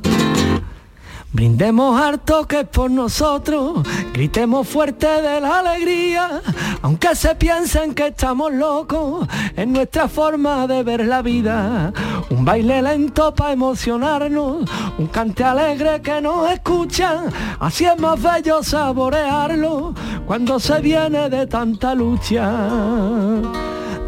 Brindemos 1.33 1.99
harto 1.99 2.45
que 2.45 2.59
es 2.59 2.67
por 2.67 2.91
nosotros, 2.91 3.87
gritemos 4.11 4.67
fuerte 4.67 5.07
de 5.07 5.39
la 5.39 5.59
alegría, 5.59 6.41
aunque 6.81 7.15
se 7.15 7.35
piensen 7.35 7.93
que 7.93 8.07
estamos 8.07 8.51
locos, 8.51 9.29
en 9.55 9.71
nuestra 9.71 10.09
forma 10.09 10.67
de 10.67 10.83
ver 10.83 11.05
la 11.05 11.21
vida. 11.21 11.93
Un 12.29 12.43
baile 12.43 12.81
lento 12.81 13.33
para 13.33 13.53
emocionarnos, 13.53 14.69
un 14.97 15.07
cante 15.07 15.45
alegre 15.45 16.01
que 16.01 16.19
nos 16.19 16.51
escucha, 16.51 17.23
así 17.61 17.85
es 17.85 17.97
más 17.97 18.21
bello 18.21 18.61
saborearlo 18.61 19.93
cuando 20.27 20.59
se 20.59 20.81
viene 20.81 21.29
de 21.29 21.47
tanta 21.47 21.95
lucha. 21.95 22.57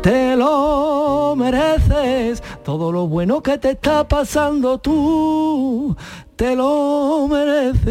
Te 0.03 0.35
lo 0.35 1.33
mereces, 1.37 2.43
todo 2.65 2.91
lo 2.91 3.07
bueno 3.07 3.41
que 3.41 3.57
te 3.57 3.71
está 3.71 4.05
pasando 4.05 4.77
tú, 4.77 5.95
te 6.35 6.57
lo 6.57 7.25
mereces. 7.29 7.83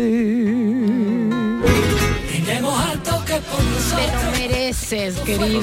Te 2.44 2.60
lo 2.60 2.70
mereces, 4.38 5.14
querido. 5.20 5.62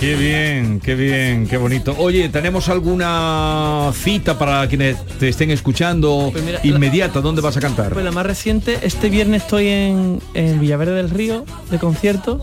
Qué 0.00 0.14
bien, 0.14 0.80
qué 0.80 0.94
bien, 0.94 1.46
qué 1.46 1.58
bonito. 1.58 1.94
Oye, 1.98 2.30
¿tenemos 2.30 2.70
alguna 2.70 3.90
cita 3.92 4.38
para 4.38 4.66
quienes 4.68 5.04
te 5.18 5.28
estén 5.28 5.50
escuchando 5.50 6.30
Pues 6.32 6.44
mira, 6.44 6.60
inmediata? 6.62 7.20
¿Dónde 7.20 7.42
vas 7.42 7.58
a 7.58 7.60
cantar? 7.60 7.92
Pues 7.92 8.06
la 8.06 8.10
más 8.12 8.24
reciente, 8.24 8.78
este 8.80 9.10
viernes 9.10 9.42
estoy 9.42 9.68
en, 9.68 10.22
en 10.32 10.60
Villaverde 10.60 10.94
del 10.94 11.10
Río 11.10 11.44
de 11.70 11.78
concierto, 11.78 12.40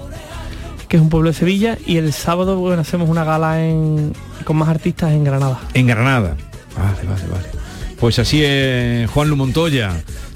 que 0.96 1.00
es 1.00 1.04
un 1.04 1.10
pueblo 1.10 1.30
de 1.30 1.36
Sevilla, 1.36 1.78
y 1.86 1.98
el 1.98 2.14
sábado 2.14 2.56
bueno, 2.56 2.82
hacemos 2.82 3.10
una 3.10 3.26
gala 3.26 3.62
en, 3.66 4.14
con 4.46 4.56
más 4.56 4.70
artistas 4.70 5.12
en 5.12 5.26
Granada. 5.26 5.60
En 5.74 5.88
Granada. 5.88 6.38
Vale, 6.78 7.06
vale, 7.06 7.28
vale. 7.30 7.48
Pues 8.00 8.18
así 8.18 8.42
es, 8.42 9.10
Juan 9.10 9.28
Lu 9.28 9.36
Montoya. 9.36 9.92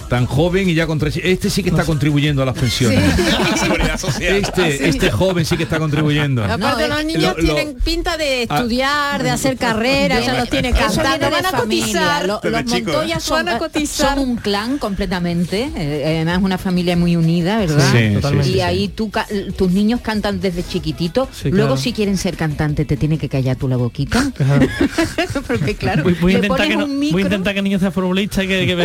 Tan 0.09 0.25
joven 0.25 0.67
y 0.69 0.73
ya 0.73 0.87
con 0.87 0.97
tres... 0.99 1.19
Este 1.23 1.49
sí 1.49 1.63
que 1.63 1.69
está 1.69 1.85
contribuyendo 1.85 2.41
a 2.41 2.45
las 2.45 2.55
pensiones. 2.57 2.99
Este, 4.19 4.89
este 4.89 5.11
joven 5.11 5.45
sí 5.45 5.55
que 5.57 5.63
está 5.63 5.79
contribuyendo. 5.79 6.43
Aparte 6.43 6.87
los 6.87 7.05
niños 7.05 7.21
lo- 7.37 7.43
lo- 7.43 7.55
tienen 7.55 7.75
pinta 7.75 8.17
de 8.17 8.47
Ah. 8.49 8.55
estudiar, 8.57 9.23
de 9.23 9.29
hacer 9.29 9.57
carrera, 9.57 10.19
ya 10.19 10.33
los 10.39 10.49
tiene 10.49 10.71
cantando, 10.71 11.29
van 11.29 11.45
a 11.45 11.51
cotizar. 11.51 12.25
Lo- 12.25 12.41
los 12.43 12.65
Montoya 12.65 13.19
son, 13.19 13.45
van 13.45 13.49
a 13.53 13.55
eh, 13.55 13.59
cotizar. 13.59 14.15
son 14.15 14.19
un 14.29 14.35
clan 14.37 14.77
completamente, 14.77 15.69
eh, 15.75 16.03
además 16.23 16.39
una 16.41 16.57
familia 16.57 16.95
muy 16.97 17.15
unida, 17.15 17.57
¿verdad? 17.59 17.91
Sí, 17.91 18.15
Totalmente. 18.15 18.49
y 18.49 18.61
ahí 18.61 18.87
tú 18.89 19.11
tus 19.57 19.71
niños 19.71 20.01
cantan 20.01 20.39
desde 20.39 20.65
chiquitito, 20.65 21.27
Sí, 21.31 21.49
luego 21.51 21.69
claro. 21.69 21.81
si 21.81 21.93
quieren 21.93 22.17
ser 22.17 22.35
cantante 22.35 22.85
te 22.85 22.97
tiene 22.97 23.17
que 23.17 23.29
callar 23.29 23.55
tú 23.57 23.67
la 23.67 23.77
boquita. 23.77 24.31
Porque 25.47 25.75
claro, 25.75 26.03
Voy, 26.03 26.13
voy 26.19 26.33
a 26.33 26.35
intentar 26.37 26.67
que 26.67 26.77
no, 26.77 26.85
un 26.85 26.89
voy 26.91 26.97
a 26.97 26.99
micro, 26.99 27.19
intentar 27.21 27.53
que 27.53 27.59
el 27.59 27.63
niño 27.63 27.79
sea 27.79 27.91
futbolista 27.91 28.43
y 28.43 28.47
que, 28.47 28.65
que 28.65 28.75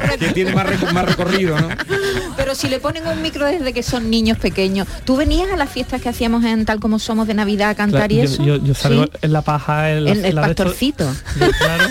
que 0.18 0.28
tiene 0.32 0.52
más, 0.52 0.66
reco- 0.66 0.92
más 0.92 1.04
recorrido, 1.04 1.58
¿no? 1.58 1.68
pero 2.36 2.54
si 2.54 2.68
le 2.68 2.78
ponen 2.80 3.06
un 3.06 3.20
micro 3.22 3.46
desde 3.46 3.72
que 3.72 3.82
son 3.82 4.10
niños 4.10 4.38
pequeños. 4.38 4.86
¿Tú 5.04 5.16
venías 5.16 5.50
a 5.52 5.56
las 5.56 5.70
fiestas 5.70 6.00
que 6.00 6.08
hacíamos 6.08 6.44
en 6.44 6.64
tal 6.64 6.80
como 6.80 6.98
somos 6.98 7.26
de 7.26 7.34
Navidad 7.34 7.70
a 7.70 7.74
cantar 7.74 8.10
y 8.12 8.16
yo, 8.16 8.22
eso? 8.22 8.44
yo, 8.44 8.56
yo 8.56 8.74
salgo 8.74 9.04
Sí. 9.04 9.10
en 9.22 9.32
la 9.32 9.42
paja, 9.42 9.90
en 9.92 10.04
la, 10.04 10.10
El, 10.12 10.18
el 10.20 10.24
en 10.26 10.34
la 10.34 10.42
de 10.42 10.50
esto- 10.50 10.64
pastorcito. 10.64 11.08
Claro. 11.58 11.84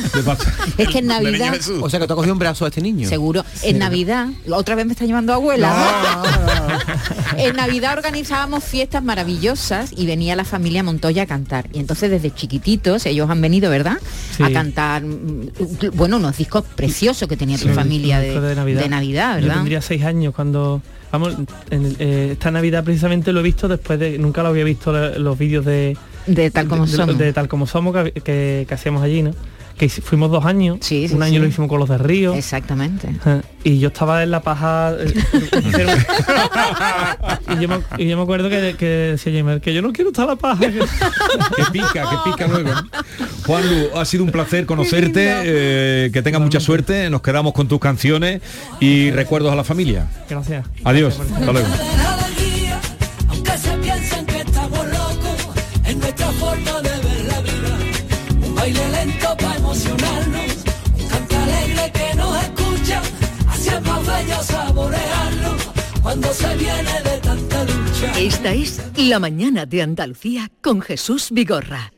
Es 0.78 0.88
que 0.90 1.00
en 1.00 1.08
Navidad, 1.08 1.54
O 1.82 1.90
sea 1.90 2.00
que 2.00 2.08
te 2.08 2.14
ha 2.14 2.16
cogido 2.16 2.34
un 2.34 2.40
brazo 2.40 2.66
a 2.66 2.68
este 2.70 2.82
niño. 2.82 3.08
seguro, 3.08 3.44
en 3.64 3.80
Navidad, 3.80 4.28
otra 4.52 4.76
vez 4.76 4.86
me 4.86 4.94
está 4.94 5.06
llamando 5.06 5.34
abuela. 5.34 6.24
en 7.38 7.56
Navidad 7.56 7.98
organizábamos 7.98 8.64
fiestas 8.64 9.04
maravillosas 9.04 9.92
y 9.96 10.06
venía 10.06 10.36
la 10.36 10.44
familia 10.46 10.84
Montoya 10.84 11.24
a 11.24 11.26
cantar. 11.26 11.68
Y 11.74 11.80
entonces 11.80 12.10
desde 12.10 12.34
chiquititos, 12.34 13.06
ellos 13.06 13.30
han 13.30 13.42
venido, 13.42 13.70
¿verdad? 13.70 13.98
Sí. 14.36 14.44
A 14.44 14.52
cantar, 14.52 15.04
mm, 15.04 15.50
bueno, 15.94 16.18
unos 16.18 16.38
discos 16.38 16.64
preciosos 16.76 17.28
que 17.28 17.38
tenía 17.38 17.58
tu 17.58 17.64
Sí, 17.68 17.74
familia 17.98 18.20
de, 18.20 18.26
disco 18.30 18.42
de 18.42 18.56
Navidad, 18.90 19.36
Yo 19.36 19.42
¿verdad? 19.42 19.56
tendría 19.56 19.82
seis 19.82 20.04
años 20.04 20.34
cuando... 20.36 20.82
Vamos, 21.12 21.36
en 21.70 21.96
eh, 22.00 22.30
esta 22.34 22.52
Navidad 22.52 22.84
precisamente 22.84 23.32
lo 23.32 23.40
he 23.40 23.44
visto 23.44 23.68
después 23.68 23.98
de... 24.00 24.18
Nunca 24.20 24.44
lo 24.44 24.50
había 24.50 24.64
visto 24.66 24.92
la- 24.92 25.18
los 25.18 25.38
vídeos 25.38 25.66
de... 25.66 25.98
De 26.26 26.52
tal 26.52 26.68
como 26.68 26.86
de, 26.86 26.92
somos. 26.92 27.18
de 27.18 27.32
tal 27.34 27.48
como 27.48 27.66
somos 27.68 27.96
que, 27.96 28.12
que- 28.22 28.66
que 28.68 28.74
hacíamos 28.74 29.02
allí, 29.04 29.22
¿no? 29.24 29.32
Que 29.78 29.88
fuimos 29.90 30.32
dos 30.32 30.44
años, 30.44 30.80
Sí, 30.82 31.08
sí, 31.08 31.14
un 31.14 31.22
año 31.22 31.34
sí. 31.36 31.40
lo 31.40 31.46
hicimos 31.48 31.70
con 31.70 31.80
los 31.80 31.88
de 31.88 32.00
Río. 32.00 32.34
Exactamente. 32.34 33.10
Y 33.64 33.78
yo 33.80 33.90
estaba 33.90 34.24
en 34.24 34.32
la 34.32 34.42
paja 34.42 34.94
eh, 35.00 35.14
y, 37.56 37.60
yo 37.62 37.68
me, 37.70 37.80
y 38.04 38.08
yo 38.08 38.18
me 38.18 38.24
acuerdo 38.24 38.50
que, 38.50 38.76
que 38.78 38.86
decía 38.86 39.34
Jaime, 39.34 39.62
que 39.62 39.74
yo 39.74 39.82
no 39.82 39.94
quiero 39.94 40.10
estar 40.10 40.24
en 40.26 40.30
la 40.32 40.36
paja 40.36 40.60
que- 40.62 40.80
Que 41.56 41.64
pica, 41.72 42.10
que 42.10 42.32
pica 42.32 42.48
luego. 42.48 42.72
Juanlu, 43.48 43.98
ha 43.98 44.04
sido 44.04 44.26
un 44.26 44.32
placer 44.32 44.66
conocerte, 44.66 45.26
eh, 45.46 46.10
que 46.12 46.22
tengas 46.22 46.42
mucha 46.42 46.60
suerte, 46.60 47.10
nos 47.10 47.22
quedamos 47.22 47.54
con 47.54 47.70
tus 47.70 47.80
canciones 47.80 48.42
y 48.82 49.10
recuerdos 49.12 49.54
a 49.54 49.56
la 49.56 49.64
familia. 49.64 50.08
Gracias. 50.30 50.66
Adiós, 50.84 51.18
hasta 51.18 51.52
luego. 51.54 51.68
Esta 68.20 68.54
es 68.54 68.82
La 68.98 69.20
mañana 69.20 69.66
de 69.66 69.82
Andalucía 69.82 70.52
con 70.62 70.82
Jesús 70.82 71.30
Vigorra. 71.32 71.92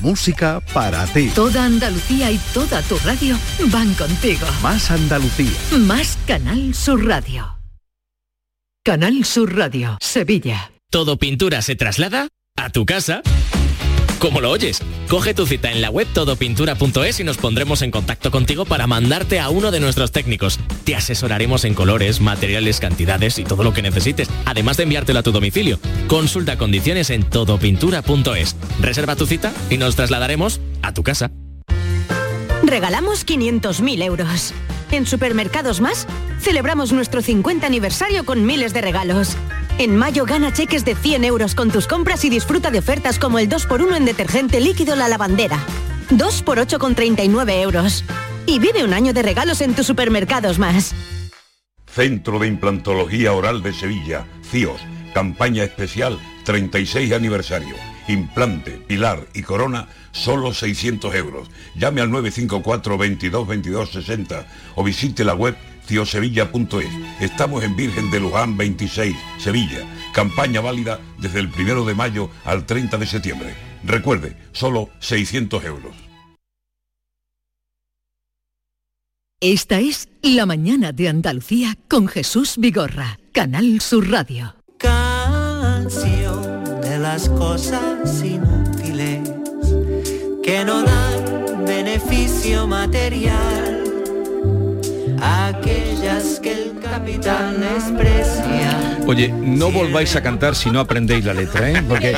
Música 0.00 0.60
para 0.72 1.06
ti. 1.06 1.30
Toda 1.34 1.64
Andalucía 1.64 2.30
y 2.30 2.38
toda 2.54 2.82
tu 2.82 2.96
radio 2.98 3.36
van 3.66 3.92
contigo. 3.94 4.46
Más 4.62 4.90
Andalucía. 4.90 5.52
Más 5.78 6.18
Canal 6.26 6.74
Sur 6.74 7.06
Radio. 7.06 7.58
Canal 8.84 9.24
Sur 9.24 9.56
Radio, 9.56 9.98
Sevilla. 10.00 10.72
Todo 10.90 11.18
pintura 11.18 11.62
se 11.62 11.76
traslada 11.76 12.28
a 12.56 12.70
tu 12.70 12.86
casa. 12.86 13.22
¿Cómo 14.20 14.42
lo 14.42 14.50
oyes? 14.50 14.82
Coge 15.08 15.32
tu 15.32 15.46
cita 15.46 15.72
en 15.72 15.80
la 15.80 15.88
web 15.88 16.06
todopintura.es 16.12 17.20
y 17.20 17.24
nos 17.24 17.38
pondremos 17.38 17.80
en 17.80 17.90
contacto 17.90 18.30
contigo 18.30 18.66
para 18.66 18.86
mandarte 18.86 19.40
a 19.40 19.48
uno 19.48 19.70
de 19.70 19.80
nuestros 19.80 20.12
técnicos. 20.12 20.60
Te 20.84 20.94
asesoraremos 20.94 21.64
en 21.64 21.72
colores, 21.72 22.20
materiales, 22.20 22.80
cantidades 22.80 23.38
y 23.38 23.44
todo 23.44 23.64
lo 23.64 23.72
que 23.72 23.80
necesites, 23.80 24.28
además 24.44 24.76
de 24.76 24.82
enviártelo 24.82 25.20
a 25.20 25.22
tu 25.22 25.32
domicilio. 25.32 25.80
Consulta 26.06 26.58
condiciones 26.58 27.08
en 27.08 27.22
todopintura.es. 27.22 28.56
Reserva 28.78 29.16
tu 29.16 29.24
cita 29.24 29.54
y 29.70 29.78
nos 29.78 29.96
trasladaremos 29.96 30.60
a 30.82 30.92
tu 30.92 31.02
casa. 31.02 31.30
Regalamos 32.62 33.26
500.000 33.26 34.02
euros. 34.02 34.52
En 34.90 35.06
Supermercados 35.06 35.80
Más, 35.80 36.06
celebramos 36.40 36.92
nuestro 36.92 37.22
50 37.22 37.66
aniversario 37.66 38.26
con 38.26 38.44
miles 38.44 38.74
de 38.74 38.82
regalos. 38.82 39.38
En 39.78 39.96
mayo 39.96 40.26
gana 40.26 40.52
cheques 40.52 40.84
de 40.84 40.94
100 40.94 41.24
euros 41.24 41.54
con 41.54 41.70
tus 41.70 41.86
compras 41.86 42.24
y 42.24 42.30
disfruta 42.30 42.70
de 42.70 42.78
ofertas 42.78 43.18
como 43.18 43.38
el 43.38 43.48
2x1 43.48 43.96
en 43.96 44.04
detergente 44.04 44.60
líquido 44.60 44.96
La 44.96 45.08
Lavandera. 45.08 45.58
2 46.10 46.42
por 46.42 46.58
8 46.58 46.78
con 46.78 46.94
39 46.94 47.62
euros. 47.62 48.04
Y 48.46 48.58
vive 48.58 48.84
un 48.84 48.92
año 48.92 49.12
de 49.12 49.22
regalos 49.22 49.60
en 49.60 49.74
tus 49.74 49.86
Supermercados 49.86 50.58
Más. 50.58 50.94
Centro 51.86 52.38
de 52.38 52.48
Implantología 52.48 53.32
Oral 53.32 53.62
de 53.62 53.72
Sevilla, 53.72 54.26
CIOS, 54.50 54.80
campaña 55.12 55.64
especial 55.64 56.18
36 56.44 57.12
aniversario. 57.12 57.74
Implante, 58.08 58.72
pilar 58.72 59.26
y 59.34 59.42
corona, 59.42 59.88
solo 60.10 60.52
600 60.52 61.14
euros. 61.14 61.48
Llame 61.76 62.00
al 62.00 62.10
954 62.10 62.98
22 62.98 63.46
22 63.46 63.90
60 63.90 64.46
o 64.74 64.82
visite 64.82 65.24
la 65.24 65.34
web 65.34 65.56
ciosevilla.es. 65.90 66.88
Estamos 67.20 67.64
en 67.64 67.74
Virgen 67.74 68.12
de 68.12 68.20
Luján 68.20 68.56
26, 68.56 69.16
Sevilla. 69.38 69.80
Campaña 70.14 70.60
válida 70.60 71.00
desde 71.18 71.40
el 71.40 71.48
1 71.48 71.84
de 71.84 71.94
mayo 71.94 72.30
al 72.44 72.64
30 72.64 72.96
de 72.96 73.06
septiembre. 73.06 73.54
Recuerde, 73.82 74.36
solo 74.52 74.88
600 75.00 75.64
euros. 75.64 75.96
Esta 79.40 79.80
es 79.80 80.08
La 80.22 80.46
mañana 80.46 80.92
de 80.92 81.08
Andalucía 81.08 81.76
con 81.88 82.06
Jesús 82.06 82.54
Vigorra. 82.58 83.18
Canal 83.32 83.80
Sur 83.80 84.08
Radio. 84.10 84.54
canción 84.78 86.64
de 86.82 86.98
las 86.98 87.28
cosas 87.30 88.22
inútiles 88.22 89.28
que 90.42 90.64
no 90.64 90.82
dan 90.82 91.64
beneficio 91.64 92.66
material, 92.66 93.69
aquellas 95.20 96.40
que 96.40 96.52
el 96.52 96.80
capitán 96.80 97.60
desprecia. 97.60 98.99
Oye, 99.06 99.28
no 99.28 99.70
volváis 99.70 100.14
a 100.16 100.22
cantar 100.22 100.54
si 100.54 100.70
no 100.70 100.80
aprendéis 100.80 101.24
la 101.24 101.34
letra, 101.34 101.70
¿eh? 101.70 101.82
Porque 101.88 102.16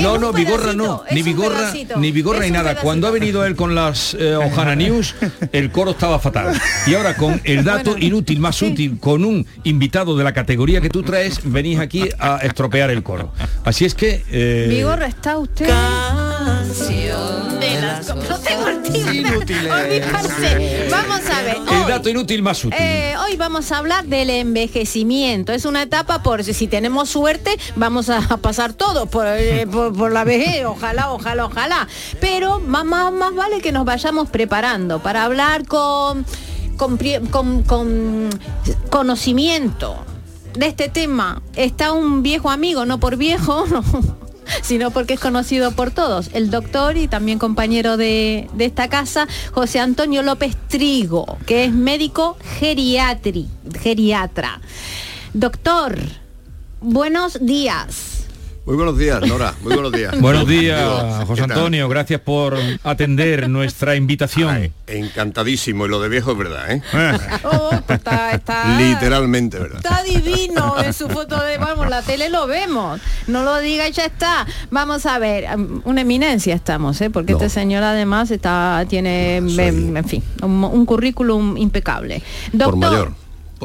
no, 0.00 0.18
no, 0.18 0.32
Vigorra 0.32 0.72
no, 0.72 1.02
ni 1.10 1.22
Vigorra, 1.22 1.72
ni 1.96 2.12
Vigorra 2.12 2.40
ni 2.40 2.50
nada. 2.50 2.70
pedacito. 2.70 2.82
Cuando 2.82 3.06
ha 3.06 3.10
venido 3.10 3.44
él 3.44 3.56
con 3.56 3.74
las 3.74 4.14
eh, 4.18 4.34
Ojana 4.36 4.74
News, 4.76 5.14
el 5.52 5.70
coro 5.70 5.92
estaba 5.92 6.18
fatal. 6.18 6.58
Y 6.86 6.94
ahora 6.94 7.16
con 7.16 7.40
el 7.44 7.64
dato 7.64 7.96
inútil, 7.98 8.40
más 8.40 8.60
útil, 8.62 8.98
con 8.98 9.24
un 9.24 9.46
invitado 9.64 10.16
de 10.16 10.24
la 10.24 10.32
categoría 10.32 10.80
que 10.80 10.88
tú 10.88 11.02
traes, 11.02 11.40
venís 11.44 11.78
aquí 11.78 12.08
a 12.18 12.38
estropear 12.38 12.90
el 12.90 13.02
coro. 13.02 13.32
Así 13.64 13.84
es 13.84 13.94
que 13.94 14.24
eh, 14.30 14.66
Vigorra, 14.68 15.06
¿está 15.06 15.38
usted? 15.38 15.68
Canción 15.68 17.60
de 17.60 17.80
las 17.80 18.08
No 18.08 18.38
tengo. 18.38 18.64
Inútiles. 19.12 19.70
Vamos 20.90 21.20
a 21.30 21.42
ver. 21.42 21.56
el 21.56 21.88
dato 21.88 22.08
inútil 22.08 22.42
más 22.42 22.64
útil. 22.64 22.78
Eh, 22.80 23.14
hoy 23.24 23.36
vamos 23.36 23.72
a 23.72 23.78
hablar 23.78 24.04
del 24.06 24.30
envejecimiento. 24.30 25.52
Es 25.52 25.64
una 25.64 25.82
etapa 25.82 26.03
por 26.04 26.44
si 26.44 26.66
tenemos 26.68 27.08
suerte, 27.10 27.58
vamos 27.76 28.08
a 28.10 28.20
pasar 28.38 28.72
todo 28.72 29.06
por, 29.06 29.26
eh, 29.26 29.66
por, 29.70 29.92
por 29.96 30.12
la 30.12 30.24
vejez. 30.24 30.64
Ojalá, 30.66 31.12
ojalá, 31.12 31.46
ojalá. 31.46 31.88
Pero 32.20 32.60
más, 32.60 32.84
más, 32.84 33.12
más 33.12 33.34
vale 33.34 33.60
que 33.60 33.72
nos 33.72 33.84
vayamos 33.84 34.28
preparando 34.30 35.00
para 35.00 35.24
hablar 35.24 35.66
con, 35.66 36.24
con- 36.76 36.98
con 37.30 38.30
conocimiento 38.90 39.96
de 40.56 40.66
este 40.66 40.88
tema. 40.88 41.42
Está 41.56 41.92
un 41.92 42.22
viejo 42.22 42.50
amigo, 42.50 42.86
no 42.86 43.00
por 43.00 43.16
viejo, 43.16 43.64
sino 44.62 44.90
porque 44.90 45.14
es 45.14 45.20
conocido 45.20 45.72
por 45.72 45.90
todos. 45.90 46.30
El 46.32 46.50
doctor 46.50 46.96
y 46.96 47.08
también 47.08 47.38
compañero 47.38 47.96
de, 47.96 48.48
de 48.52 48.64
esta 48.64 48.88
casa, 48.88 49.26
José 49.52 49.80
Antonio 49.80 50.22
López 50.22 50.56
Trigo, 50.68 51.38
que 51.46 51.64
es 51.64 51.72
médico 51.72 52.36
geriatri, 52.60 53.48
geriatra. 53.82 54.60
Doctor, 55.34 55.96
buenos 56.80 57.44
días. 57.44 58.12
Muy 58.66 58.76
buenos 58.76 58.96
días, 58.96 59.20
Nora. 59.26 59.52
Muy 59.62 59.74
buenos 59.74 59.92
días. 59.92 60.18
Buenos 60.20 60.44
¿Qué 60.46 60.50
días, 60.60 61.24
José? 61.26 61.42
Antonio. 61.42 61.86
Gracias 61.86 62.18
por 62.20 62.56
atender 62.82 63.46
nuestra 63.50 63.94
invitación. 63.94 64.72
Encantadísimo, 64.86 65.84
y 65.84 65.88
lo 65.90 66.00
de 66.00 66.08
viejo 66.08 66.32
es 66.32 66.38
verdad, 66.38 66.70
¿eh? 66.70 66.82
Oh, 67.42 67.68
pues 67.86 67.98
está, 67.98 68.30
está- 68.30 68.78
Literalmente 68.78 69.58
verdad. 69.58 69.78
Está 69.84 70.02
divino 70.04 70.76
en 70.82 70.94
su 70.94 71.08
foto 71.10 71.38
de, 71.42 71.58
vamos, 71.58 71.90
la 71.90 72.00
tele 72.00 72.30
lo 72.30 72.46
vemos. 72.46 73.00
No 73.26 73.42
lo 73.42 73.58
diga 73.58 73.86
y 73.86 73.92
ya 73.92 74.06
está. 74.06 74.46
Vamos 74.70 75.04
a 75.04 75.18
ver, 75.18 75.46
um, 75.54 75.82
una 75.84 76.00
eminencia 76.00 76.54
estamos, 76.54 76.98
¿eh? 77.02 77.10
porque 77.10 77.32
este 77.32 77.50
señor 77.50 77.82
además 77.82 78.30
está, 78.30 78.86
tiene, 78.88 79.38
en, 79.38 79.94
en 79.96 80.04
fin, 80.06 80.22
un, 80.42 80.64
un 80.64 80.86
currículum 80.86 81.58
impecable. 81.58 82.22
Doctor, 82.52 82.76
mayor, 82.76 83.12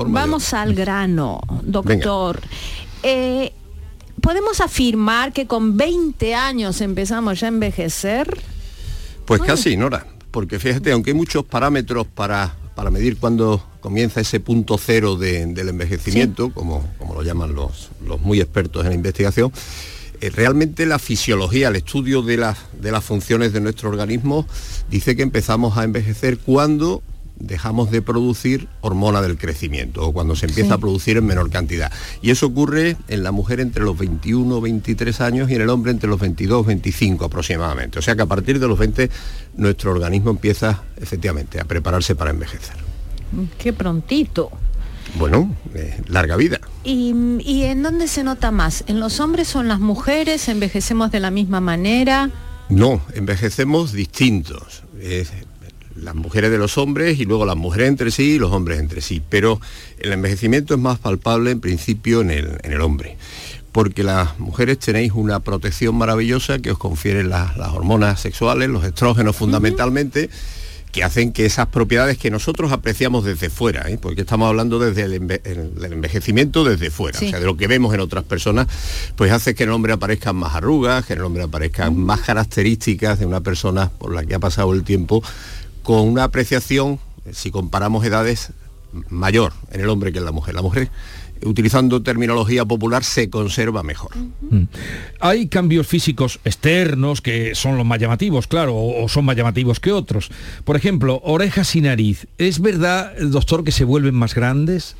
por 0.04 0.10
mayor. 0.10 0.28
vamos 0.30 0.54
al 0.54 0.74
grano, 0.74 1.40
doctor. 1.64 2.42
Eh, 3.04 3.54
¿Podemos 4.22 4.60
afirmar 4.60 5.32
que 5.32 5.48
con 5.48 5.78
20 5.78 6.36
años 6.36 6.82
empezamos 6.82 7.40
ya 7.40 7.48
a 7.48 7.50
envejecer? 7.50 8.38
Pues 9.26 9.42
casi, 9.42 9.78
Nora. 9.78 10.06
Porque 10.32 10.60
fíjate, 10.60 10.92
aunque 10.92 11.12
hay 11.12 11.16
muchos 11.18 11.46
parámetros 11.46 12.06
para, 12.06 12.54
para 12.76 12.92
medir 12.92 13.18
cuándo 13.18 13.64
comienza 13.80 14.20
ese 14.22 14.40
punto 14.40 14.78
cero 14.78 15.16
de- 15.16 15.46
del 15.48 15.70
envejecimiento, 15.70 16.52
como, 16.54 16.86
como 17.00 17.14
lo 17.16 17.24
llaman 17.24 17.54
los, 17.56 17.90
los 18.06 18.20
muy 18.22 18.40
expertos 18.42 18.84
en 18.84 18.90
la 18.90 18.96
investigación, 18.96 19.52
eh, 20.22 20.30
realmente 20.30 20.86
la 20.86 21.00
fisiología, 21.00 21.70
el 21.70 21.78
estudio 21.78 22.22
de 22.22 22.38
las, 22.38 22.58
de 22.80 22.92
las 22.92 23.04
funciones 23.06 23.54
de 23.54 23.62
nuestro 23.62 23.90
organismo, 23.90 24.46
dice 24.90 25.16
que 25.16 25.24
empezamos 25.24 25.78
a 25.78 25.84
envejecer 25.86 26.38
cuando 26.38 27.02
dejamos 27.40 27.90
de 27.92 28.02
producir 28.02 28.68
hormona 28.82 29.22
del 29.22 29.38
crecimiento 29.38 30.06
o 30.06 30.12
cuando 30.14 30.36
se 30.36 30.46
empieza 30.46 30.70
Sí. 30.70 30.74
a 30.74 30.78
producir 30.78 31.18
en 31.18 31.26
menor 31.26 31.50
cantidad. 31.50 31.92
Y 32.22 32.32
eso 32.32 32.48
ocurre 32.48 32.98
en 33.08 33.24
la 33.24 33.32
mujer 33.32 33.60
entre 33.60 33.84
los 33.84 33.98
21 33.98 34.60
23 34.62 35.22
años 35.22 35.50
y 35.50 35.56
en 35.56 35.62
el 35.62 35.70
hombre 35.70 35.92
entre 35.92 36.10
los 36.10 36.20
22 36.20 36.66
25 36.66 37.26
aproximadamente. 37.26 37.98
O 38.00 38.02
sea 38.02 38.16
que 38.16 38.22
a 38.22 38.26
partir 38.26 38.60
de 38.60 38.68
los 38.68 38.78
20 38.78 39.10
nuestro 39.56 39.92
organismo 39.92 40.32
empieza 40.32 40.84
efectivamente 40.98 41.60
a 41.60 41.64
prepararse 41.66 42.16
para 42.16 42.32
envejecer. 42.32 42.76
Qué 43.58 43.74
prontito. 43.74 44.50
Bueno, 45.18 45.56
eh, 45.74 46.02
larga 46.08 46.36
vida. 46.36 46.60
¿Y, 46.84 47.14
y 47.40 47.64
en 47.64 47.82
dónde 47.82 48.08
se 48.08 48.24
nota 48.24 48.52
más? 48.52 48.84
¿En 48.88 49.00
los 49.00 49.20
hombres 49.20 49.56
o 49.56 49.62
en 49.62 49.68
las 49.68 49.80
mujeres? 49.80 50.48
¿Envejecemos 50.50 51.10
de 51.12 51.20
la 51.20 51.32
misma 51.32 51.60
manera? 51.62 52.30
No, 52.70 53.02
envejecemos 53.16 53.92
distintos. 53.94 54.84
Eh, 55.00 55.26
las 56.04 56.16
mujeres 56.16 56.52
de 56.52 56.58
los 56.58 56.78
hombres 56.78 57.20
y 57.20 57.26
luego 57.26 57.46
las 57.46 57.56
mujeres 57.56 57.88
entre 57.90 58.12
sí 58.12 58.34
y 58.34 58.40
los 58.40 58.52
hombres 58.52 58.80
entre 58.80 59.02
sí. 59.02 59.22
Pero 59.30 59.60
el 60.00 60.12
envejecimiento 60.14 60.74
es 60.74 60.80
más 60.80 61.00
palpable 61.00 61.52
en 61.52 61.60
principio 61.60 62.22
en 62.22 62.32
el, 62.32 62.58
en 62.64 62.74
el 62.74 62.82
hombre. 62.82 63.18
Porque 63.72 64.04
las 64.04 64.40
mujeres 64.40 64.80
tenéis 64.80 65.12
una 65.14 65.40
protección 65.42 65.96
maravillosa 65.96 66.60
que 66.60 66.72
os 66.72 66.78
confieren 66.80 67.30
las, 67.30 67.56
las 67.58 67.70
hormonas 67.70 68.20
sexuales, 68.20 68.68
los 68.70 68.84
estrógenos 68.84 69.36
fundamentalmente, 69.36 70.30
que 70.92 71.04
hacen 71.04 71.32
que 71.34 71.46
esas 71.46 71.68
propiedades 71.68 72.18
que 72.18 72.32
nosotros 72.32 72.72
apreciamos 72.72 73.24
desde 73.24 73.52
fuera, 73.52 73.88
¿eh? 73.92 74.00
porque 74.02 74.22
estamos 74.22 74.50
hablando 74.50 74.80
desde 74.80 75.04
el, 75.04 75.22
enve- 75.22 75.40
el- 75.44 75.72
el 75.86 75.94
envejecimiento 75.94 76.64
desde 76.64 76.90
fuera, 76.90 77.20
Sí. 77.20 77.28
o 77.28 77.30
sea, 77.30 77.40
de 77.40 77.46
lo 77.46 77.58
que 77.58 77.68
vemos 77.68 77.94
en 77.94 78.00
otras 78.00 78.24
personas, 78.24 78.66
pues 79.16 79.32
hace 79.32 79.54
que 79.54 79.64
en 79.66 79.70
el 79.70 79.76
hombre 79.76 79.94
aparezcan 79.94 80.36
más 80.36 80.56
arrugas, 80.56 81.06
que 81.06 81.14
en 81.14 81.20
el 81.20 81.26
hombre 81.26 81.44
aparezcan 81.44 81.96
más 81.96 82.22
características 82.22 83.20
de 83.20 83.28
una 83.28 83.42
persona 83.42 83.92
por 84.00 84.16
la 84.16 84.26
que 84.26 84.34
ha 84.34 84.40
pasado 84.40 84.74
el 84.74 84.84
tiempo, 84.84 85.22
con 85.90 86.08
una 86.08 86.26
apreciación, 86.26 87.00
eh, 87.26 87.32
si 87.34 87.50
comparamos 87.50 88.06
edades, 88.06 88.54
mayor 89.10 89.54
en 89.72 89.82
el 89.82 89.90
hombre 89.90 90.12
que 90.12 90.20
en 90.20 90.26
la 90.26 90.32
mujer. 90.32 90.54
La 90.54 90.62
mujer, 90.62 90.92
utilizando 91.44 92.04
terminología 92.04 92.64
popular, 92.64 93.04
se 93.04 93.32
conserva 93.32 93.82
mejor. 93.82 94.16
Mm. 94.16 94.66
Hay 95.20 95.48
cambios 95.48 95.88
físicos 95.88 96.42
externos 96.46 97.22
que 97.22 97.56
son 97.56 97.76
los 97.76 97.88
más 97.88 97.98
llamativos, 97.98 98.46
claro, 98.46 98.76
o 98.76 99.04
o 99.04 99.10
son 99.10 99.26
más 99.26 99.36
llamativos 99.36 99.80
que 99.80 99.92
otros. 99.92 100.30
Por 100.64 100.76
ejemplo, 100.76 101.22
orejas 101.24 101.76
y 101.76 101.82
nariz. 101.82 102.28
¿Es 102.38 102.60
verdad, 102.60 103.18
doctor, 103.20 103.64
que 103.64 103.72
se 103.72 103.84
vuelven 103.84 104.14
más 104.14 104.36
grandes? 104.36 104.96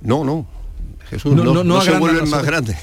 No, 0.00 0.24
no. 0.24 0.46
Jesús, 1.12 1.34
no, 1.34 1.62
no, 1.62 1.80
se 1.82 1.92
vuelven 1.98 2.30
más 2.30 2.42
grandes. 2.42 2.78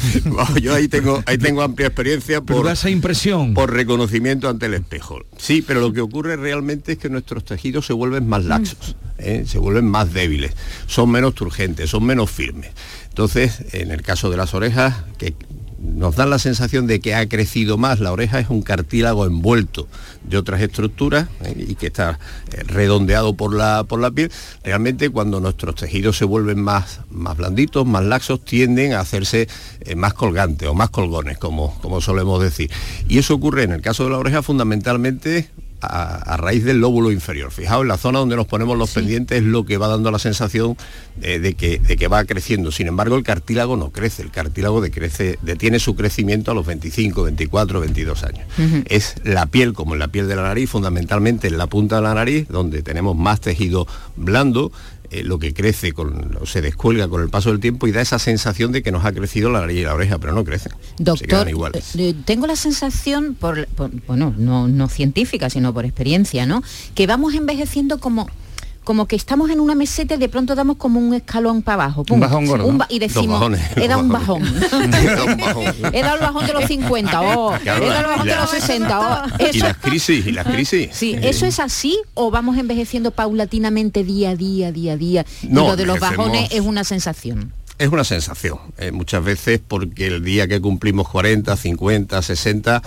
Yo 0.62 0.72
ahí 0.72 0.88
tengo, 0.88 1.22
ahí 1.26 1.36
tengo 1.36 1.60
amplia 1.60 1.88
experiencia 1.88 2.40
por, 2.40 2.64
da 2.64 2.72
esa 2.72 2.88
impresión. 2.88 3.52
por 3.52 3.70
reconocimiento 3.70 4.48
ante 4.48 4.64
el 4.64 4.72
espejo. 4.72 5.26
Sí, 5.36 5.60
pero 5.60 5.80
lo 5.82 5.92
que 5.92 6.00
ocurre 6.00 6.36
realmente 6.36 6.92
es 6.92 6.98
que 6.98 7.10
nuestros 7.10 7.44
tejidos 7.44 7.84
se 7.84 7.92
vuelven 7.92 8.26
más 8.26 8.46
laxos, 8.46 8.96
¿eh? 9.18 9.44
se 9.46 9.58
vuelven 9.58 9.84
más 9.84 10.14
débiles, 10.14 10.52
son 10.86 11.10
menos 11.10 11.34
turgentes, 11.34 11.90
son 11.90 12.06
menos 12.06 12.30
firmes. 12.30 12.70
Entonces, 13.10 13.62
en 13.72 13.90
el 13.90 14.00
caso 14.00 14.30
de 14.30 14.38
las 14.38 14.54
orejas, 14.54 14.94
que 15.18 15.34
nos 15.78 16.16
dan 16.16 16.30
la 16.30 16.38
sensación 16.38 16.86
de 16.86 17.00
que 17.00 17.14
ha 17.14 17.28
crecido 17.28 17.78
más. 17.78 18.00
La 18.00 18.12
oreja 18.12 18.38
es 18.40 18.48
un 18.48 18.62
cartílago 18.62 19.26
envuelto 19.26 19.88
de 20.24 20.38
otras 20.38 20.60
estructuras 20.60 21.28
¿eh? 21.44 21.66
y 21.68 21.74
que 21.74 21.86
está 21.88 22.18
eh, 22.52 22.62
redondeado 22.64 23.34
por 23.34 23.54
la, 23.54 23.84
por 23.84 24.00
la 24.00 24.10
piel. 24.10 24.30
Realmente 24.64 25.10
cuando 25.10 25.40
nuestros 25.40 25.74
tejidos 25.74 26.16
se 26.16 26.24
vuelven 26.24 26.60
más, 26.60 27.00
más 27.10 27.36
blanditos, 27.36 27.86
más 27.86 28.04
laxos, 28.04 28.44
tienden 28.44 28.92
a 28.92 29.00
hacerse 29.00 29.48
eh, 29.80 29.94
más 29.94 30.14
colgantes 30.14 30.68
o 30.68 30.74
más 30.74 30.90
colgones, 30.90 31.38
como, 31.38 31.78
como 31.80 32.00
solemos 32.00 32.42
decir. 32.42 32.70
Y 33.08 33.18
eso 33.18 33.34
ocurre 33.34 33.64
en 33.64 33.72
el 33.72 33.82
caso 33.82 34.04
de 34.04 34.10
la 34.10 34.18
oreja 34.18 34.42
fundamentalmente 34.42 35.50
a, 35.80 36.16
a 36.16 36.36
raíz 36.36 36.64
del 36.64 36.80
lóbulo 36.80 37.10
inferior. 37.10 37.50
Fijaos, 37.50 37.82
en 37.82 37.88
la 37.88 37.98
zona 37.98 38.18
donde 38.18 38.36
nos 38.36 38.46
ponemos 38.46 38.76
los 38.76 38.90
pendientes 38.90 39.38
es 39.38 39.44
lo 39.44 39.64
que 39.64 39.76
va 39.76 39.88
dando 39.88 40.10
la 40.10 40.18
sensación 40.18 40.76
eh, 41.22 41.38
de, 41.38 41.54
que, 41.54 41.78
de 41.78 41.96
que 41.96 42.08
va 42.08 42.24
creciendo. 42.24 42.70
Sin 42.70 42.86
embargo, 42.86 43.16
el 43.16 43.22
cartílago 43.22 43.76
no 43.76 43.90
crece, 43.90 44.22
el 44.22 44.30
cartílago 44.30 44.80
decrece, 44.80 45.38
detiene 45.42 45.78
su 45.78 45.96
crecimiento 45.96 46.50
a 46.50 46.54
los 46.54 46.66
25, 46.66 47.22
24, 47.22 47.80
22 47.80 48.24
años. 48.24 48.46
Es 48.86 49.14
la 49.24 49.46
piel, 49.46 49.72
como 49.72 49.94
en 49.94 50.00
la 50.00 50.08
piel 50.08 50.28
de 50.28 50.36
la 50.36 50.42
nariz, 50.42 50.70
fundamentalmente 50.70 51.48
en 51.48 51.58
la 51.58 51.66
punta 51.66 51.96
de 51.96 52.02
la 52.02 52.14
nariz, 52.14 52.48
donde 52.48 52.82
tenemos 52.82 53.16
más 53.16 53.40
tejido 53.40 53.86
blando, 54.16 54.72
eh, 55.10 55.22
lo 55.24 55.38
que 55.38 55.52
crece 55.54 55.92
con, 55.92 56.36
o 56.40 56.46
se 56.46 56.60
descuelga 56.62 57.08
con 57.08 57.22
el 57.22 57.28
paso 57.28 57.50
del 57.50 57.60
tiempo 57.60 57.86
y 57.86 57.92
da 57.92 58.00
esa 58.00 58.18
sensación 58.18 58.72
de 58.72 58.82
que 58.82 58.92
nos 58.92 59.04
ha 59.04 59.12
crecido 59.12 59.50
la 59.50 59.60
nariz 59.60 59.78
y 59.78 59.82
la 59.84 59.94
oreja, 59.94 60.18
pero 60.18 60.32
no 60.32 60.44
crecen. 60.44 60.72
se 60.96 61.04
Doctor, 61.04 61.26
quedan 61.28 61.48
iguales. 61.48 61.94
eh, 61.96 62.14
tengo 62.24 62.46
la 62.46 62.56
sensación, 62.56 63.34
por, 63.34 63.66
por- 63.68 63.90
bueno, 64.06 64.34
no, 64.36 64.68
no 64.68 64.88
científica, 64.88 65.50
sino 65.50 65.72
por 65.74 65.84
experiencia, 65.84 66.46
¿no? 66.46 66.62
Que 66.94 67.06
vamos 67.06 67.34
envejeciendo 67.34 67.98
como 67.98 68.28
como 68.86 69.06
que 69.06 69.16
estamos 69.16 69.50
en 69.50 69.58
una 69.58 69.74
meseta 69.74 70.14
y 70.14 70.16
de 70.16 70.28
pronto 70.28 70.54
damos 70.54 70.76
como 70.76 71.00
un 71.00 71.12
escalón 71.12 71.60
para 71.60 71.82
abajo. 71.86 72.04
pum, 72.04 72.14
Un 72.14 72.20
bajón 72.20 72.46
gordo, 72.46 72.66
un 72.66 72.80
y 72.88 73.00
decimos, 73.00 73.40
bajones, 73.40 73.60
he 73.76 73.88
dado 73.88 74.00
un 74.00 74.10
bajón. 74.10 74.42
he 75.92 76.02
dado 76.02 76.14
el 76.14 76.20
bajón 76.20 76.46
de 76.46 76.52
los 76.52 76.64
50, 76.66 77.20
oh, 77.20 77.58
Claro, 77.60 77.84
he 77.84 77.88
dado 77.88 78.00
el 78.02 78.06
bajón 78.06 78.26
y 78.28 78.30
de 78.30 78.36
los 78.36 78.50
60, 78.50 79.00
oh. 79.00 79.26
Y 79.40 79.42
Eso- 79.42 79.64
las 79.66 79.76
crisis, 79.78 80.26
y 80.26 80.30
las 80.30 80.46
crisis. 80.46 80.90
Sí, 80.92 81.16
¿eso 81.20 81.46
es 81.46 81.58
así 81.58 81.98
o 82.14 82.30
vamos 82.30 82.56
envejeciendo 82.58 83.10
paulatinamente 83.10 84.04
día 84.04 84.30
a 84.30 84.36
día, 84.36 84.70
día 84.70 84.92
a 84.92 84.96
día? 84.96 85.26
Y 85.42 85.48
lo 85.48 85.74
de 85.74 85.84
los 85.84 85.98
bajones 85.98 86.48
es 86.52 86.60
una 86.60 86.84
sensación. 86.84 87.52
Es 87.78 87.88
una 87.88 88.04
sensación, 88.04 88.58
eh, 88.78 88.92
muchas 88.92 89.24
veces 89.24 89.60
porque 89.66 90.06
el 90.06 90.22
día 90.24 90.46
que 90.46 90.60
cumplimos 90.60 91.08
40, 91.08 91.56
50, 91.56 92.22
60, 92.22 92.82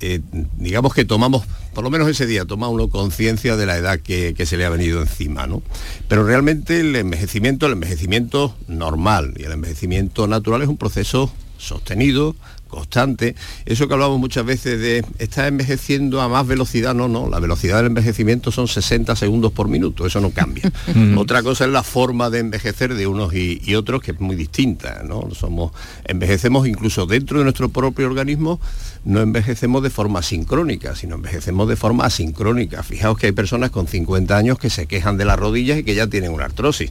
eh, 0.00 0.20
digamos 0.56 0.94
que 0.94 1.04
tomamos, 1.04 1.44
por 1.74 1.84
lo 1.84 1.90
menos 1.90 2.08
ese 2.08 2.26
día, 2.26 2.44
toma 2.44 2.68
uno 2.68 2.88
conciencia 2.88 3.56
de 3.56 3.66
la 3.66 3.76
edad 3.76 4.00
que, 4.00 4.34
que 4.34 4.46
se 4.46 4.56
le 4.56 4.64
ha 4.64 4.70
venido 4.70 5.00
encima, 5.00 5.46
¿no? 5.46 5.62
Pero 6.08 6.24
realmente 6.24 6.80
el 6.80 6.94
envejecimiento, 6.96 7.66
el 7.66 7.72
envejecimiento 7.72 8.54
normal 8.66 9.34
y 9.36 9.44
el 9.44 9.52
envejecimiento 9.52 10.26
natural 10.26 10.62
es 10.62 10.68
un 10.68 10.76
proceso 10.76 11.32
sostenido, 11.58 12.36
constante. 12.68 13.34
Eso 13.66 13.88
que 13.88 13.94
hablamos 13.94 14.18
muchas 14.18 14.44
veces 14.44 14.80
de 14.80 15.04
está 15.18 15.48
envejeciendo 15.48 16.20
a 16.20 16.28
más 16.28 16.46
velocidad, 16.46 16.94
no, 16.94 17.08
no, 17.08 17.28
la 17.28 17.40
velocidad 17.40 17.78
del 17.78 17.86
envejecimiento 17.86 18.52
son 18.52 18.68
60 18.68 19.16
segundos 19.16 19.52
por 19.52 19.68
minuto, 19.68 20.06
eso 20.06 20.20
no 20.20 20.30
cambia. 20.30 20.70
Otra 21.16 21.42
cosa 21.42 21.64
es 21.64 21.72
la 21.72 21.82
forma 21.82 22.30
de 22.30 22.38
envejecer 22.38 22.94
de 22.94 23.06
unos 23.06 23.34
y, 23.34 23.60
y 23.64 23.74
otros 23.74 24.02
que 24.02 24.12
es 24.12 24.20
muy 24.20 24.36
distinta, 24.36 25.02
¿no? 25.04 25.28
Somos, 25.34 25.72
envejecemos 26.04 26.68
incluso 26.68 27.06
dentro 27.06 27.38
de 27.38 27.44
nuestro 27.44 27.70
propio 27.70 28.06
organismo, 28.06 28.60
no 29.08 29.22
envejecemos 29.22 29.82
de 29.82 29.88
forma 29.88 30.22
sincrónica, 30.22 30.94
sino 30.94 31.14
envejecemos 31.14 31.66
de 31.66 31.76
forma 31.76 32.04
asincrónica. 32.04 32.82
Fijaos 32.82 33.16
que 33.18 33.24
hay 33.24 33.32
personas 33.32 33.70
con 33.70 33.86
50 33.88 34.36
años 34.36 34.58
que 34.58 34.68
se 34.68 34.84
quejan 34.84 35.16
de 35.16 35.24
las 35.24 35.38
rodillas 35.38 35.78
y 35.78 35.82
que 35.82 35.94
ya 35.94 36.06
tienen 36.08 36.30
una 36.30 36.44
artrosis. 36.44 36.90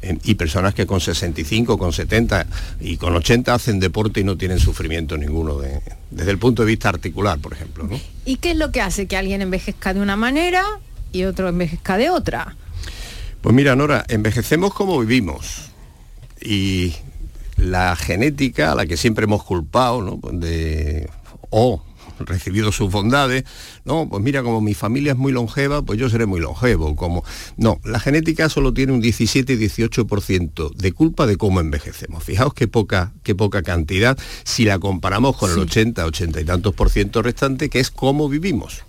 Eh, 0.00 0.16
y 0.24 0.36
personas 0.36 0.72
que 0.72 0.86
con 0.86 1.00
65, 1.02 1.76
con 1.76 1.92
70 1.92 2.46
y 2.80 2.96
con 2.96 3.14
80 3.14 3.52
hacen 3.52 3.78
deporte 3.78 4.20
y 4.20 4.24
no 4.24 4.38
tienen 4.38 4.58
sufrimiento 4.58 5.18
ninguno 5.18 5.58
de- 5.58 5.82
desde 6.10 6.30
el 6.30 6.38
punto 6.38 6.62
de 6.62 6.68
vista 6.68 6.88
articular, 6.88 7.38
por 7.38 7.52
ejemplo. 7.52 7.84
¿no? 7.86 8.00
¿Y 8.24 8.36
qué 8.36 8.52
es 8.52 8.56
lo 8.56 8.72
que 8.72 8.80
hace 8.80 9.06
que 9.06 9.18
alguien 9.18 9.42
envejezca 9.42 9.92
de 9.92 10.00
una 10.00 10.16
manera 10.16 10.64
y 11.12 11.24
otro 11.24 11.46
envejezca 11.50 11.98
de 11.98 12.08
otra? 12.08 12.56
Pues 13.42 13.54
mira, 13.54 13.76
Nora, 13.76 14.06
envejecemos 14.08 14.72
como 14.72 14.98
vivimos. 14.98 15.70
Y 16.42 16.94
la 17.58 17.94
genética 17.96 18.72
a 18.72 18.74
la 18.74 18.86
que 18.86 18.96
siempre 18.96 19.24
hemos 19.24 19.44
culpado, 19.44 20.00
¿no? 20.00 20.18
De, 20.32 21.06
o 21.50 21.82
recibido 22.26 22.72
sus 22.72 22.90
bondades, 22.90 23.44
no, 23.84 24.08
pues 24.08 24.22
mira, 24.22 24.42
como 24.42 24.60
mi 24.60 24.74
familia 24.74 25.12
es 25.12 25.18
muy 25.18 25.32
longeva, 25.32 25.82
pues 25.82 25.98
yo 25.98 26.08
seré 26.10 26.26
muy 26.26 26.40
longevo. 26.40 26.96
Como... 26.96 27.24
No, 27.56 27.80
la 27.84 28.00
genética 28.00 28.48
solo 28.48 28.72
tiene 28.72 28.92
un 28.92 29.02
17-18% 29.02 30.74
de 30.74 30.92
culpa 30.92 31.26
de 31.26 31.36
cómo 31.36 31.60
envejecemos. 31.60 32.22
Fijaos 32.24 32.54
qué 32.54 32.68
poca, 32.68 33.12
qué 33.22 33.34
poca 33.34 33.62
cantidad 33.62 34.18
si 34.44 34.64
la 34.64 34.78
comparamos 34.78 35.36
con 35.36 35.50
el 35.50 35.58
80, 35.58 36.04
80 36.04 36.40
y 36.40 36.44
tantos 36.44 36.74
por 36.74 36.90
ciento 36.90 37.22
restante, 37.22 37.68
que 37.68 37.80
es 37.80 37.90
cómo 37.90 38.28
vivimos, 38.28 38.84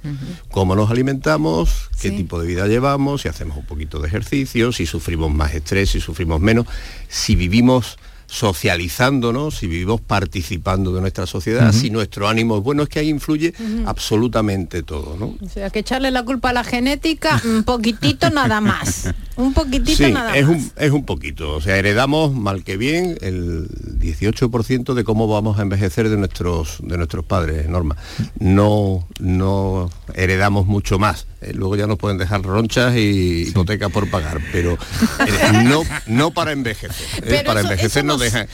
cómo 0.51 0.75
nos 0.75 0.91
alimentamos, 0.91 1.89
qué 2.01 2.11
tipo 2.11 2.39
de 2.39 2.47
vida 2.47 2.67
llevamos, 2.67 3.21
si 3.21 3.29
hacemos 3.29 3.57
un 3.57 3.65
poquito 3.65 3.99
de 3.99 4.07
ejercicio, 4.07 4.71
si 4.71 4.85
sufrimos 4.85 5.31
más 5.33 5.53
estrés, 5.53 5.91
si 5.91 5.99
sufrimos 5.99 6.39
menos, 6.41 6.67
si 7.07 7.35
vivimos 7.35 7.97
socializándonos, 8.31 9.57
si 9.57 9.67
vivimos 9.67 9.99
participando 9.99 10.93
de 10.93 11.01
nuestra 11.01 11.25
sociedad, 11.27 11.69
Ujú. 11.69 11.77
si 11.79 11.89
nuestro 11.89 12.29
ánimo 12.29 12.57
es 12.57 12.63
bueno, 12.63 12.83
es 12.83 12.89
que 12.89 12.99
ahí 12.99 13.09
influye 13.09 13.53
absolutamente 13.85 14.83
todo, 14.83 15.17
¿no? 15.19 15.35
O 15.45 15.49
sea, 15.49 15.69
que 15.69 15.79
echarle 15.79 16.11
la 16.11 16.23
culpa 16.23 16.49
a 16.51 16.53
la 16.53 16.63
genética, 16.63 17.41
un 17.43 17.63
poquitito 17.65 18.29
nada 18.29 18.61
más. 18.61 19.09
Un 19.35 19.53
poquitito 19.53 19.97
Sí, 20.05 20.11
nada 20.13 20.35
es 20.37 20.47
más. 20.47 20.55
un, 20.55 20.71
es 20.77 20.91
un 20.91 21.03
poquito. 21.05 21.55
O 21.55 21.61
sea, 21.61 21.75
heredamos 21.77 22.33
mal 22.33 22.63
que 22.63 22.77
bien 22.77 23.17
el 23.21 23.67
18% 23.99 24.93
de 24.93 25.03
cómo 25.03 25.27
vamos 25.27 25.59
a 25.59 25.61
envejecer 25.63 26.07
de 26.09 26.15
nuestros, 26.17 26.77
de 26.81 26.97
nuestros 26.97 27.25
padres, 27.25 27.67
Norma. 27.67 27.97
No, 28.39 29.07
no 29.19 29.89
heredamos 30.13 30.67
mucho 30.67 30.99
más. 30.99 31.27
Eh, 31.41 31.53
luego 31.55 31.75
ya 31.75 31.87
nos 31.87 31.97
pueden 31.97 32.17
dejar 32.19 32.41
ronchas 32.43 32.95
y 32.95 33.47
hipotecas 33.49 33.91
por 33.91 34.09
pagar, 34.09 34.39
pero 34.51 34.73
eh, 34.73 35.63
no, 35.63 35.83
no 36.05 36.31
para 36.31 36.51
envejecer. 36.51 36.93
eh, 37.23 37.43
para 37.45 37.61
eso- 37.61 37.69
envejecer 37.69 37.99
eso 37.99 38.03
nos 38.07 38.17
nos- 38.17 38.21
dejan. 38.21 38.47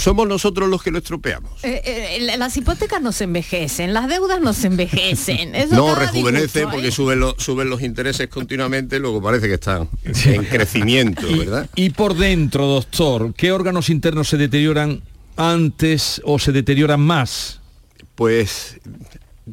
Somos 0.00 0.26
nosotros 0.26 0.68
los 0.68 0.82
que 0.82 0.90
lo 0.90 0.98
estropeamos. 0.98 1.62
Eh, 1.62 1.80
eh, 2.18 2.36
las 2.36 2.56
hipotecas 2.56 3.00
no 3.00 3.12
se 3.12 3.22
envejecen, 3.22 3.94
las 3.94 4.08
deudas 4.08 4.40
no 4.40 4.52
se 4.52 4.66
envejecen. 4.66 5.54
Eso 5.54 5.76
no, 5.76 5.94
rejuvenece 5.94 6.58
disgusto, 6.58 6.70
porque 6.72 6.88
¿eh? 6.88 6.90
suben, 6.90 7.20
los 7.20 7.34
suben 7.38 7.70
los 7.70 7.80
intereses 7.82 8.26
continuamente, 8.26 8.98
luego 8.98 9.22
parece 9.22 9.46
que 9.46 9.54
están 9.54 9.88
en 10.24 10.44
crecimiento, 10.46 11.28
¿verdad? 11.38 11.70
Y 11.76 11.90
por 11.90 12.16
dentro, 12.16 12.66
doctor, 12.66 13.32
¿qué 13.34 13.52
órganos 13.52 13.88
internos 13.88 14.28
se 14.28 14.36
deterioran 14.36 15.02
antes 15.36 16.20
o 16.24 16.40
se 16.40 16.50
deterioran 16.50 17.00
más? 17.00 17.60
Pues 18.16 18.80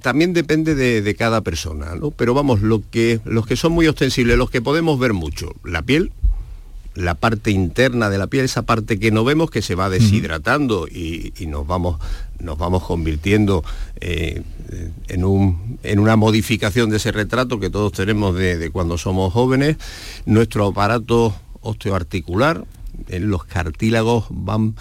también 0.01 0.33
depende 0.33 0.75
de, 0.75 1.01
de 1.01 1.15
cada 1.15 1.41
persona, 1.41 1.95
¿no? 1.95 2.11
Pero 2.11 2.33
vamos, 2.33 2.61
lo 2.61 2.81
que, 2.89 3.19
los 3.25 3.45
que 3.45 3.55
son 3.55 3.73
muy 3.73 3.87
ostensibles, 3.87 4.37
los 4.37 4.49
que 4.49 4.61
podemos 4.61 4.97
ver 4.99 5.13
mucho, 5.13 5.53
la 5.63 5.81
piel, 5.81 6.11
la 6.95 7.15
parte 7.15 7.49
interna 7.51 8.09
de 8.11 8.17
la 8.19 8.27
piel, 8.27 8.45
esa 8.45 8.61
parte 8.63 8.99
que 8.99 9.11
no 9.11 9.23
vemos 9.23 9.49
que 9.49 9.61
se 9.63 9.73
va 9.75 9.89
deshidratando 9.89 10.87
y, 10.87 11.33
y 11.39 11.47
nos 11.47 11.65
vamos 11.65 11.99
nos 12.39 12.57
vamos 12.57 12.83
convirtiendo 12.83 13.63
eh, 14.01 14.43
en, 15.07 15.23
un- 15.23 15.79
en 15.81 15.99
una 15.99 16.15
modificación 16.17 16.89
de 16.89 16.97
ese 16.97 17.11
retrato 17.11 17.59
que 17.59 17.69
todos 17.69 17.93
tenemos 17.93 18.35
de, 18.35 18.57
de 18.57 18.69
cuando 18.69 18.97
somos 18.97 19.31
jóvenes. 19.33 19.77
Nuestro 20.25 20.67
aparato 20.67 21.33
osteoarticular, 21.61 22.65
en 23.07 23.29
los 23.29 23.45
cartílagos 23.45 24.25
van... 24.29 24.75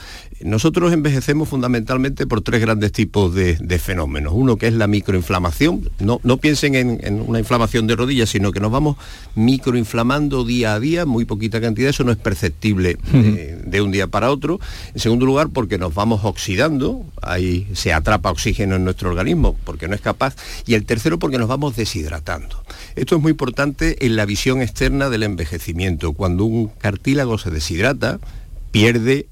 Nosotros 0.45 0.93
envejecemos 0.93 1.49
fundamentalmente 1.49 2.26
por 2.26 2.40
tres 2.43 2.61
grandes 2.61 2.93
tipos 2.93 3.34
de, 3.34 3.57
de 3.57 3.78
fenómenos. 3.78 4.32
Uno 4.34 4.57
que 4.57 4.66
es 4.66 4.74
la 4.74 4.86
microinflamación. 4.86 5.90
No, 5.99 6.20
no 6.22 6.36
piensen 6.36 6.74
en, 6.74 7.01
en 7.03 7.20
una 7.20 7.38
inflamación 7.38 7.86
de 7.86 7.97
rodillas, 7.97 8.30
sino 8.30 8.53
que 8.53 8.61
nos 8.61 8.70
vamos 8.70 8.97
microinflamando 9.34 10.45
día 10.45 10.74
a 10.74 10.80
día, 10.80 11.07
muy 11.07 11.24
poquita 11.24 11.61
cantidad. 11.61 11.90
Eso 11.90 12.05
no 12.05 12.12
es 12.12 12.18
perceptible 12.18 12.99
eh, 13.12 13.62
de 13.64 13.80
un 13.80 13.93
día 13.93 14.07
para 14.07 14.30
otro. 14.30 14.61
En 14.95 15.01
segundo 15.01 15.26
lugar, 15.26 15.51
porque 15.51 15.78
nos 15.78 15.95
vamos 15.95 16.24
oxidando. 16.24 17.05
Ahí 17.20 17.68
se 17.74 17.93
atrapa 17.93 18.30
oxígeno 18.30 18.76
en 18.76 18.84
nuestro 18.84 19.11
organismo 19.11 19.57
porque 19.64 19.88
no 19.88 19.95
es 19.95 20.01
capaz. 20.01 20.36
Y 20.66 20.74
el 20.74 20.84
tercero, 20.84 21.18
porque 21.18 21.38
nos 21.38 21.49
vamos 21.49 21.76
deshidratando. 21.76 22.62
Esto 22.97 23.16
es 23.16 23.22
muy 23.22 23.30
importante 23.30 24.05
en 24.05 24.16
la 24.16 24.26
visión 24.26 24.61
externa 24.61 25.09
del 25.09 25.22
envejecimiento. 25.22 26.12
Cuando 26.12 26.45
un 26.45 26.68
cartílago 26.68 27.38
se 27.38 27.51
deshidrata, 27.51 28.18
pierde 28.70 29.26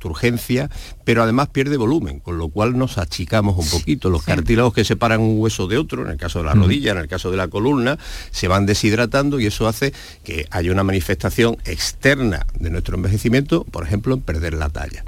turgencia, 0.00 0.68
pero 1.04 1.22
además 1.22 1.48
pierde 1.50 1.76
volumen, 1.76 2.18
con 2.18 2.38
lo 2.38 2.48
cual 2.48 2.76
nos 2.76 2.98
achicamos 2.98 3.56
un 3.56 3.70
poquito. 3.70 4.10
Los 4.10 4.24
cartílagos 4.24 4.74
que 4.74 4.84
separan 4.84 5.20
un 5.20 5.38
hueso 5.38 5.68
de 5.68 5.78
otro, 5.78 6.04
en 6.04 6.10
el 6.10 6.16
caso 6.16 6.40
de 6.40 6.46
la 6.46 6.54
rodilla, 6.54 6.90
en 6.90 6.98
el 6.98 7.06
caso 7.06 7.30
de 7.30 7.36
la 7.36 7.46
columna, 7.46 7.98
se 8.32 8.48
van 8.48 8.66
deshidratando 8.66 9.38
y 9.38 9.46
eso 9.46 9.68
hace 9.68 9.92
que 10.24 10.46
haya 10.50 10.72
una 10.72 10.82
manifestación 10.82 11.56
externa 11.64 12.46
de 12.58 12.70
nuestro 12.70 12.96
envejecimiento, 12.96 13.64
por 13.64 13.84
ejemplo, 13.84 14.14
en 14.14 14.22
perder 14.22 14.54
la 14.54 14.70
talla. 14.70 15.04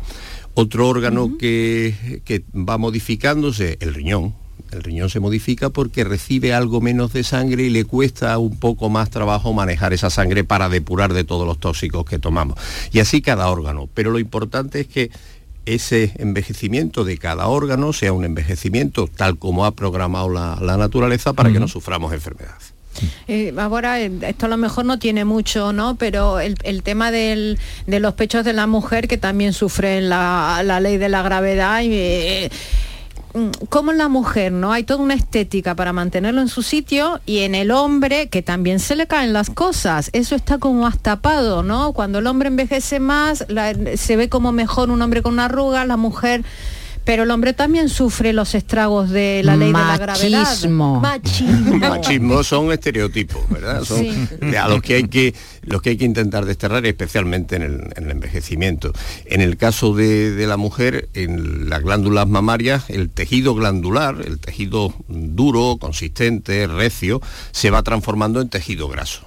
Otro 0.55 0.87
órgano 0.87 1.39
que, 1.39 2.21
que 2.25 2.45
va 2.55 2.79
modificándose, 2.79 3.79
el 3.81 3.95
riñón. 3.95 4.42
El 4.71 4.83
riñón 4.83 5.11
se 5.11 5.21
modifica 5.21 5.71
porque 5.71 6.05
recibe 6.05 6.55
algo 6.55 6.81
menos 6.81 7.13
de 7.13 7.25
sangre 7.25 7.65
y 7.65 7.71
le 7.71 7.85
cuesta 7.85 8.39
un 8.39 8.57
poco 8.59 8.89
más 8.89 9.11
trabajo 9.11 9.53
manejar 9.53 9.93
esa 9.93 10.09
sangre 10.11 10.45
para 10.45 10.69
depurar 10.69 11.13
de 11.13 11.25
todos 11.25 11.47
los 11.47 11.59
tóxicos 11.59 12.05
que 12.05 12.19
tomamos. 12.19 12.59
Y 12.93 13.01
así 13.01 13.21
cada 13.21 13.49
órgano. 13.51 13.89
Pero 13.93 14.11
lo 14.11 14.19
importante 14.19 14.81
es 14.81 14.87
que 14.87 15.11
ese 15.67 16.13
envejecimiento 16.19 17.05
de 17.05 17.19
cada 17.19 17.47
órgano 17.49 17.93
sea 17.93 18.13
un 18.13 18.25
envejecimiento 18.25 19.07
tal 19.09 19.39
como 19.39 19.65
ha 19.65 19.73
programado 19.73 20.29
la, 20.29 20.59
la 20.61 20.77
naturaleza 20.77 21.35
para 21.35 21.53
que 21.53 21.61
no 21.61 21.69
suframos 21.69 22.13
enfermedades. 22.13 22.73
Eh, 23.29 23.55
ahora, 23.57 24.01
eh, 24.01 24.11
esto 24.23 24.47
a 24.47 24.49
lo 24.49 24.57
mejor 24.57 24.85
no 24.85 24.99
tiene 24.99 25.25
mucho, 25.25 25.73
¿no? 25.73 25.95
Pero 25.97 26.41
el, 26.41 26.57
el 26.65 26.83
tema 26.83 27.11
del- 27.11 27.59
de 27.87 28.01
los 28.01 28.15
pechos 28.15 28.45
de 28.45 28.53
la 28.53 28.67
mujer 28.67 29.09
que 29.09 29.19
también 29.19 29.53
sufren 29.53 30.09
la, 30.09 30.63
la 30.65 30.81
ley 30.81 30.97
de 30.99 31.09
la 31.09 31.23
gravedad 31.23 31.81
y... 31.83 31.93
eh, 31.93 32.51
mm, 33.35 33.67
como 33.69 33.91
en 33.91 33.99
la 33.99 34.09
mujer, 34.09 34.53
¿no? 34.53 34.73
Hay 34.73 34.85
toda 34.85 35.03
una 35.03 35.15
estética 35.15 35.75
para 35.75 35.93
mantenerlo 35.93 36.41
en 36.41 36.49
su 36.49 36.63
sitio 36.63 37.21
y 37.27 37.41
en 37.41 37.55
el 37.55 37.71
hombre 37.71 38.29
que 38.29 38.43
también 38.43 38.81
se 38.81 38.97
le 38.97 39.07
caen 39.07 39.33
las 39.33 39.51
cosas. 39.51 40.11
Eso 40.13 40.35
está 40.35 40.59
como 40.59 40.83
más 40.83 40.99
tapado, 40.99 41.63
¿no? 41.63 41.93
Cuando 41.93 42.19
el 42.19 42.27
hombre 42.27 42.49
envejece 42.49 43.01
más, 43.01 43.45
se 43.97 44.17
ve 44.17 44.29
como 44.29 44.53
mejor 44.53 44.91
un 44.91 45.03
hombre 45.03 45.23
con 45.23 45.35
una 45.35 45.47
arruga, 45.47 45.85
la 45.85 45.97
mujer... 45.97 46.45
Pero 47.05 47.25
el 47.25 47.31
hombre 47.31 47.53
también 47.53 47.89
sufre 47.89 48.33
los 48.33 48.55
estragos 48.55 49.11
de 49.11 49.43
la 49.45 49.57
ley 49.57 49.69
de 49.69 49.73
la 49.73 49.99
gravedad. 49.99 50.43
Machismo. 50.45 51.01
Machismo. 51.01 51.77
Machismo 51.79 52.45
son 52.45 52.71
estereotipos, 52.73 53.49
¿verdad? 53.51 53.83
Son 53.85 53.99
Sí. 53.99 54.57
a 54.57 54.69
los 54.69 54.83
que 54.83 54.95
hay 54.95 55.09
que 55.09 55.35
los 55.63 55.83
que 55.83 55.91
hay 55.91 55.97
que 55.97 56.05
intentar 56.05 56.45
desterrar, 56.45 56.85
especialmente 56.87 57.57
en 57.57 57.63
el, 57.63 57.81
en 57.97 58.05
el 58.05 58.11
envejecimiento. 58.13 58.93
En 59.27 59.41
el 59.41 59.57
caso 59.57 59.95
de, 59.95 60.31
de 60.33 60.47
la 60.47 60.57
mujer, 60.57 61.09
en 61.15 61.69
las 61.69 61.83
glándulas 61.83 62.29
mamarias, 62.29 62.89
el 62.89 63.11
tejido 63.11 63.55
glandular, 63.55 64.17
el 64.25 64.39
tejido 64.39 64.95
duro, 65.09 65.79
consistente, 65.81 66.67
recio, 66.67 67.21
se 67.53 67.71
va 67.71 67.83
transformando 67.83 68.41
en 68.41 68.49
tejido 68.49 68.89
graso. 68.89 69.23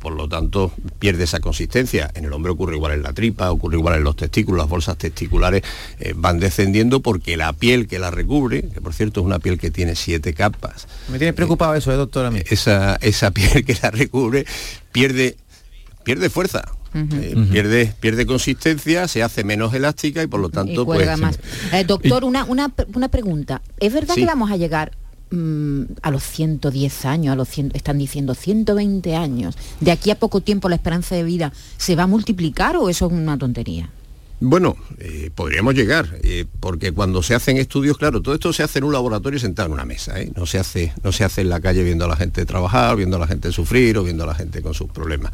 Por 0.00 0.14
lo 0.14 0.28
tanto, 0.28 0.72
pierde 0.98 1.24
esa 1.24 1.40
consistencia. 1.40 2.10
En 2.14 2.24
el 2.24 2.32
hombre 2.32 2.52
ocurre 2.52 2.74
igual 2.76 2.92
en 2.92 3.02
la 3.02 3.12
tripa, 3.12 3.50
ocurre 3.50 3.76
igual 3.76 3.96
en 3.96 4.04
los 4.04 4.16
testículos, 4.16 4.58
las 4.62 4.68
bolsas 4.68 4.96
testiculares 4.96 5.62
eh, 6.00 6.14
van 6.16 6.38
descendiendo 6.40 7.00
porque 7.00 7.36
la 7.36 7.52
piel 7.52 7.86
que 7.86 7.98
la 7.98 8.10
recubre, 8.10 8.62
que 8.68 8.80
por 8.80 8.94
cierto 8.94 9.20
es 9.20 9.26
una 9.26 9.38
piel 9.38 9.58
que 9.58 9.70
tiene 9.70 9.94
siete 9.94 10.32
capas, 10.32 10.88
Me 11.10 11.18
tiene 11.18 11.32
preocupado 11.34 11.74
eso, 11.74 11.92
¿eh, 11.92 11.96
doctora? 11.96 12.32
esa, 12.48 12.96
esa 13.02 13.30
piel 13.32 13.64
que 13.64 13.76
la 13.82 13.90
recubre 13.90 14.46
pierde, 14.92 15.36
pierde 16.02 16.30
fuerza. 16.30 16.62
eh, 16.94 17.34
pierde, 17.52 17.92
pierde 18.00 18.24
consistencia, 18.24 19.06
se 19.06 19.22
hace 19.22 19.44
menos 19.44 19.74
elástica 19.74 20.22
y 20.22 20.26
por 20.26 20.40
lo 20.40 20.48
y 20.48 20.52
tanto 20.52 20.86
pues 20.86 21.18
más. 21.18 21.38
Eh, 21.72 21.84
doctor, 21.84 22.24
una, 22.24 22.44
una, 22.44 22.72
una 22.94 23.08
pregunta. 23.08 23.60
¿Es 23.78 23.92
verdad 23.92 24.14
Sí. 24.14 24.22
que 24.22 24.26
vamos 24.26 24.50
a 24.50 24.56
llegar 24.56 24.92
mm, 25.30 25.82
a 26.02 26.10
los 26.10 26.22
110 26.22 27.04
años, 27.04 27.32
a 27.32 27.36
los 27.36 27.48
100, 27.48 27.72
están 27.74 27.98
diciendo 27.98 28.34
120 28.34 29.16
años? 29.16 29.56
¿De 29.80 29.90
aquí 29.90 30.10
a 30.10 30.18
poco 30.18 30.40
tiempo 30.40 30.68
la 30.68 30.76
esperanza 30.76 31.14
de 31.14 31.24
vida 31.24 31.52
se 31.76 31.96
va 31.96 32.04
a 32.04 32.06
multiplicar 32.06 32.76
o 32.76 32.88
eso 32.88 33.06
es 33.06 33.12
una 33.12 33.38
tontería? 33.38 33.90
Bueno, 34.40 34.76
eh, 34.98 35.30
podríamos 35.34 35.74
llegar, 35.74 36.20
eh, 36.22 36.44
porque 36.60 36.92
cuando 36.92 37.24
se 37.24 37.34
hacen 37.34 37.56
estudios, 37.56 37.98
claro, 37.98 38.22
todo 38.22 38.36
esto 38.36 38.52
se 38.52 38.62
hace 38.62 38.78
en 38.78 38.84
un 38.84 38.92
laboratorio 38.92 39.40
sentado 39.40 39.66
en 39.66 39.72
una 39.72 39.84
mesa, 39.84 40.20
¿eh? 40.20 40.30
no, 40.36 40.46
se 40.46 40.60
hace, 40.60 40.92
no 41.02 41.10
se 41.10 41.24
hace 41.24 41.40
en 41.40 41.48
la 41.48 41.60
calle 41.60 41.82
viendo 41.82 42.04
a 42.04 42.08
la 42.08 42.14
gente 42.14 42.46
trabajar, 42.46 42.94
viendo 42.94 43.16
a 43.16 43.18
la 43.18 43.26
gente 43.26 43.50
sufrir 43.50 43.98
o 43.98 44.04
viendo 44.04 44.22
a 44.22 44.28
la 44.28 44.36
gente 44.36 44.62
con 44.62 44.74
sus 44.74 44.90
problemas. 44.90 45.32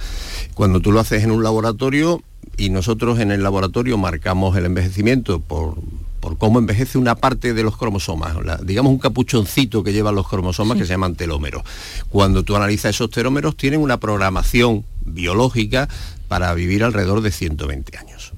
Cuando 0.55 0.81
tú 0.81 0.91
lo 0.91 1.01
haces 1.01 1.23
en 1.23 1.33
un 1.33 1.43
laboratorio 1.43 2.23
y 2.57 2.71
nosotros 2.71 3.21
en 3.21 3.31
el 3.31 3.43
laboratorio 3.43 3.99
marcamos 3.99 4.57
el 4.57 4.65
envejecimiento 4.65 5.39
por, 5.39 5.77
por 6.25 6.39
cómo 6.39 6.59
envejece 6.59 6.97
una 6.97 7.17
parte 7.17 7.53
de 7.53 7.63
los 7.63 7.77
cromosomas, 7.77 8.35
la- 8.43 8.57
digamos 8.57 8.91
un 8.91 8.99
capuchoncito 8.99 9.85
que 9.85 9.93
llevan 9.93 10.15
los 10.15 10.27
cromosomas 10.27 10.79
que 10.79 10.85
se 10.87 10.91
llaman 10.95 11.17
telómeros. 11.17 11.63
Cuando 12.09 12.45
tú 12.45 12.57
analizas 12.57 12.95
esos 12.95 13.11
telómeros 13.11 13.59
tienen 13.59 13.81
una 13.83 13.99
programación 14.01 14.87
biológica 15.05 15.87
para 16.29 16.55
vivir 16.55 16.83
alrededor 16.83 17.21
de 17.21 17.31
120 17.31 17.99
años. 17.99 18.33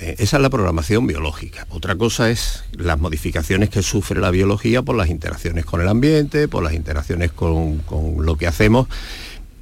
Eh, 0.00 0.16
Esa 0.18 0.38
es 0.38 0.42
la 0.42 0.50
programación 0.50 1.06
biológica. 1.06 1.68
Otra 1.70 1.94
cosa 1.94 2.28
es 2.30 2.64
las 2.72 2.98
modificaciones 2.98 3.70
que 3.70 3.80
sufre 3.84 4.20
la 4.20 4.32
biología 4.32 4.82
por 4.82 4.96
las 4.96 5.08
interacciones 5.08 5.64
con 5.64 5.80
el 5.82 5.86
ambiente, 5.86 6.48
por 6.48 6.64
las 6.64 6.72
interacciones 6.74 7.30
con, 7.30 7.78
con 7.78 8.26
lo 8.26 8.34
que 8.36 8.48
hacemos. 8.48 8.88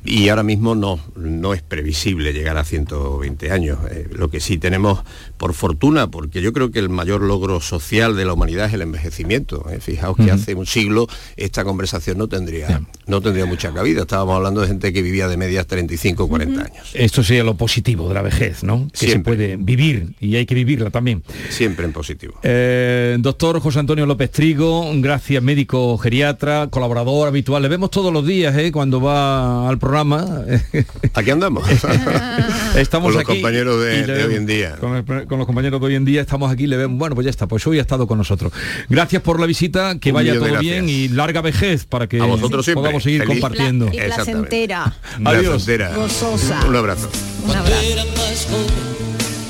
Y 0.04 0.28
ahora 0.28 0.42
mismo 0.42 0.74
no, 0.74 0.98
no 1.14 1.54
es 1.54 1.62
previsible 1.62 2.32
llegar 2.32 2.56
a 2.56 2.64
120 2.64 3.50
años. 3.52 3.78
Eh, 3.90 4.08
lo 4.12 4.30
que 4.30 4.40
sí 4.40 4.58
tenemos, 4.58 5.00
por 5.36 5.54
fortuna, 5.54 6.10
porque 6.10 6.42
yo 6.42 6.52
creo 6.52 6.72
que 6.72 6.80
el 6.80 6.88
mayor 6.88 7.22
logro 7.22 7.60
social 7.60 8.16
de 8.16 8.24
la 8.24 8.32
humanidad 8.32 8.66
es 8.66 8.74
el 8.74 8.82
envejecimiento. 8.82 9.64
¿eh? 9.70 9.78
Fijaos 9.80 10.16
que 10.16 10.30
hace 10.30 10.54
un 10.54 10.66
siglo 10.66 11.06
esta 11.36 11.64
conversación 11.64 12.18
no 12.18 12.28
tendría, 12.28 12.82
no 13.06 13.20
tendría 13.20 13.46
mucha 13.46 13.72
cabida. 13.72 14.02
Estábamos 14.02 14.36
hablando 14.36 14.60
de 14.60 14.68
gente 14.68 14.92
que 14.92 15.02
vivía 15.02 15.28
de 15.28 15.36
medias 15.36 15.66
35 15.68 16.24
o 16.24 16.28
40 16.28 16.60
años. 16.60 16.90
Esto 16.94 17.22
sería 17.22 17.44
lo 17.44 17.54
positivo 17.54 18.08
de 18.08 18.14
la 18.14 18.22
vejez, 18.22 18.64
¿no? 18.64 18.88
Que 18.98 19.08
se 19.08 19.20
puede 19.20 19.56
vivir 19.56 20.14
y 20.20 20.34
hay 20.34 20.46
que 20.46 20.54
vivirla 20.56 20.90
también. 20.90 21.22
Siempre 21.48 21.84
en 21.84 21.92
positivo. 21.92 22.34
Eh, 22.42 23.16
doctor 23.20 23.60
José 23.60 23.78
Antonio 23.78 24.04
López 24.06 24.32
Trigo, 24.32 24.90
gracias 24.96 25.42
médico 25.42 25.96
geriatra, 25.98 26.68
colaborador 26.70 27.28
habitual. 27.28 27.62
Le 27.62 27.68
vemos 27.68 27.90
todos 27.90 28.12
los 28.12 28.26
días 28.26 28.56
cuando 28.72 29.00
va 29.00 29.68
al 29.68 29.78
programa. 29.78 29.91
Aquí 31.14 31.30
andamos. 31.30 31.68
estamos 32.76 33.08
Con 33.12 33.14
los 33.14 33.22
aquí 33.22 33.40
compañeros 33.40 33.80
de- 33.82 34.02
de 34.06 34.12
vemos- 34.12 34.28
hoy 34.28 34.34
en 34.36 34.46
día. 34.46 34.76
Con, 34.76 34.96
el- 34.96 35.04
con 35.26 35.38
los 35.38 35.46
compañeros 35.46 35.80
de 35.80 35.86
hoy 35.86 35.94
en 35.94 36.04
día 36.04 36.20
estamos 36.20 36.50
aquí, 36.50 36.66
le 36.66 36.76
vemos, 36.76 36.98
bueno, 36.98 37.14
pues 37.14 37.24
ya 37.24 37.30
está, 37.30 37.46
pues 37.46 37.66
hoy 37.66 37.78
ha 37.78 37.82
estado 37.82 38.06
con 38.06 38.18
nosotros. 38.18 38.52
Gracias 38.88 39.22
por 39.22 39.38
la 39.40 39.46
visita, 39.46 39.98
que 39.98 40.10
Un 40.10 40.14
vaya 40.16 40.34
todo 40.34 40.58
bien 40.58 40.88
y 40.88 41.08
larga 41.08 41.40
vejez 41.40 41.84
para 41.86 42.06
que 42.06 42.20
vosotros 42.20 42.64
siempre. 42.64 42.82
podamos 42.82 43.02
seguir 43.02 43.22
Feliz. 43.22 43.40
compartiendo. 43.40 43.88
Y 43.92 43.98
placentera. 44.00 44.94
Adiós. 45.24 45.44
Placentera. 45.64 45.94
Gozosa. 45.94 46.64
Un 46.68 46.76
abrazo. 46.76 47.10
Un 47.44 47.50
abrazo. 47.56 48.66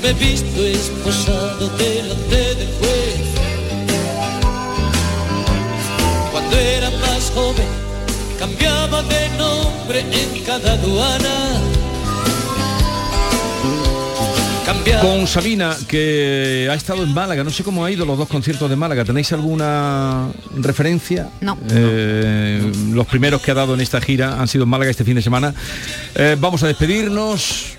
me 0.01 0.09
he 0.09 0.13
visto 0.13 0.61
esposado 0.65 1.69
delante 1.77 2.35
del 2.35 2.67
juez. 2.79 3.19
Cuando 6.31 6.57
era 6.57 6.89
más 6.89 7.31
joven, 7.33 7.65
cambiaba 8.39 9.01
de 9.03 9.29
nombre 9.37 9.99
en 9.99 10.43
cada 10.43 10.73
aduana. 10.73 11.61
Cambiaba 14.65 15.01
Con 15.01 15.27
Sabina, 15.27 15.75
que 15.87 16.69
ha 16.71 16.73
estado 16.73 17.03
en 17.03 17.13
Málaga, 17.13 17.43
no 17.43 17.49
sé 17.49 17.63
cómo 17.63 17.83
ha 17.83 17.91
ido 17.91 18.05
los 18.05 18.17
dos 18.17 18.29
conciertos 18.29 18.69
de 18.69 18.77
Málaga, 18.77 19.03
¿tenéis 19.03 19.33
alguna 19.33 20.29
referencia? 20.55 21.29
No. 21.41 21.57
Eh, 21.69 22.71
los 22.93 23.05
primeros 23.07 23.41
que 23.41 23.51
ha 23.51 23.55
dado 23.55 23.73
en 23.73 23.81
esta 23.81 23.99
gira 23.99 24.39
han 24.39 24.47
sido 24.47 24.63
en 24.63 24.69
Málaga 24.69 24.89
este 24.91 25.03
fin 25.03 25.15
de 25.15 25.21
semana. 25.21 25.53
Eh, 26.15 26.37
vamos 26.39 26.63
a 26.63 26.67
despedirnos. 26.67 27.73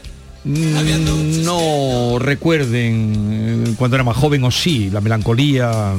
Mm, 0.44 1.42
No 1.42 2.18
recuerden 2.18 3.64
eh, 3.70 3.74
cuando 3.78 3.96
era 3.96 4.04
más 4.04 4.16
joven 4.18 4.44
o 4.44 4.50
sí, 4.50 4.90
la 4.90 5.00
melancolía 5.00 5.94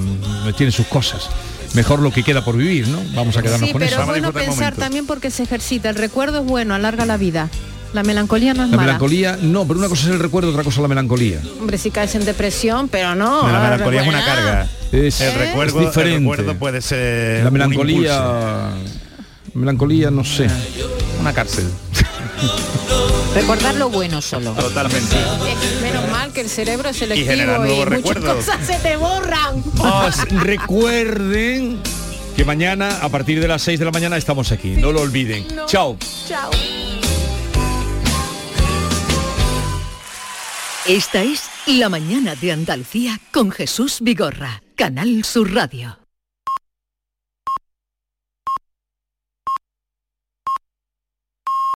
tiene 0.55 0.71
sus 0.71 0.85
cosas. 0.85 1.29
Mejor 1.75 1.99
lo 1.99 2.11
que 2.11 2.23
queda 2.23 2.43
por 2.43 2.55
vivir, 2.57 2.87
¿no? 2.87 2.99
Vamos 3.13 3.35
a 3.37 3.41
quedarnos 3.41 3.67
Sí, 3.67 3.73
con 3.73 3.79
pero 3.81 3.91
eso. 3.91 4.01
es 4.01 4.07
bueno 4.07 4.31
pensar 4.33 4.75
también 4.75 5.05
porque 5.05 5.29
se 5.29 5.43
ejercita. 5.43 5.89
El 5.89 5.95
recuerdo 5.95 6.39
es 6.39 6.45
bueno, 6.45 6.73
alarga 6.73 7.05
la 7.05 7.17
vida. 7.17 7.49
La 7.93 8.03
melancolía 8.03 8.53
no 8.53 8.63
es 8.63 8.69
La 8.71 8.75
mala. 8.77 8.87
melancolía, 8.87 9.37
no, 9.41 9.65
pero 9.65 9.79
una 9.79 9.87
cosa 9.87 10.07
es 10.07 10.13
el 10.13 10.19
recuerdo, 10.19 10.49
otra 10.49 10.63
cosa 10.63 10.77
es 10.77 10.81
la 10.81 10.87
melancolía. 10.89 11.39
Hombre, 11.61 11.77
si 11.77 11.91
caes 11.91 12.13
en 12.15 12.25
depresión, 12.25 12.89
pero 12.89 13.15
no. 13.15 13.49
La 13.49 13.59
melancolía 13.61 14.01
es 14.01 14.07
una 14.07 14.25
carga. 14.25 14.67
Es, 14.91 15.21
el 15.21 15.27
es 15.29 15.37
recuerdo, 15.37 15.79
el 15.79 15.85
diferente. 15.87 16.19
recuerdo 16.19 16.55
puede 16.55 16.81
ser 16.81 17.41
La 17.43 17.47
un 17.47 17.53
melancolía, 17.53 18.69
melancolía, 19.53 20.11
no 20.11 20.23
sé. 20.25 20.47
una 21.21 21.33
cárcel. 21.33 21.65
Recordar 23.33 23.75
lo 23.75 23.89
bueno 23.89 24.21
solo. 24.21 24.51
Totalmente. 24.53 25.15
Eh, 25.15 25.55
Menos 25.81 26.09
mal 26.09 26.31
que 26.31 26.41
el 26.41 26.49
cerebro 26.49 26.89
es 26.89 26.97
selectivo 26.97 27.25
y, 27.25 27.35
generar 27.35 27.59
nuevos 27.59 27.77
muchas 27.79 27.89
recuerdos. 27.97 28.35
cosas 28.45 28.65
se 28.65 28.79
te 28.79 28.95
borran. 28.95 29.63
Os 29.77 30.29
recuerden 30.29 31.81
que 32.35 32.45
mañana 32.45 32.99
a 33.01 33.09
partir 33.09 33.41
de 33.41 33.47
las 33.47 33.61
6 33.63 33.79
de 33.79 33.85
la 33.85 33.91
mañana 33.91 34.17
estamos 34.17 34.51
aquí. 34.51 34.69
No 34.77 34.91
lo 34.91 35.01
olviden. 35.01 35.45
Chao. 35.67 35.97
Chao. 36.27 36.51
Esta 40.87 41.23
es 41.23 41.49
La 41.65 41.89
mañana 41.89 42.35
de 42.35 42.51
Andalucía 42.51 43.19
con 43.31 43.51
Jesús 43.51 43.97
Vigorra, 44.01 44.61
Canal 44.75 45.23
Sur 45.23 45.51
Radio. 45.53 46.04